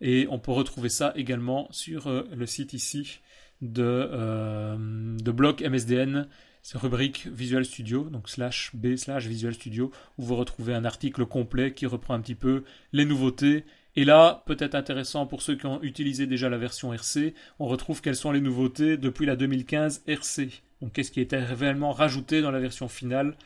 Et 0.00 0.28
on 0.30 0.38
peut 0.38 0.52
retrouver 0.52 0.88
ça 0.88 1.12
également 1.16 1.66
sur 1.72 2.06
euh, 2.06 2.22
le 2.32 2.46
site 2.46 2.72
ici 2.72 3.18
de, 3.62 4.76
de 5.20 5.30
Bloc 5.32 5.60
MSDN 5.62 6.28
rubrique 6.74 7.26
Visual 7.26 7.64
Studio, 7.64 8.04
donc 8.04 8.28
slash 8.28 8.70
B 8.74 8.96
slash 8.96 9.26
Visual 9.26 9.54
Studio, 9.54 9.92
où 10.18 10.24
vous 10.24 10.36
retrouvez 10.36 10.74
un 10.74 10.84
article 10.84 11.24
complet 11.26 11.72
qui 11.72 11.86
reprend 11.86 12.14
un 12.14 12.20
petit 12.20 12.34
peu 12.34 12.64
les 12.92 13.04
nouveautés. 13.04 13.64
Et 13.94 14.04
là, 14.04 14.42
peut-être 14.46 14.74
intéressant 14.74 15.26
pour 15.26 15.42
ceux 15.42 15.56
qui 15.56 15.66
ont 15.66 15.82
utilisé 15.82 16.26
déjà 16.26 16.48
la 16.50 16.58
version 16.58 16.92
RC, 16.92 17.34
on 17.58 17.66
retrouve 17.66 18.02
quelles 18.02 18.16
sont 18.16 18.32
les 18.32 18.40
nouveautés 18.40 18.96
depuis 18.96 19.24
la 19.24 19.36
2015 19.36 20.02
RC. 20.06 20.50
Donc 20.82 20.92
qu'est-ce 20.92 21.10
qui 21.10 21.20
était 21.20 21.42
réellement 21.42 21.92
rajouté 21.92 22.42
dans 22.42 22.50
la 22.50 22.60
version 22.60 22.88
finale? 22.88 23.36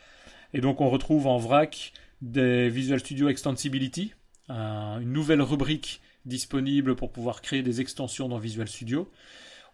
Et 0.52 0.60
donc 0.60 0.80
on 0.80 0.90
retrouve 0.90 1.28
en 1.28 1.38
vrac 1.38 1.92
des 2.22 2.68
Visual 2.68 2.98
Studio 2.98 3.28
Extensibility, 3.28 4.14
une 4.48 5.12
nouvelle 5.12 5.42
rubrique 5.42 6.00
disponible 6.26 6.96
pour 6.96 7.12
pouvoir 7.12 7.42
créer 7.42 7.62
des 7.62 7.80
extensions 7.80 8.28
dans 8.28 8.38
Visual 8.38 8.66
Studio. 8.66 9.08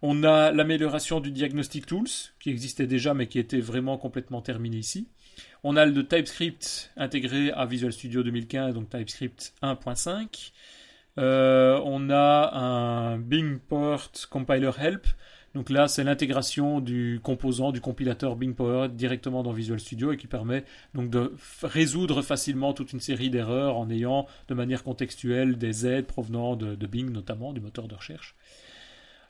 On 0.02 0.24
a 0.24 0.52
l'amélioration 0.52 1.20
du 1.20 1.30
Diagnostic 1.30 1.86
Tools, 1.86 2.08
qui 2.38 2.50
existait 2.50 2.86
déjà 2.86 3.14
mais 3.14 3.26
qui 3.26 3.38
était 3.38 3.60
vraiment 3.60 3.98
complètement 3.98 4.42
terminé 4.42 4.78
ici. 4.78 5.08
On 5.64 5.76
a 5.76 5.86
le 5.86 6.06
TypeScript 6.06 6.92
intégré 6.96 7.50
à 7.50 7.66
Visual 7.66 7.92
Studio 7.92 8.22
2015, 8.22 8.74
donc 8.74 8.88
TypeScript 8.88 9.54
1.5. 9.62 10.52
Euh, 11.18 11.80
on 11.84 12.10
a 12.10 12.54
un 12.54 13.18
Bing 13.18 13.58
Port 13.58 14.10
Compiler 14.30 14.70
Help, 14.78 15.06
Donc 15.54 15.70
là, 15.70 15.88
c'est 15.88 16.04
l'intégration 16.04 16.80
du 16.80 17.20
composant, 17.22 17.72
du 17.72 17.80
compilateur 17.80 18.36
Bing 18.36 18.54
Power 18.54 18.88
directement 18.90 19.42
dans 19.42 19.52
Visual 19.52 19.80
Studio 19.80 20.12
et 20.12 20.18
qui 20.18 20.26
permet 20.26 20.64
donc 20.94 21.08
de 21.08 21.34
résoudre 21.62 22.20
facilement 22.20 22.74
toute 22.74 22.92
une 22.92 23.00
série 23.00 23.30
d'erreurs 23.30 23.78
en 23.78 23.88
ayant 23.88 24.26
de 24.48 24.54
manière 24.54 24.84
contextuelle 24.84 25.56
des 25.56 25.86
aides 25.86 26.06
provenant 26.06 26.54
de, 26.56 26.86
Bing 26.86 27.10
notamment, 27.10 27.54
du 27.54 27.60
moteur 27.60 27.88
de 27.88 27.94
recherche. 27.94 28.34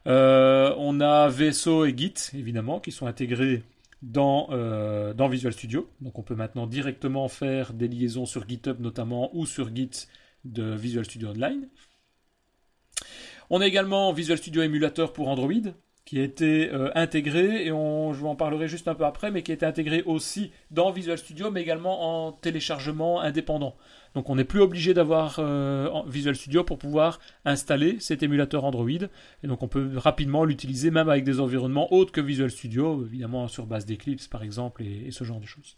Euh, 0.07 0.73
on 0.79 1.01
a 1.01 1.29
VSO 1.29 1.85
et 1.85 1.97
Git 1.97 2.15
évidemment 2.35 2.79
qui 2.79 2.93
sont 2.93 3.07
intégrés 3.07 3.63
dans, 4.03 4.49
euh, 4.51 5.15
dans 5.15 5.29
Visual 5.29 5.53
Studio. 5.53 5.91
Donc 6.01 6.19
on 6.19 6.23
peut 6.23 6.37
maintenant 6.37 6.67
directement 6.67 7.29
faire 7.29 7.73
des 7.73 7.89
liaisons 7.89 8.27
sur 8.27 8.49
GitHub 8.49 8.81
notamment 8.81 9.31
ou 9.35 9.47
sur 9.47 9.75
Git 9.75 10.07
de 10.45 10.75
Visual 10.75 11.05
Studio 11.05 11.31
Online. 11.31 11.69
On 13.51 13.61
a 13.61 13.67
également 13.67 14.13
Visual 14.13 14.39
Studio 14.39 14.63
Emulator 14.63 15.13
pour 15.13 15.29
Android, 15.29 15.53
qui 16.07 16.21
a 16.21 16.23
été 16.23 16.71
euh, 16.73 16.89
intégré, 16.95 17.67
et 17.67 17.73
on, 17.73 18.13
je 18.13 18.21
vous 18.21 18.29
en 18.29 18.37
parlerai 18.37 18.69
juste 18.69 18.87
un 18.87 18.95
peu 18.95 19.05
après, 19.05 19.33
mais 19.33 19.43
qui 19.43 19.51
a 19.51 19.55
été 19.55 19.67
intégré 19.67 20.05
aussi 20.07 20.53
dans 20.71 20.93
Visual 20.93 21.19
Studio, 21.19 21.51
mais 21.51 21.61
également 21.61 22.29
en 22.29 22.33
téléchargement 22.33 23.21
indépendant. 23.21 23.75
Donc 24.15 24.31
on 24.31 24.37
n'est 24.37 24.45
plus 24.45 24.61
obligé 24.61 24.95
d'avoir 24.95 25.41
euh, 25.41 25.91
Visual 26.07 26.37
Studio 26.37 26.63
pour 26.63 26.79
pouvoir 26.79 27.19
installer 27.45 27.99
cet 27.99 28.23
émulateur 28.23 28.65
Android, 28.65 28.89
et 28.89 29.47
donc 29.49 29.65
on 29.65 29.69
peut 29.69 29.91
rapidement 29.97 30.45
l'utiliser 30.45 30.93
même 30.93 31.09
avec 31.09 31.25
des 31.25 31.41
environnements 31.41 31.93
autres 31.93 32.13
que 32.13 32.21
Visual 32.21 32.53
Studio, 32.53 33.05
évidemment 33.05 33.49
sur 33.49 33.67
base 33.67 33.85
d'Eclipse 33.85 34.29
par 34.29 34.45
exemple, 34.45 34.85
et, 34.85 35.11
ce 35.11 35.25
genre 35.25 35.41
de 35.41 35.47
choses. 35.47 35.77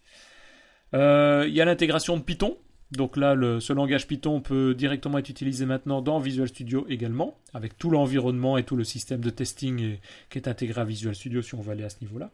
Euh, 0.92 1.46
il 1.48 1.54
y 1.54 1.62
a 1.62 1.64
l'intégration 1.64 2.18
de 2.18 2.22
Python, 2.22 2.58
donc 2.92 3.16
là, 3.18 3.36
ce 3.60 3.72
langage 3.72 4.06
Python 4.06 4.40
peut 4.40 4.74
directement 4.74 5.18
être 5.18 5.28
utilisé 5.28 5.66
maintenant 5.66 6.00
dans 6.00 6.18
Visual 6.18 6.48
Studio 6.48 6.86
également, 6.88 7.36
avec 7.52 7.76
tout 7.76 7.90
l'environnement 7.90 8.56
et 8.56 8.64
tout 8.64 8.76
le 8.76 8.84
système 8.84 9.20
de 9.20 9.30
testing 9.30 9.98
qui 10.30 10.38
est 10.38 10.48
intégré 10.48 10.80
à 10.80 10.84
Visual 10.84 11.14
Studio 11.14 11.42
si 11.42 11.54
on 11.54 11.60
veut 11.60 11.72
aller 11.72 11.84
à 11.84 11.90
ce 11.90 12.00
niveau-là. 12.00 12.30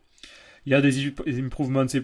Il 0.66 0.70
y 0.70 0.74
a 0.74 0.80
des 0.80 1.12
improvements 1.40 1.86
C++, 1.88 2.00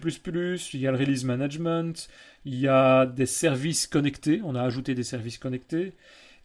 il 0.73 0.79
y 0.79 0.87
a 0.87 0.91
le 0.91 0.97
release 0.97 1.23
management, 1.23 2.09
il 2.45 2.59
y 2.59 2.67
a 2.67 3.05
des 3.05 3.25
services 3.25 3.87
connectés, 3.87 4.41
on 4.43 4.53
a 4.53 4.61
ajouté 4.61 4.93
des 4.93 5.03
services 5.03 5.37
connectés, 5.37 5.93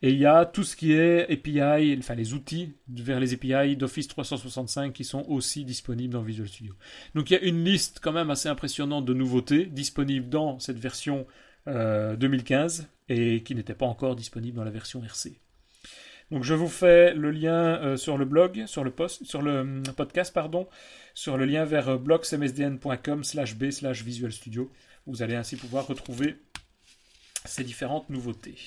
et 0.00 0.10
il 0.10 0.18
y 0.18 0.26
a 0.26 0.44
tout 0.44 0.62
ce 0.62 0.76
qui 0.76 0.92
est 0.92 1.30
API, 1.30 1.96
enfin 1.98 2.14
les 2.14 2.34
outils 2.34 2.72
vers 2.88 3.18
les 3.18 3.34
API 3.34 3.76
d'Office 3.76 4.08
365 4.08 4.92
qui 4.92 5.04
sont 5.04 5.24
aussi 5.28 5.64
disponibles 5.64 6.12
dans 6.12 6.22
Visual 6.22 6.48
Studio. 6.48 6.74
Donc 7.14 7.30
il 7.30 7.34
y 7.34 7.36
a 7.36 7.42
une 7.42 7.64
liste 7.64 8.00
quand 8.02 8.12
même 8.12 8.30
assez 8.30 8.48
impressionnante 8.48 9.04
de 9.04 9.14
nouveautés 9.14 9.66
disponibles 9.66 10.28
dans 10.28 10.58
cette 10.58 10.78
version 10.78 11.26
2015 11.66 12.80
euh, 12.80 13.14
et 13.14 13.42
qui 13.42 13.54
n'était 13.54 13.74
pas 13.74 13.86
encore 13.86 14.16
disponible 14.16 14.56
dans 14.56 14.64
la 14.64 14.70
version 14.70 15.02
RC. 15.02 15.40
Donc 16.30 16.42
je 16.42 16.54
vous 16.54 16.68
fais 16.68 17.14
le 17.14 17.30
lien 17.30 17.80
euh, 17.82 17.96
sur 17.96 18.18
le 18.18 18.24
blog, 18.24 18.64
sur 18.66 18.82
le 18.82 18.90
post, 18.90 19.24
sur 19.24 19.42
le 19.42 19.60
hum, 19.60 19.82
podcast 19.96 20.34
pardon, 20.34 20.66
sur 21.14 21.36
le 21.36 21.44
lien 21.44 21.64
vers 21.64 21.88
euh, 21.88 21.98
blogsmsdn.com 21.98 23.24
slash 23.24 23.56
b 23.56 23.70
slash 23.70 24.02
Visual 24.02 24.32
Studio. 24.32 24.70
Vous 25.06 25.22
allez 25.22 25.36
ainsi 25.36 25.56
pouvoir 25.56 25.86
retrouver 25.86 26.36
ces 27.44 27.62
différentes 27.62 28.10
nouveautés. 28.10 28.58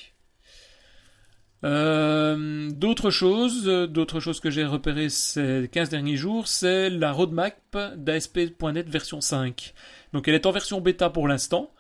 d'autres 1.62 3.12
choses, 3.12 3.66
d'autres 3.66 4.22
choses 4.22 4.40
que 4.40 4.50
j'ai 4.50 4.64
repérées 4.64 5.10
ces 5.10 5.70
15 5.70 5.90
derniers 5.90 6.16
jours, 6.16 6.48
c'est 6.48 6.90
la 6.90 7.12
roadmap 7.12 7.60
d'ASP.NET 7.98 8.88
version 8.88 9.20
5. 9.20 9.74
Donc 10.14 10.30
elle 10.30 10.36
est 10.36 10.46
en 10.46 10.52
version 10.52 10.80
bêta 10.80 11.10
pour 11.10 11.28
l'instant. 11.28 11.74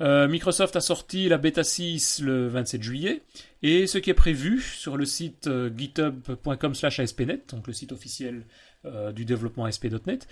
Euh, 0.00 0.28
Microsoft 0.28 0.76
a 0.76 0.80
sorti 0.80 1.28
la 1.28 1.38
bêta 1.38 1.64
6 1.64 2.22
le 2.22 2.48
27 2.48 2.82
juillet. 2.82 3.22
Et 3.62 3.86
ce 3.88 3.98
qui 3.98 4.10
est 4.10 4.14
prévu 4.14 4.60
sur 4.60 4.96
le 4.96 5.04
site 5.04 5.48
euh, 5.48 5.68
github.com/aspnet, 5.76 7.40
donc 7.50 7.66
le 7.66 7.72
site 7.72 7.90
officiel 7.90 8.44
euh, 8.84 9.10
du 9.10 9.24
développement 9.24 9.64
ASP.NET, 9.64 10.28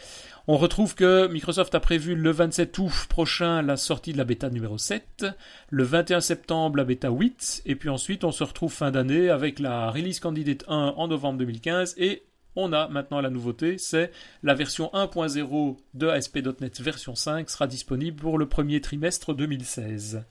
on 0.46 0.56
retrouve 0.56 0.94
que 0.94 1.26
Microsoft 1.26 1.74
a 1.74 1.80
prévu 1.80 2.14
le 2.14 2.30
27 2.30 2.78
août 2.78 2.92
prochain 3.08 3.62
la 3.62 3.76
sortie 3.76 4.12
de 4.12 4.18
la 4.18 4.24
bêta 4.24 4.48
numéro 4.50 4.78
7, 4.78 5.26
le 5.70 5.82
21 5.82 6.20
septembre 6.20 6.76
la 6.76 6.84
bêta 6.84 7.10
8 7.10 7.62
et 7.66 7.74
puis 7.74 7.88
ensuite 7.88 8.22
on 8.22 8.30
se 8.30 8.44
retrouve 8.44 8.72
fin 8.72 8.92
d'année 8.92 9.28
avec 9.30 9.58
la 9.58 9.90
release 9.90 10.20
candidate 10.20 10.64
1 10.68 10.94
en 10.96 11.08
novembre 11.08 11.40
2015 11.40 11.96
et 11.98 12.22
on 12.56 12.72
a 12.72 12.88
maintenant 12.88 13.20
la 13.20 13.30
nouveauté, 13.30 13.78
c'est 13.78 14.10
la 14.42 14.54
version 14.54 14.90
1.0 14.94 15.76
de 15.94 16.08
ASP.NET 16.08 16.80
version 16.80 17.14
5 17.14 17.48
sera 17.48 17.66
disponible 17.66 18.20
pour 18.20 18.38
le 18.38 18.48
premier 18.48 18.80
trimestre 18.80 19.34
2016. 19.34 20.24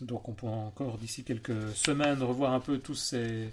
Donc 0.00 0.28
on 0.28 0.32
pourra 0.32 0.56
encore 0.56 0.98
d'ici 0.98 1.24
quelques 1.24 1.70
semaines 1.74 2.22
revoir 2.22 2.52
un 2.52 2.60
peu 2.60 2.78
tous 2.78 2.94
ces, 2.94 3.50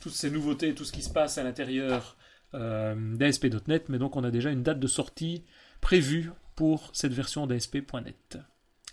toutes 0.00 0.14
ces 0.14 0.30
nouveautés, 0.30 0.74
tout 0.74 0.84
ce 0.84 0.92
qui 0.92 1.02
se 1.02 1.10
passe 1.10 1.38
à 1.38 1.42
l'intérieur 1.42 2.16
euh, 2.54 2.94
d'ASP.NET, 3.16 3.88
mais 3.88 3.98
donc 3.98 4.16
on 4.16 4.24
a 4.24 4.30
déjà 4.30 4.50
une 4.50 4.62
date 4.62 4.80
de 4.80 4.86
sortie 4.86 5.44
prévue 5.80 6.30
pour 6.56 6.90
cette 6.92 7.12
version 7.12 7.46
d'ASP.NET. 7.46 8.38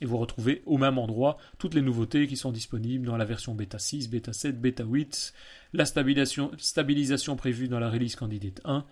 Et 0.02 0.06
vous 0.06 0.18
retrouvez 0.18 0.62
au 0.66 0.78
même 0.78 0.98
endroit 0.98 1.38
toutes 1.58 1.74
les 1.74 1.82
nouveautés 1.82 2.28
qui 2.28 2.38
sont 2.38 2.52
disponibles 2.52 3.06
dans 3.06 3.18
la 3.18 3.26
version 3.26 3.56
bêta 3.56 3.80
6, 3.80 4.10
bêta 4.10 4.34
7, 4.34 4.60
bêta 4.62 4.84
8, 4.84 5.34
la 5.74 5.86
stabilisation, 5.86 7.36
prévue 7.36 7.68
dans 7.68 7.80
la 7.80 7.90
release 7.90 8.16
candidate 8.16 8.62
1, 8.66 8.86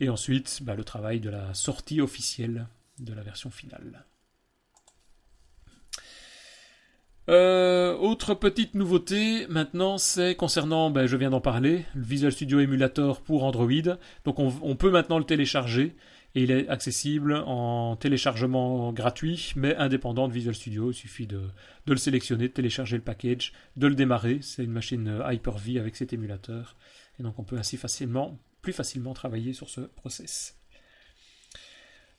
et 0.00 0.08
ensuite 0.08 0.60
bah, 0.62 0.74
le 0.74 0.84
travail 0.84 1.20
de 1.20 1.30
la 1.30 1.52
sortie 1.54 2.00
officielle 2.00 2.66
de 2.98 3.12
la 3.12 3.22
version 3.22 3.50
finale. 3.50 4.04
Euh, 7.28 7.94
autre 7.98 8.32
petite 8.32 8.74
nouveauté 8.74 9.46
maintenant, 9.48 9.98
c'est 9.98 10.34
concernant, 10.34 10.90
bah, 10.90 11.06
je 11.06 11.14
viens 11.14 11.28
d'en 11.28 11.42
parler, 11.42 11.84
le 11.94 12.02
Visual 12.02 12.32
Studio 12.32 12.60
Emulator 12.60 13.20
pour 13.20 13.44
Android. 13.44 13.68
Donc 14.24 14.38
on 14.38 14.76
peut 14.76 14.90
maintenant 14.90 15.18
le 15.18 15.24
télécharger 15.24 15.94
et 16.34 16.42
il 16.42 16.50
est 16.50 16.68
accessible 16.68 17.34
en 17.34 17.96
téléchargement 17.96 18.92
gratuit, 18.92 19.52
mais 19.56 19.74
indépendant 19.76 20.28
de 20.28 20.32
Visual 20.32 20.54
Studio. 20.54 20.90
Il 20.90 20.94
suffit 20.94 21.26
de, 21.26 21.40
le 21.86 21.96
sélectionner, 21.96 22.48
de 22.48 22.52
télécharger 22.52 22.96
le 22.96 23.02
package, 23.02 23.52
de 23.76 23.86
le 23.86 23.94
démarrer. 23.94 24.38
C'est 24.42 24.64
une 24.64 24.72
machine 24.72 25.08
euh, 25.08 25.32
Hyper-V 25.32 25.78
avec 25.78 25.96
cet 25.96 26.12
émulateur. 26.12 26.76
Et 27.18 27.22
donc 27.22 27.38
on 27.38 27.44
peut 27.44 27.56
ainsi 27.56 27.76
facilement, 27.78 28.38
plus 28.60 28.74
facilement 28.74 29.14
travailler 29.14 29.54
sur 29.54 29.70
ce 29.70 29.80
process. 29.80 30.54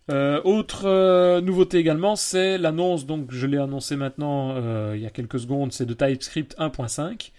Euh, 0.10 0.41
autre 0.43 0.86
euh, 0.86 1.39
nouveauté 1.39 1.78
également, 1.78 2.16
c'est 2.16 2.57
l'annonce, 2.57 3.05
donc 3.05 3.32
je 3.32 3.45
l'ai 3.45 3.60
annoncé 3.60 3.95
maintenant 3.95 4.93
il 4.95 5.01
y 5.01 5.05
a 5.05 5.12
quelques 5.12 5.39
secondes, 5.39 5.72
c'est 5.72 5.86
de 5.86 5.93
TypeScript 5.93 6.57
1.5. 6.57 7.32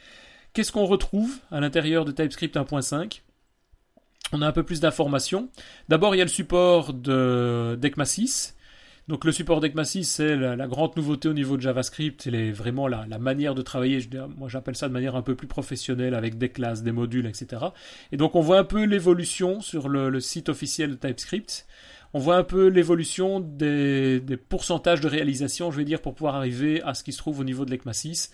Qu'est-ce 0.53 0.71
qu'on 0.71 0.87
retrouve 0.87 1.39
à 1.51 1.61
l'intérieur 1.61 2.05
de 2.05 2.12
TypeScript 2.12 2.55
1.5 2.55 3.23
on 4.33 4.43
a 4.43 4.47
un 4.47 4.53
peu 4.53 4.62
plus 4.62 4.81
d'informations. 4.81 5.49
D'abord, 5.89 6.14
il 6.14 6.18
y 6.18 6.20
a 6.20 6.24
le 6.24 6.31
support 6.31 6.93
de 6.93 7.76
d'ECMA 7.81 8.05
6. 8.05 8.57
Donc 9.09 9.24
le 9.24 9.33
support 9.33 9.61
d'ECMA 9.61 9.85
6, 9.85 10.05
c'est 10.05 10.37
la, 10.37 10.68
grande 10.68 10.97
nouveauté 10.97 11.28
au 11.28 11.33
niveau 11.33 11.57
de 11.57 11.62
JavaScript, 11.62 12.22
c'est 12.22 12.53
vraiment 12.53 12.87
la, 12.87 13.07
manière 13.18 13.57
de 13.57 13.62
travailler, 13.62 13.99
moi 14.39 14.49
j'appelle 14.49 14.76
ça 14.76 14.87
de 14.87 14.93
manière 14.93 15.16
un 15.16 15.22
peu 15.22 15.35
plus 15.35 15.49
professionnelle 15.49 16.14
avec 16.14 16.39
des 16.39 16.51
classes, 16.51 16.85
des 16.85 16.93
modules, 16.93 17.26
etc. 17.26 17.61
Et 18.12 18.16
donc 18.16 18.37
on 18.37 18.41
voit 18.41 18.61
un 18.61 18.64
peu 18.64 18.85
l'évolution 18.85 19.61
sur 19.61 19.89
le, 19.89 20.20
site 20.20 20.49
officiel 20.49 20.91
de 20.91 20.95
TypeScript. 20.95 21.66
On 22.12 22.20
voit 22.20 22.37
un 22.37 22.45
peu 22.45 22.68
l'évolution 22.68 23.41
des, 23.41 24.20
des, 24.20 24.37
pourcentages 24.37 25.01
de 25.01 25.09
réalisation, 25.09 25.72
je 25.72 25.78
vais 25.78 25.85
dire, 25.85 26.01
pour 26.01 26.14
pouvoir 26.14 26.37
arriver 26.37 26.81
à 26.83 26.95
ce 26.95 27.03
qui 27.03 27.12
se 27.12 27.18
trouve 27.18 27.41
au 27.41 27.45
niveau 27.45 27.64
de 27.64 27.72
l'ECMA 27.72 27.93
6. 27.93 28.31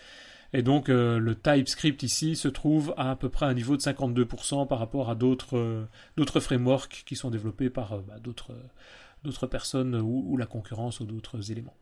Et 0.53 0.63
donc 0.63 0.89
euh, 0.89 1.19
le 1.19 1.35
TypeScript 1.35 2.03
ici 2.03 2.37
se 2.37 2.49
trouve 2.49 2.95
à 2.97 3.11
à 3.11 3.17
peu 3.17 3.29
près 3.29 3.47
un 3.47 3.55
niveau 3.55 3.77
de 3.77 3.83
52% 3.83 4.67
par 4.67 4.79
rapport 4.79 5.11
à 5.11 5.15
d'autres 5.15 5.57
euh, 5.57 6.41
frameworks 6.41 7.05
qui 7.07 7.17
sont 7.17 7.31
développés 7.31 7.71
par 7.71 7.95
euh, 7.95 8.01
bah, 8.07 8.15
d'autres 8.23 9.47
personnes 9.47 9.97
ou, 9.97 10.37
la 10.37 10.47
concurrence 10.47 11.01
ou 11.01 11.05
d'autres 11.05 11.51
éléments. 11.51 11.77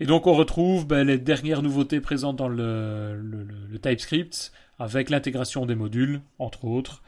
Et 0.00 0.06
donc 0.06 0.26
on 0.26 0.34
retrouve 0.34 0.86
bah, 0.86 1.02
les 1.02 1.18
dernières 1.18 1.62
nouveautés 1.62 2.00
présentes 2.00 2.36
dans 2.36 2.48
le, 2.48 3.78
TypeScript 3.82 4.52
avec 4.78 5.10
l'intégration 5.10 5.66
des 5.66 5.74
modules, 5.74 6.20
entre 6.38 6.64
autres. 6.64 7.02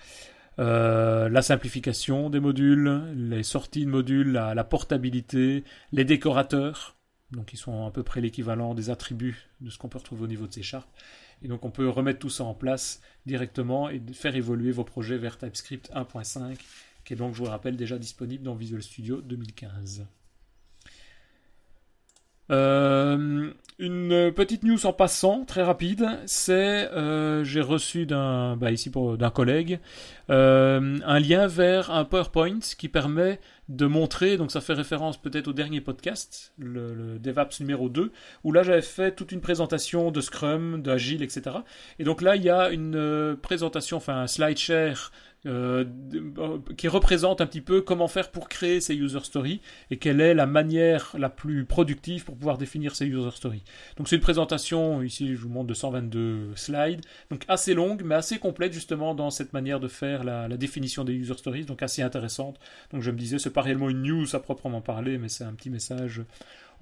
la 0.59 1.42
simplification 1.42 2.30
des 2.30 2.40
modules, 2.40 3.03
les 3.14 3.44
sorties 3.44 3.84
de 3.84 3.90
modules, 3.90 4.32
la 4.32 4.64
portabilité, 4.64 5.62
les 5.92 6.05
décorateurs, 6.05 6.96
donc 7.33 7.53
ils 7.53 7.57
sont 7.57 7.87
à 7.87 7.91
peu 7.91 8.03
près 8.03 8.20
l'équivalent 8.20 8.74
des 8.74 8.91
attributs 8.91 9.49
de 9.61 9.70
ce 9.70 9.78
qu'on 9.78 9.89
peut 9.89 9.99
retrouver 9.99 10.24
au 10.24 10.28
niveau 10.28 10.47
de 10.47 10.53
C 10.53 10.62
Sharp. 10.62 10.89
Et 11.43 11.49
donc 11.49 11.64
on 11.64 11.70
peut 11.70 11.89
remettre 11.89 12.18
tout 12.18 12.31
ça 12.31 12.45
en 12.45 12.55
place 12.55 13.01
directement 13.26 13.89
et 13.89 14.03
faire 14.12 14.37
évoluer 14.37 14.72
vos 14.72 14.85
projets 14.85 15.18
vers 15.18 15.39
TypeScript 15.39 15.91
1.5, 15.95 16.57
qui 17.05 17.14
est 17.14 17.16
donc, 17.16 17.33
je 17.33 17.39
vous 17.39 17.45
le 17.45 17.51
rappelle, 17.51 17.76
déjà 17.76 17.99
disponible 17.99 18.45
dans 18.45 18.55
Visual 18.55 18.83
Studio 18.83 19.20
2015. 19.22 20.07
Euh, 22.51 23.51
une 23.78 24.32
petite 24.32 24.62
news 24.62 24.84
en 24.84 24.92
passant, 24.92 25.44
très 25.44 25.62
rapide, 25.62 26.07
c'est 26.26 26.90
euh, 26.92 27.44
j'ai 27.44 27.61
reçu 27.62 28.05
d'un 28.05 28.57
bah, 28.57 28.72
ici 28.72 28.90
pour 28.90 29.16
d'un 29.16 29.30
collègue 29.30 29.78
euh, 30.28 30.98
un 31.05 31.18
lien 31.18 31.46
vers 31.46 31.90
un 31.90 32.05
PowerPoint 32.05 32.59
qui 32.76 32.88
permet 32.88 33.40
de 33.68 33.86
montrer, 33.86 34.36
donc 34.36 34.51
ça 34.51 34.61
fait 34.61 34.74
référence 34.74 35.16
peut-être 35.16 35.48
au 35.48 35.53
dernier 35.53 35.80
podcast, 35.80 36.53
le, 36.59 37.18
DevApps 37.18 37.61
numéro 37.61 37.88
2, 37.88 38.12
où 38.44 38.53
là 38.53 38.62
j'avais 38.62 38.82
fait 38.82 39.12
toute 39.12 39.32
une 39.32 39.40
présentation 39.40 40.11
de 40.11 40.20
Scrum, 40.20 40.82
d'Agile, 40.82 41.22
etc. 41.22 41.59
Et 41.98 42.05
donc 42.05 42.20
là 42.20 42.36
il 42.36 42.42
y 42.42 42.51
a 42.51 42.70
une 42.70 43.36
présentation, 43.40 43.96
enfin 43.96 44.22
un 44.22 44.26
slide 44.26 44.59
share 44.59 45.11
euh, 45.47 45.86
qui 46.76 46.86
représente 46.86 47.41
un 47.41 47.47
petit 47.47 47.62
peu 47.62 47.80
comment 47.80 48.09
faire 48.09 48.30
pour 48.30 48.51
créer 48.51 48.82
ces 48.82 48.95
user 48.95 49.20
stories 49.20 49.62
et 49.91 49.97
quelle 49.97 50.20
est 50.20 50.34
la 50.34 50.45
manière 50.45 51.14
la 51.18 51.30
plus 51.30 51.64
productive 51.64 52.24
pour 52.24 52.36
pouvoir 52.36 52.59
définir 52.59 52.95
ces 52.95 53.07
user 53.07 53.30
stories. 53.30 53.62
Donc 53.97 54.09
c'est 54.09 54.16
une 54.16 54.22
présentation, 54.22 55.03
ici 55.03 55.34
je 55.34 55.41
vous 55.41 55.49
montre 55.49 55.68
de 55.68 55.74
122 55.74 56.51
slides, 56.57 57.01
donc 57.30 57.45
assez 57.49 57.72
longue 57.72 58.03
mais 58.05 58.16
assez 58.16 58.38
complète 58.38 58.74
justement 58.74 59.14
dans 59.14 59.30
cette 59.30 59.55
manière 59.55 59.80
de 59.80 59.88
faire 59.88 60.24
la, 60.24 60.49
définition 60.59 61.05
des 61.05 61.14
user 61.14 61.38
stories, 61.38 61.64
donc 61.64 61.82
assez 61.82 62.03
intéressante. 62.03 62.61
Donc 62.93 63.01
je 63.01 63.11
me 63.11 63.16
disais, 63.16 63.38
c'est 63.38 63.49
pas 63.49 63.62
réellement 63.62 63.88
une 63.88 64.03
news 64.03 64.36
à 64.36 64.41
proprement 64.41 64.82
parler, 64.82 65.16
mais 65.16 65.30
c'est 65.30 65.45
un 65.45 65.55
petit 65.55 65.70
message 65.70 66.22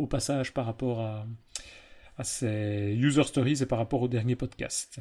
au 0.00 0.08
passage 0.08 0.52
par 0.52 0.66
rapport 0.66 1.00
à 1.00 2.24
ces 2.24 2.96
user 2.98 3.22
stories 3.22 3.62
et 3.62 3.66
par 3.66 3.78
rapport 3.78 4.02
au 4.02 4.08
dernier 4.08 4.34
podcast. 4.34 5.00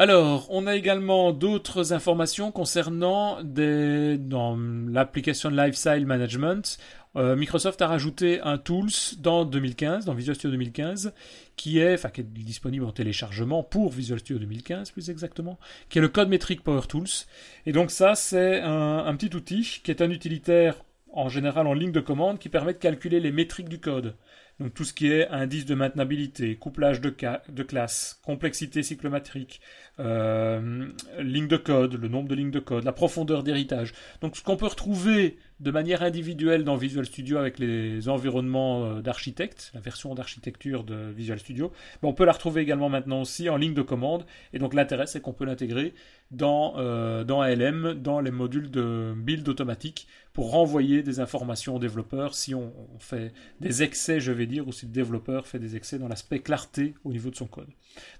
Alors, 0.00 0.46
on 0.50 0.68
a 0.68 0.76
également 0.76 1.32
d'autres 1.32 1.92
informations 1.92 2.52
concernant 2.52 3.42
dans 3.42 4.56
l'application 4.88 5.50
Lifestyle 5.50 6.06
Management. 6.06 6.78
Euh, 7.16 7.34
Microsoft 7.34 7.82
a 7.82 7.88
rajouté 7.88 8.40
un 8.42 8.58
tools 8.58 9.16
dans 9.18 9.44
2015, 9.44 10.04
dans 10.04 10.14
Visual 10.14 10.36
Studio 10.36 10.52
2015, 10.52 11.12
qui 11.56 11.80
est, 11.80 11.94
enfin, 11.94 12.10
qui 12.10 12.20
est 12.20 12.24
disponible 12.24 12.84
en 12.84 12.92
téléchargement 12.92 13.64
pour 13.64 13.90
Visual 13.90 14.20
Studio 14.20 14.38
2015, 14.38 14.92
plus 14.92 15.10
exactement, 15.10 15.58
qui 15.88 15.98
est 15.98 16.02
le 16.02 16.08
Code 16.08 16.28
Metric 16.28 16.62
Power 16.62 16.82
Tools. 16.88 17.26
Et 17.66 17.72
donc 17.72 17.90
ça, 17.90 18.14
c'est 18.14 18.60
un 18.60 19.16
petit 19.16 19.34
outil 19.34 19.80
qui 19.82 19.90
est 19.90 20.00
un 20.00 20.10
utilitaire 20.10 20.76
en 21.12 21.28
général 21.28 21.66
en 21.66 21.74
ligne 21.74 21.90
de 21.90 22.00
commande 22.00 22.38
qui 22.38 22.48
permet 22.48 22.74
de 22.74 22.78
calculer 22.78 23.18
les 23.18 23.32
métriques 23.32 23.68
du 23.68 23.80
code. 23.80 24.14
Donc 24.60 24.74
tout 24.74 24.84
ce 24.84 24.92
qui 24.92 25.06
est 25.06 25.28
indice 25.28 25.66
de 25.66 25.74
maintenabilité, 25.76 26.56
couplage 26.56 27.00
de, 27.00 27.10
classe, 27.10 28.20
complexité 28.24 28.82
cyclométrique, 28.82 29.60
euh, 30.00 30.88
ligne 31.20 31.46
de 31.46 31.56
code, 31.56 31.94
le 31.94 32.08
nombre 32.08 32.28
de 32.28 32.34
lignes 32.34 32.50
de 32.50 32.58
code, 32.58 32.84
la 32.84 32.92
profondeur 32.92 33.44
d'héritage. 33.44 33.94
Donc 34.20 34.36
ce 34.36 34.42
qu'on 34.42 34.56
peut 34.56 34.66
retrouver 34.66 35.38
de 35.60 35.70
manière 35.70 36.02
individuelle 36.02 36.64
dans 36.64 36.76
Visual 36.76 37.06
Studio 37.06 37.38
avec 37.38 37.58
les 37.60 38.08
environnements 38.08 38.84
euh, 38.84 39.00
d'architecte, 39.00 39.70
la 39.74 39.80
version 39.80 40.14
d'architecture 40.14 40.82
de 40.82 41.10
Visual 41.10 41.38
Studio, 41.38 41.72
mais 42.02 42.08
on 42.08 42.12
peut 42.12 42.24
la 42.24 42.32
retrouver 42.32 42.62
également 42.62 42.88
maintenant 42.88 43.20
aussi 43.22 43.48
en 43.48 43.56
ligne 43.56 43.74
de 43.74 43.82
commande. 43.82 44.24
Et 44.52 44.58
donc 44.58 44.74
l'intérêt 44.74 45.06
c'est 45.06 45.20
qu'on 45.20 45.32
peut 45.32 45.44
l'intégrer 45.44 45.94
dans, 46.32 46.74
euh, 46.78 47.22
dans 47.22 47.40
ALM, 47.40 47.94
dans 47.94 48.20
les 48.20 48.30
modules 48.32 48.70
de 48.70 49.14
build 49.16 49.48
automatique 49.48 50.08
pour 50.38 50.52
renvoyer 50.52 51.02
des 51.02 51.18
informations 51.18 51.74
aux 51.74 51.78
développeurs 51.80 52.32
si 52.32 52.54
on, 52.54 52.72
fait 53.00 53.32
des 53.58 53.82
excès, 53.82 54.20
je 54.20 54.30
vais 54.30 54.46
dire, 54.46 54.68
ou 54.68 54.72
si 54.72 54.86
le 54.86 54.92
développeur 54.92 55.48
fait 55.48 55.58
des 55.58 55.74
excès 55.74 55.98
dans 55.98 56.06
l'aspect 56.06 56.38
clarté 56.38 56.94
au 57.02 57.10
niveau 57.10 57.28
de 57.28 57.34
son 57.34 57.48
code. 57.48 57.66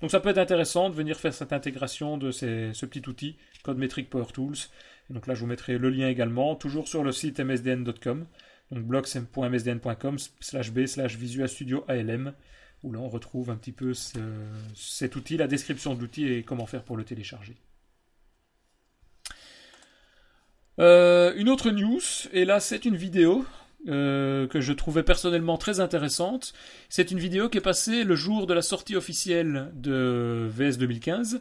Donc 0.01 0.11
ça 0.11 0.19
peut 0.19 0.31
être 0.31 0.39
intéressant 0.39 0.91
de 0.91 0.97
venir 0.97 1.17
faire 1.17 1.33
cette 1.33 1.53
intégration 1.53 2.19
de 2.19 2.33
ce 2.33 2.87
petit 2.87 3.09
outil, 3.09 3.37
CodeMetric 3.63 4.11
Power 4.11 4.27
Tools. 4.35 4.57
Donc 5.11 5.29
là, 5.29 5.37
je 5.37 5.41
vous 5.43 5.47
mettrai 5.47 5.79
le 5.79 5.91
lien 5.91 6.09
également, 6.09 6.57
toujours 6.57 6.89
sur 6.89 7.05
le 7.05 7.13
site 7.13 7.39
msdn.com, 7.39 8.27
donc 8.73 8.85
blogs.msdn.com 8.85 10.17
slash 10.41 10.73
b 10.73 10.87
slash 10.87 11.17
Visual 11.17 11.49
Studio 11.49 11.85
ALM, 11.87 12.33
où 12.83 12.91
là 12.91 12.99
on 12.99 13.09
retrouve 13.09 13.49
un 13.51 13.57
petit 13.57 13.71
peu 13.71 13.93
cet 14.75 15.15
outil, 15.15 15.37
la 15.37 15.47
description 15.47 15.95
de 15.95 16.01
l'outil 16.01 16.27
et 16.27 16.43
comment 16.43 16.67
faire 16.67 16.83
pour 16.83 16.97
le 16.97 17.05
télécharger. 17.05 17.55
Euh, 20.79 21.33
une 21.37 21.49
autre 21.49 21.71
news, 21.71 22.01
et 22.33 22.45
là 22.45 22.61
c'est 22.61 22.85
une 22.85 22.97
vidéo 22.97 23.45
euh, 23.89 24.47
que 24.47 24.61
je 24.61 24.73
trouvais 24.73 25.03
personnellement 25.03 25.57
très 25.57 25.81
intéressante. 25.81 26.53
C'est 26.89 27.11
une 27.11 27.19
vidéo 27.19 27.49
qui 27.49 27.59
est 27.59 27.63
passée 27.63 28.05
le 28.05 28.15
jour 28.15 28.47
de 28.47 28.55
la 28.55 28.63
sortie 28.63 28.97
officielle 28.97 29.71
de 29.75 30.49
VS 30.51 30.79
2015. 30.79 31.41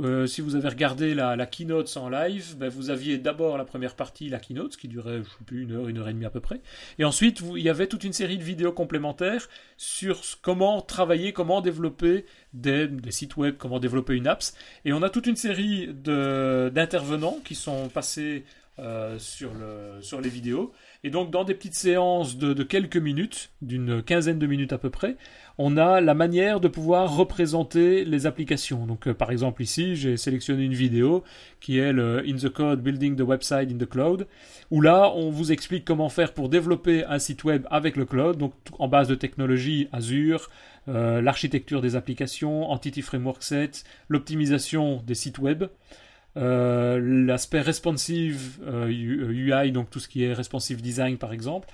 Euh, 0.00 0.26
si 0.26 0.42
vous 0.42 0.54
avez 0.54 0.68
regardé 0.68 1.12
la, 1.12 1.44
keynote 1.46 1.96
en 1.96 2.08
live, 2.08 2.56
ben 2.56 2.68
vous 2.68 2.90
aviez 2.90 3.18
d'abord 3.18 3.58
la 3.58 3.64
première 3.64 3.96
partie, 3.96 4.28
la 4.28 4.38
keynote, 4.38 4.76
qui 4.76 4.86
durait, 4.86 5.18
je 5.18 5.28
sais 5.28 5.44
plus, 5.44 5.62
une 5.62 5.72
heure, 5.72 5.88
une 5.88 5.98
heure 5.98 6.08
et 6.08 6.12
demie 6.12 6.24
à 6.24 6.30
peu 6.30 6.40
près. 6.40 6.60
Et 7.00 7.04
ensuite, 7.04 7.40
vous, 7.40 7.56
il 7.56 7.64
y 7.64 7.68
avait 7.68 7.88
toute 7.88 8.04
une 8.04 8.12
série 8.12 8.38
de 8.38 8.44
vidéos 8.44 8.70
complémentaires 8.72 9.48
sur 9.76 10.20
comment 10.40 10.80
travailler, 10.82 11.32
comment 11.32 11.60
développer 11.60 12.26
des, 12.52 12.86
des 12.86 13.10
sites 13.10 13.36
web, 13.36 13.56
comment 13.58 13.80
développer 13.80 14.14
une 14.14 14.28
apps. 14.28 14.54
Et 14.84 14.92
on 14.92 15.02
a 15.02 15.10
toute 15.10 15.26
une 15.26 15.36
série 15.36 15.88
d'intervenants 15.92 17.38
qui 17.44 17.56
sont 17.56 17.88
passés 17.88 18.44
euh, 18.78 19.18
sur, 19.18 19.54
le, 19.54 20.00
sur 20.02 20.20
les 20.20 20.28
vidéos. 20.28 20.72
Et 21.04 21.10
donc, 21.10 21.30
dans 21.30 21.44
des 21.44 21.54
petites 21.54 21.74
séances 21.74 22.38
de, 22.38 22.62
quelques 22.62 22.96
minutes, 22.96 23.50
d'une 23.60 24.02
quinzaine 24.02 24.38
de 24.38 24.46
minutes 24.46 24.72
à 24.72 24.78
peu 24.78 24.90
près, 24.90 25.16
on 25.58 25.76
a 25.76 26.00
la 26.00 26.14
manière 26.14 26.60
de 26.60 26.68
pouvoir 26.68 27.16
représenter 27.16 28.04
les 28.04 28.26
applications. 28.26 28.86
Donc, 28.86 29.08
euh, 29.08 29.14
par 29.14 29.30
exemple, 29.30 29.62
ici, 29.62 29.96
j'ai 29.96 30.16
sélectionné 30.16 30.64
une 30.64 30.74
vidéo 30.74 31.24
qui 31.60 31.78
est 31.78 31.92
le 31.92 32.22
In 32.26 32.36
the 32.36 32.48
Code 32.48 32.82
Building 32.82 33.16
the 33.16 33.22
Website 33.22 33.70
in 33.70 33.78
the 33.78 33.88
Cloud, 33.88 34.26
où 34.70 34.80
là, 34.80 35.12
on 35.14 35.30
vous 35.30 35.50
explique 35.50 35.84
comment 35.84 36.08
faire 36.08 36.32
pour 36.32 36.48
développer 36.48 37.04
un 37.04 37.18
site 37.18 37.44
web 37.44 37.66
avec 37.70 37.96
le 37.96 38.04
cloud, 38.04 38.36
donc 38.36 38.52
en 38.78 38.86
base 38.86 39.08
de 39.08 39.14
technologie 39.14 39.88
Azure, 39.92 40.50
euh, 40.88 41.20
l'architecture 41.20 41.80
des 41.80 41.96
applications, 41.96 42.70
Entity 42.70 43.02
Framework 43.02 43.42
Set, 43.42 43.84
l'optimisation 44.08 45.02
des 45.06 45.14
sites 45.14 45.38
web. 45.38 45.64
Euh, 46.38 47.00
l'aspect 47.26 47.60
responsive 47.60 48.58
UI, 48.88 49.52
euh, 49.52 49.70
donc 49.70 49.90
tout 49.90 49.98
ce 49.98 50.06
qui 50.08 50.22
est 50.22 50.32
responsive 50.32 50.80
design 50.80 51.18
par 51.18 51.32
exemple. 51.32 51.68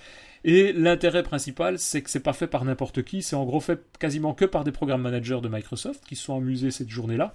Et 0.46 0.74
l'intérêt 0.74 1.22
principal, 1.22 1.78
c'est 1.78 2.02
que 2.02 2.10
c'est 2.10 2.20
pas 2.20 2.34
fait 2.34 2.46
par 2.46 2.66
n'importe 2.66 3.02
qui, 3.02 3.22
c'est 3.22 3.36
en 3.36 3.44
gros 3.44 3.60
fait 3.60 3.80
quasiment 3.98 4.34
que 4.34 4.44
par 4.44 4.62
des 4.62 4.72
programmes 4.72 5.00
managers 5.00 5.40
de 5.42 5.48
Microsoft 5.48 6.04
qui 6.06 6.16
se 6.16 6.24
sont 6.24 6.36
amusés 6.36 6.70
cette 6.70 6.90
journée-là. 6.90 7.34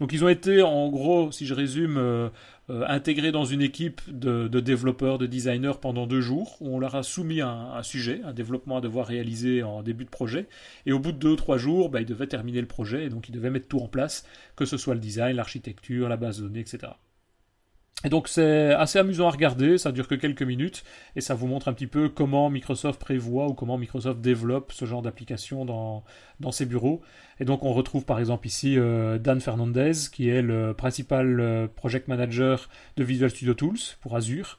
Donc 0.00 0.12
ils 0.12 0.24
ont 0.24 0.28
été 0.28 0.62
en 0.62 0.88
gros, 0.88 1.30
si 1.32 1.46
je 1.46 1.52
résume, 1.52 2.30
euh, 2.68 2.84
intégrés 2.88 3.32
dans 3.32 3.44
une 3.44 3.62
équipe 3.62 4.00
de, 4.08 4.48
développeurs, 4.60 5.18
de 5.18 5.26
designers 5.26 5.78
pendant 5.80 6.06
deux 6.06 6.20
jours, 6.20 6.56
où 6.60 6.74
on 6.74 6.78
leur 6.78 6.96
a 6.96 7.02
soumis 7.02 7.40
un, 7.40 7.82
sujet, 7.82 8.20
un 8.24 8.32
développement 8.32 8.78
à 8.78 8.80
devoir 8.80 9.06
réaliser 9.06 9.62
en 9.62 9.82
début 9.82 10.04
de 10.04 10.10
projet, 10.10 10.48
et 10.84 10.92
au 10.92 10.98
bout 10.98 11.12
de 11.12 11.18
deux 11.18 11.30
ou 11.30 11.36
trois 11.36 11.58
jours, 11.58 11.90
bah, 11.90 12.00
ils 12.00 12.06
devaient 12.06 12.26
terminer 12.26 12.60
le 12.60 12.66
projet, 12.66 13.04
et 13.04 13.08
donc 13.08 13.28
ils 13.28 13.32
devaient 13.32 13.50
mettre 13.50 13.68
tout 13.68 13.80
en 13.80 13.88
place, 13.88 14.26
que 14.56 14.64
ce 14.64 14.76
soit 14.76 14.94
le 14.94 15.00
design, 15.00 15.36
l'architecture, 15.36 16.08
la 16.08 16.16
base 16.16 16.38
de 16.38 16.48
données, 16.48 16.60
etc. 16.60 16.88
Et 18.04 18.08
donc 18.08 18.28
c'est 18.28 18.72
assez 18.74 18.98
amusant 18.98 19.26
à 19.26 19.30
regarder, 19.30 19.78
ça 19.78 19.90
dure 19.90 20.06
que 20.06 20.14
quelques 20.14 20.42
minutes 20.42 20.84
et 21.16 21.22
ça 21.22 21.34
vous 21.34 21.46
montre 21.46 21.68
un 21.68 21.72
petit 21.72 21.86
peu 21.86 22.10
comment 22.10 22.50
Microsoft 22.50 23.00
prévoit 23.00 23.48
ou 23.48 23.54
comment 23.54 23.78
Microsoft 23.78 24.20
développe 24.20 24.72
ce 24.72 24.84
genre 24.84 25.00
d'application 25.00 25.64
dans, 25.64 26.04
dans 26.38 26.52
ses 26.52 26.66
bureaux. 26.66 27.00
Et 27.40 27.46
donc 27.46 27.64
on 27.64 27.72
retrouve 27.72 28.04
par 28.04 28.18
exemple 28.18 28.46
ici 28.46 28.78
euh, 28.78 29.18
Dan 29.18 29.40
Fernandez 29.40 29.92
qui 30.12 30.28
est 30.28 30.42
le 30.42 30.74
principal 30.74 31.40
euh, 31.40 31.68
project 31.68 32.06
manager 32.06 32.68
de 32.98 33.02
Visual 33.02 33.30
Studio 33.30 33.54
Tools 33.54 33.78
pour 34.02 34.14
Azure. 34.14 34.58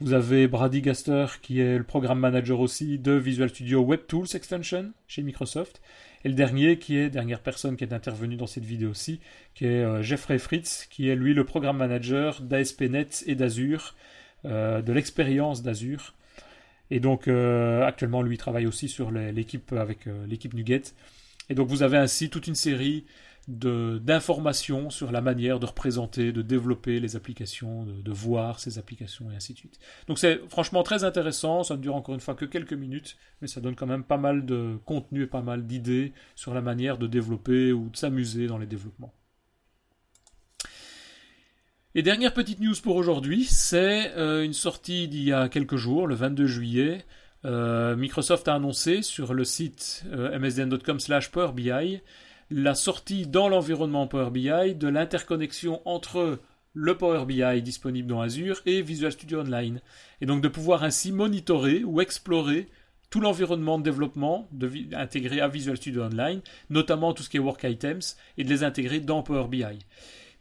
Vous 0.00 0.12
avez 0.12 0.48
Brady 0.48 0.82
Gaster 0.82 1.26
qui 1.40 1.60
est 1.60 1.78
le 1.78 1.84
programme 1.84 2.18
manager 2.18 2.58
aussi 2.58 2.98
de 2.98 3.12
Visual 3.12 3.48
Studio 3.48 3.80
Web 3.80 4.00
Tools 4.08 4.26
Extension 4.34 4.92
chez 5.06 5.22
Microsoft. 5.22 5.80
Et 6.24 6.28
le 6.28 6.34
dernier, 6.34 6.80
qui 6.80 6.96
est, 6.96 7.10
dernière 7.10 7.40
personne 7.40 7.76
qui 7.76 7.84
est 7.84 7.92
intervenue 7.92 8.34
dans 8.36 8.48
cette 8.48 8.64
vidéo 8.64 8.90
aussi, 8.90 9.20
qui 9.54 9.66
est 9.66 9.84
euh, 9.84 10.02
Jeffrey 10.02 10.38
Fritz, 10.38 10.88
qui 10.90 11.08
est 11.08 11.14
lui 11.14 11.32
le 11.32 11.44
programme 11.44 11.76
manager 11.76 12.40
d'ASP.NET 12.40 13.22
et 13.28 13.36
d'Azure, 13.36 13.94
euh, 14.46 14.82
de 14.82 14.92
l'expérience 14.92 15.62
d'Azure. 15.62 16.14
Et 16.90 16.98
donc 16.98 17.28
euh, 17.28 17.86
actuellement, 17.86 18.22
lui 18.22 18.36
travaille 18.36 18.66
aussi 18.66 18.88
sur 18.88 19.12
l'équipe 19.12 19.72
avec 19.74 20.06
l'équipe 20.26 20.54
Nuget. 20.54 20.82
Et 21.50 21.54
donc 21.54 21.68
vous 21.68 21.84
avez 21.84 21.98
ainsi 21.98 22.30
toute 22.30 22.48
une 22.48 22.56
série 22.56 23.04
d'informations 23.48 24.90
sur 24.90 25.12
la 25.12 25.20
manière 25.20 25.60
de 25.60 25.66
représenter, 25.66 26.32
de 26.32 26.42
développer 26.42 27.00
les 27.00 27.16
applications, 27.16 27.84
de, 27.84 28.12
voir 28.12 28.60
ces 28.60 28.78
applications 28.78 29.30
et 29.30 29.36
ainsi 29.36 29.52
de 29.52 29.58
suite. 29.58 29.78
Donc 30.08 30.18
c'est 30.18 30.40
franchement 30.48 30.82
très 30.82 31.04
intéressant, 31.04 31.62
ça 31.62 31.76
ne 31.76 31.82
dure 31.82 31.94
encore 31.94 32.14
une 32.14 32.20
fois 32.20 32.34
que 32.34 32.44
quelques 32.44 32.72
minutes, 32.72 33.16
mais 33.40 33.48
ça 33.48 33.60
donne 33.60 33.74
quand 33.74 33.86
même 33.86 34.04
pas 34.04 34.16
mal 34.16 34.46
de 34.46 34.78
contenu 34.84 35.22
et 35.22 35.26
pas 35.26 35.42
mal 35.42 35.66
d'idées 35.66 36.12
sur 36.34 36.54
la 36.54 36.62
manière 36.62 36.96
de 36.96 37.06
développer 37.06 37.72
ou 37.72 37.90
de 37.90 37.96
s'amuser 37.96 38.46
dans 38.46 38.58
les 38.58 38.66
développements. 38.66 39.12
Et 41.96 42.02
dernière 42.02 42.34
petite 42.34 42.58
news 42.58 42.74
pour 42.82 42.96
aujourd'hui, 42.96 43.44
c'est 43.44 44.12
euh, 44.16 44.42
une 44.42 44.52
sortie 44.52 45.06
d'il 45.06 45.22
y 45.22 45.32
a 45.32 45.48
quelques 45.48 45.76
jours, 45.76 46.08
le 46.08 46.16
22 46.16 46.46
juillet. 46.46 47.04
Euh, 47.44 47.94
Microsoft 47.94 48.48
a 48.48 48.54
annoncé 48.54 49.02
sur 49.02 49.32
le 49.32 49.44
site 49.44 50.04
euh, 50.12 50.36
msdn.com/powerbi 50.38 52.00
la 52.50 52.74
sortie 52.74 53.26
dans 53.26 53.48
l'environnement 53.48 54.06
Power 54.06 54.30
BI 54.30 54.74
de 54.74 54.88
l'interconnexion 54.88 55.80
entre 55.84 56.40
le 56.74 56.96
Power 56.96 57.24
BI 57.24 57.62
disponible 57.62 58.08
dans 58.08 58.20
Azure 58.20 58.60
et 58.66 58.82
Visual 58.82 59.12
Studio 59.12 59.40
Online. 59.40 59.80
Et 60.20 60.26
donc 60.26 60.42
de 60.42 60.48
pouvoir 60.48 60.82
ainsi 60.82 61.12
monitorer 61.12 61.84
ou 61.84 62.00
explorer 62.00 62.68
tout 63.10 63.20
l'environnement 63.20 63.78
de 63.78 63.84
développement 63.84 64.48
intégré 64.92 65.40
à 65.40 65.46
Visual 65.46 65.76
Studio 65.76 66.02
Online, 66.02 66.40
notamment 66.68 67.12
tout 67.12 67.22
ce 67.22 67.30
qui 67.30 67.36
est 67.36 67.40
work 67.40 67.62
items, 67.62 68.16
et 68.36 68.42
de 68.42 68.48
les 68.48 68.64
intégrer 68.64 68.98
dans 68.98 69.22
Power 69.22 69.46
BI. 69.46 69.64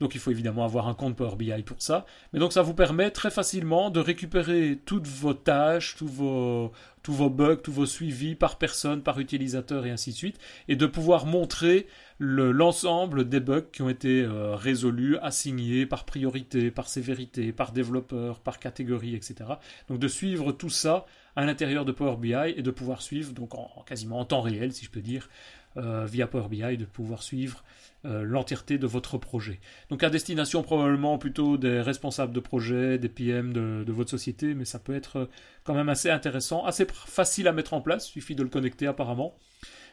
Donc 0.04 0.16
il 0.16 0.20
faut 0.20 0.32
évidemment 0.32 0.66
avoir 0.66 0.90
un 0.90 0.96
compte 0.96 1.16
Power 1.16 1.38
BI 1.38 1.64
pour 1.64 1.82
ça. 1.82 2.06
Mais 2.34 2.40
donc 2.40 2.52
ça 2.52 2.62
vous 2.62 2.74
permet 2.74 3.10
très 3.10 3.32
facilement 3.32 3.90
de 3.90 4.02
récupérer 4.02 4.78
toutes 4.86 5.08
vos 5.08 5.34
tâches, 5.34 5.96
tous 5.96 6.08
vos, 6.08 7.30
bugs, 7.30 7.56
tous 7.56 7.72
vos 7.72 7.86
suivis 7.86 8.36
par 8.36 8.58
personne, 8.58 9.02
par 9.02 9.18
utilisateur 9.22 9.86
et 9.86 9.92
ainsi 9.92 10.12
de 10.12 10.18
suite, 10.18 10.40
et 10.68 10.76
de 10.76 10.86
pouvoir 10.88 11.26
montrer 11.26 11.88
l'ensemble 12.20 13.30
des 13.30 13.40
bugs 13.40 13.64
qui 13.72 13.82
ont 13.82 13.88
été 13.88 14.24
euh, 14.24 14.58
résolus, 14.58 15.16
assignés 15.20 15.86
par 15.86 16.04
priorité, 16.04 16.70
par 16.70 16.90
sévérité, 16.90 17.54
par 17.54 17.72
développeur, 17.72 18.42
par 18.42 18.60
catégorie, 18.60 19.16
etc. 19.16 19.52
Donc 19.88 20.00
de 20.00 20.08
suivre 20.10 20.52
tout 20.52 20.70
ça 20.70 21.06
à 21.38 21.46
l'intérieur 21.46 21.86
de 21.86 21.94
Power 21.94 22.18
BI 22.18 22.34
et 22.58 22.62
de 22.62 22.72
pouvoir 22.72 23.02
suivre, 23.02 23.32
donc 23.32 23.56
en, 23.56 23.86
quasiment 23.88 24.20
en 24.20 24.26
temps 24.26 24.42
réel, 24.42 24.74
si 24.74 24.84
je 24.84 24.90
peux 24.90 25.02
dire, 25.02 25.30
euh, 25.78 26.06
via 26.06 26.28
Power 26.28 26.50
BI, 26.50 26.78
de 26.78 26.84
pouvoir 26.84 27.24
suivre 27.24 27.64
euh, 28.06 28.24
l'entièreté 28.24 28.78
de 28.78 28.88
votre 28.88 29.18
projet. 29.18 29.60
Donc 29.90 30.04
à 30.04 30.10
destination 30.10 30.64
probablement 30.64 31.18
plutôt 31.18 31.58
des 31.58 31.82
responsables 31.82 32.34
de 32.34 32.40
projet, 32.40 32.98
des 32.98 33.10
PM 33.10 33.54
de, 33.54 33.92
votre 33.92 34.10
société, 34.10 34.54
mais 34.54 34.66
ça 34.66 34.80
peut 34.80 34.96
être 34.96 35.30
quand 35.64 35.74
même 35.74 35.90
assez 35.90 36.10
intéressant, 36.10 36.66
assez 36.66 36.86
facile 36.90 37.48
à 37.48 37.54
mettre 37.54 37.74
en 37.74 37.82
place, 37.82 38.10
il 38.10 38.12
suffit 38.12 38.36
de 38.36 38.44
le 38.44 38.50
connecter 38.50 38.88
apparemment. 38.88 39.38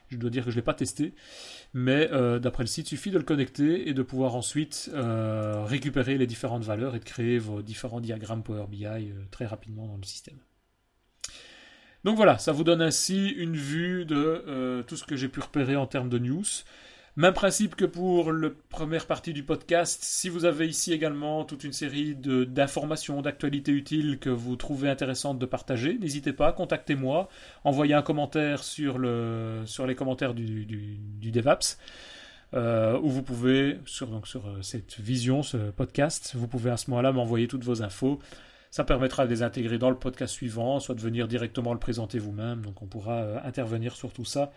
Je 0.09 0.17
dois 0.17 0.31
dire 0.31 0.45
que 0.45 0.51
je 0.51 0.57
ne 0.57 0.61
l'ai 0.61 0.65
pas 0.65 0.75
testé, 0.75 1.15
mais 1.73 2.09
euh, 2.11 2.41
d'après 2.41 2.65
le 2.65 2.69
site, 2.69 2.91
il 2.91 2.97
suffit 2.97 3.13
de 3.13 3.19
le 3.19 3.25
connecter 3.25 3.89
et 3.89 3.95
de 3.95 4.03
pouvoir 4.03 4.35
ensuite 4.35 4.91
récupérer 4.93 6.19
les 6.19 6.27
différentes 6.27 6.65
valeurs 6.65 6.97
et 6.97 6.99
de 6.99 7.05
créer 7.05 7.39
vos 7.39 7.63
différents 7.63 8.01
diagrammes 8.01 8.43
Power 8.43 8.67
BI 8.69 8.87
très 9.31 9.47
rapidement 9.47 9.87
dans 9.87 9.97
le 9.97 10.05
système. 10.05 10.39
Donc 12.05 12.17
voilà, 12.17 12.39
ça 12.39 12.53
vous 12.53 12.65
donne 12.65 12.81
ainsi 12.81 13.29
une 13.29 13.57
vue 13.57 14.05
de 14.05 14.17
euh, 14.17 14.83
tout 14.83 14.97
ce 14.97 15.05
que 15.05 15.17
j'ai 15.17 15.29
pu 15.29 15.41
repérer 15.41 15.77
en 15.77 15.87
termes 15.87 16.09
de 16.09 16.19
news. 16.19 16.45
Même 17.21 17.35
principe 17.35 17.77
que 17.77 17.85
pour 17.85 18.33
la 18.33 18.49
première 18.71 19.05
partie 19.05 19.35
du 19.35 19.43
podcast. 19.43 20.03
Si 20.03 20.31
vous 20.31 20.47
avez 20.47 20.67
ici 20.67 20.95
également 20.95 21.45
toute 21.45 21.65
une 21.65 21.75
série 21.75 22.15
d'informations, 22.15 23.21
d'actualités 23.21 23.73
utiles 23.73 24.19
que 24.19 24.31
vous 24.31 24.57
trouvez 24.57 24.89
intéressantes 24.89 25.39
de 25.39 25.45
partager, 25.45 25.99
n'hésitez 25.99 26.33
pas, 26.33 26.51
contactez-moi, 26.55 27.29
envoyez 27.65 27.93
un 27.93 28.01
commentaire 28.01 28.63
sur, 28.63 28.97
le, 28.97 29.61
sur 29.67 29.87
les 29.87 29.95
commentaires 29.95 30.33
du, 30.33 30.65
DevApps. 31.21 31.77
Euh, 32.55 32.99
ou 33.03 33.11
vous 33.11 33.23
pouvez, 33.23 33.77
sur 33.85 34.09
euh, 34.15 34.63
cette 34.63 34.99
vision, 34.99 35.43
ce 35.43 35.59
podcast, 35.73 36.33
vous 36.35 36.49
pouvez 36.49 36.71
à 36.71 36.79
ce 36.79 36.89
moment-là 36.89 37.13
m'envoyer 37.13 37.49
toutes 37.49 37.65
vos 37.65 37.83
infos. 37.83 38.19
Ça 38.71 38.83
permettra 38.83 39.27
de 39.27 39.31
les 39.31 39.43
intégrer 39.43 39.77
dans 39.77 39.91
le 39.91 39.97
podcast 39.97 40.33
suivant, 40.33 40.81
soit 40.81 40.95
de 40.95 41.03
venir 41.03 41.29
directement 41.29 41.75
le 41.75 41.79
présenter 41.79 42.19
vous-même. 42.19 42.63
Donc 42.63 42.81
on 42.81 42.87
pourra 42.87 43.17
euh, 43.19 43.39
intervenir 43.45 43.95
sur 43.95 44.11
tout 44.11 44.25
ça 44.25 44.53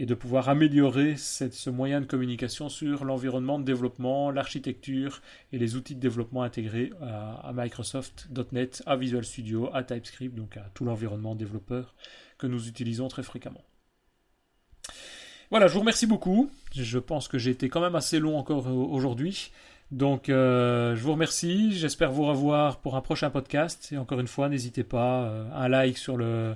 et 0.00 0.06
de 0.06 0.14
pouvoir 0.14 0.48
améliorer 0.48 1.18
ce 1.18 1.68
moyen 1.68 2.00
de 2.00 2.06
communication 2.06 2.70
sur 2.70 3.04
l'environnement 3.04 3.58
de 3.58 3.64
développement, 3.64 4.30
l'architecture 4.30 5.20
et 5.52 5.58
les 5.58 5.76
outils 5.76 5.94
de 5.94 6.00
développement 6.00 6.42
intégrés 6.42 6.90
à, 7.02 7.52
Microsoft.NET, 7.54 8.82
à 8.86 8.96
Visual 8.96 9.22
Studio, 9.22 9.68
à 9.74 9.84
TypeScript, 9.84 10.34
donc 10.34 10.56
à 10.56 10.70
tout 10.72 10.86
l'environnement 10.86 11.34
développeur 11.34 11.94
que 12.38 12.46
nous 12.46 12.66
utilisons 12.66 13.08
très 13.08 13.22
fréquemment. 13.22 13.62
Voilà, 15.50 15.66
je 15.66 15.74
vous 15.74 15.80
remercie 15.80 16.06
beaucoup. 16.06 16.50
Je 16.74 16.98
pense 16.98 17.28
que 17.28 17.36
j'ai 17.36 17.50
été 17.50 17.68
quand 17.68 17.82
même 17.82 17.94
assez 17.94 18.20
long 18.20 18.38
encore 18.38 18.68
aujourd'hui. 18.68 19.50
Donc, 19.90 20.30
euh, 20.30 20.96
je 20.96 21.02
vous 21.02 21.12
remercie. 21.12 21.76
J'espère 21.76 22.10
vous 22.10 22.24
revoir 22.24 22.78
pour 22.78 22.96
un 22.96 23.02
prochain 23.02 23.28
podcast. 23.28 23.90
Et 23.92 23.98
encore 23.98 24.20
une 24.20 24.28
fois, 24.28 24.48
n'hésitez 24.48 24.84
pas, 24.84 25.24
euh, 25.24 25.44
un 25.52 25.68
like 25.68 25.98
sur 25.98 26.16
le, 26.16 26.54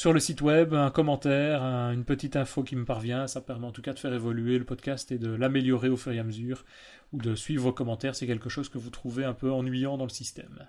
sur 0.00 0.14
le 0.14 0.20
site 0.20 0.40
web, 0.40 0.72
un 0.72 0.90
commentaire, 0.90 1.62
une 1.62 2.06
petite 2.06 2.34
info 2.34 2.62
qui 2.62 2.74
me 2.74 2.86
parvient. 2.86 3.26
Ça 3.26 3.42
permet 3.42 3.66
en 3.66 3.70
tout 3.70 3.82
cas 3.82 3.92
de 3.92 3.98
faire 3.98 4.14
évoluer 4.14 4.56
le 4.56 4.64
podcast 4.64 5.12
et 5.12 5.18
de 5.18 5.28
l'améliorer 5.28 5.90
au 5.90 5.98
fur 5.98 6.10
et 6.10 6.18
à 6.18 6.24
mesure. 6.24 6.64
Ou 7.12 7.18
de 7.18 7.34
suivre 7.34 7.64
vos 7.64 7.72
commentaires. 7.74 8.16
C'est 8.16 8.26
quelque 8.26 8.48
chose 8.48 8.70
que 8.70 8.78
vous 8.78 8.88
trouvez 8.88 9.26
un 9.26 9.34
peu 9.34 9.52
ennuyant 9.52 9.98
dans 9.98 10.06
le 10.06 10.10
système. 10.10 10.66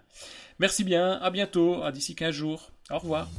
Merci 0.60 0.84
bien. 0.84 1.14
À 1.14 1.32
bientôt. 1.32 1.82
À 1.82 1.94
d'ici 1.94 2.14
15 2.14 2.36
jours. 2.36 2.72
Au 2.90 3.00
revoir. 3.00 3.30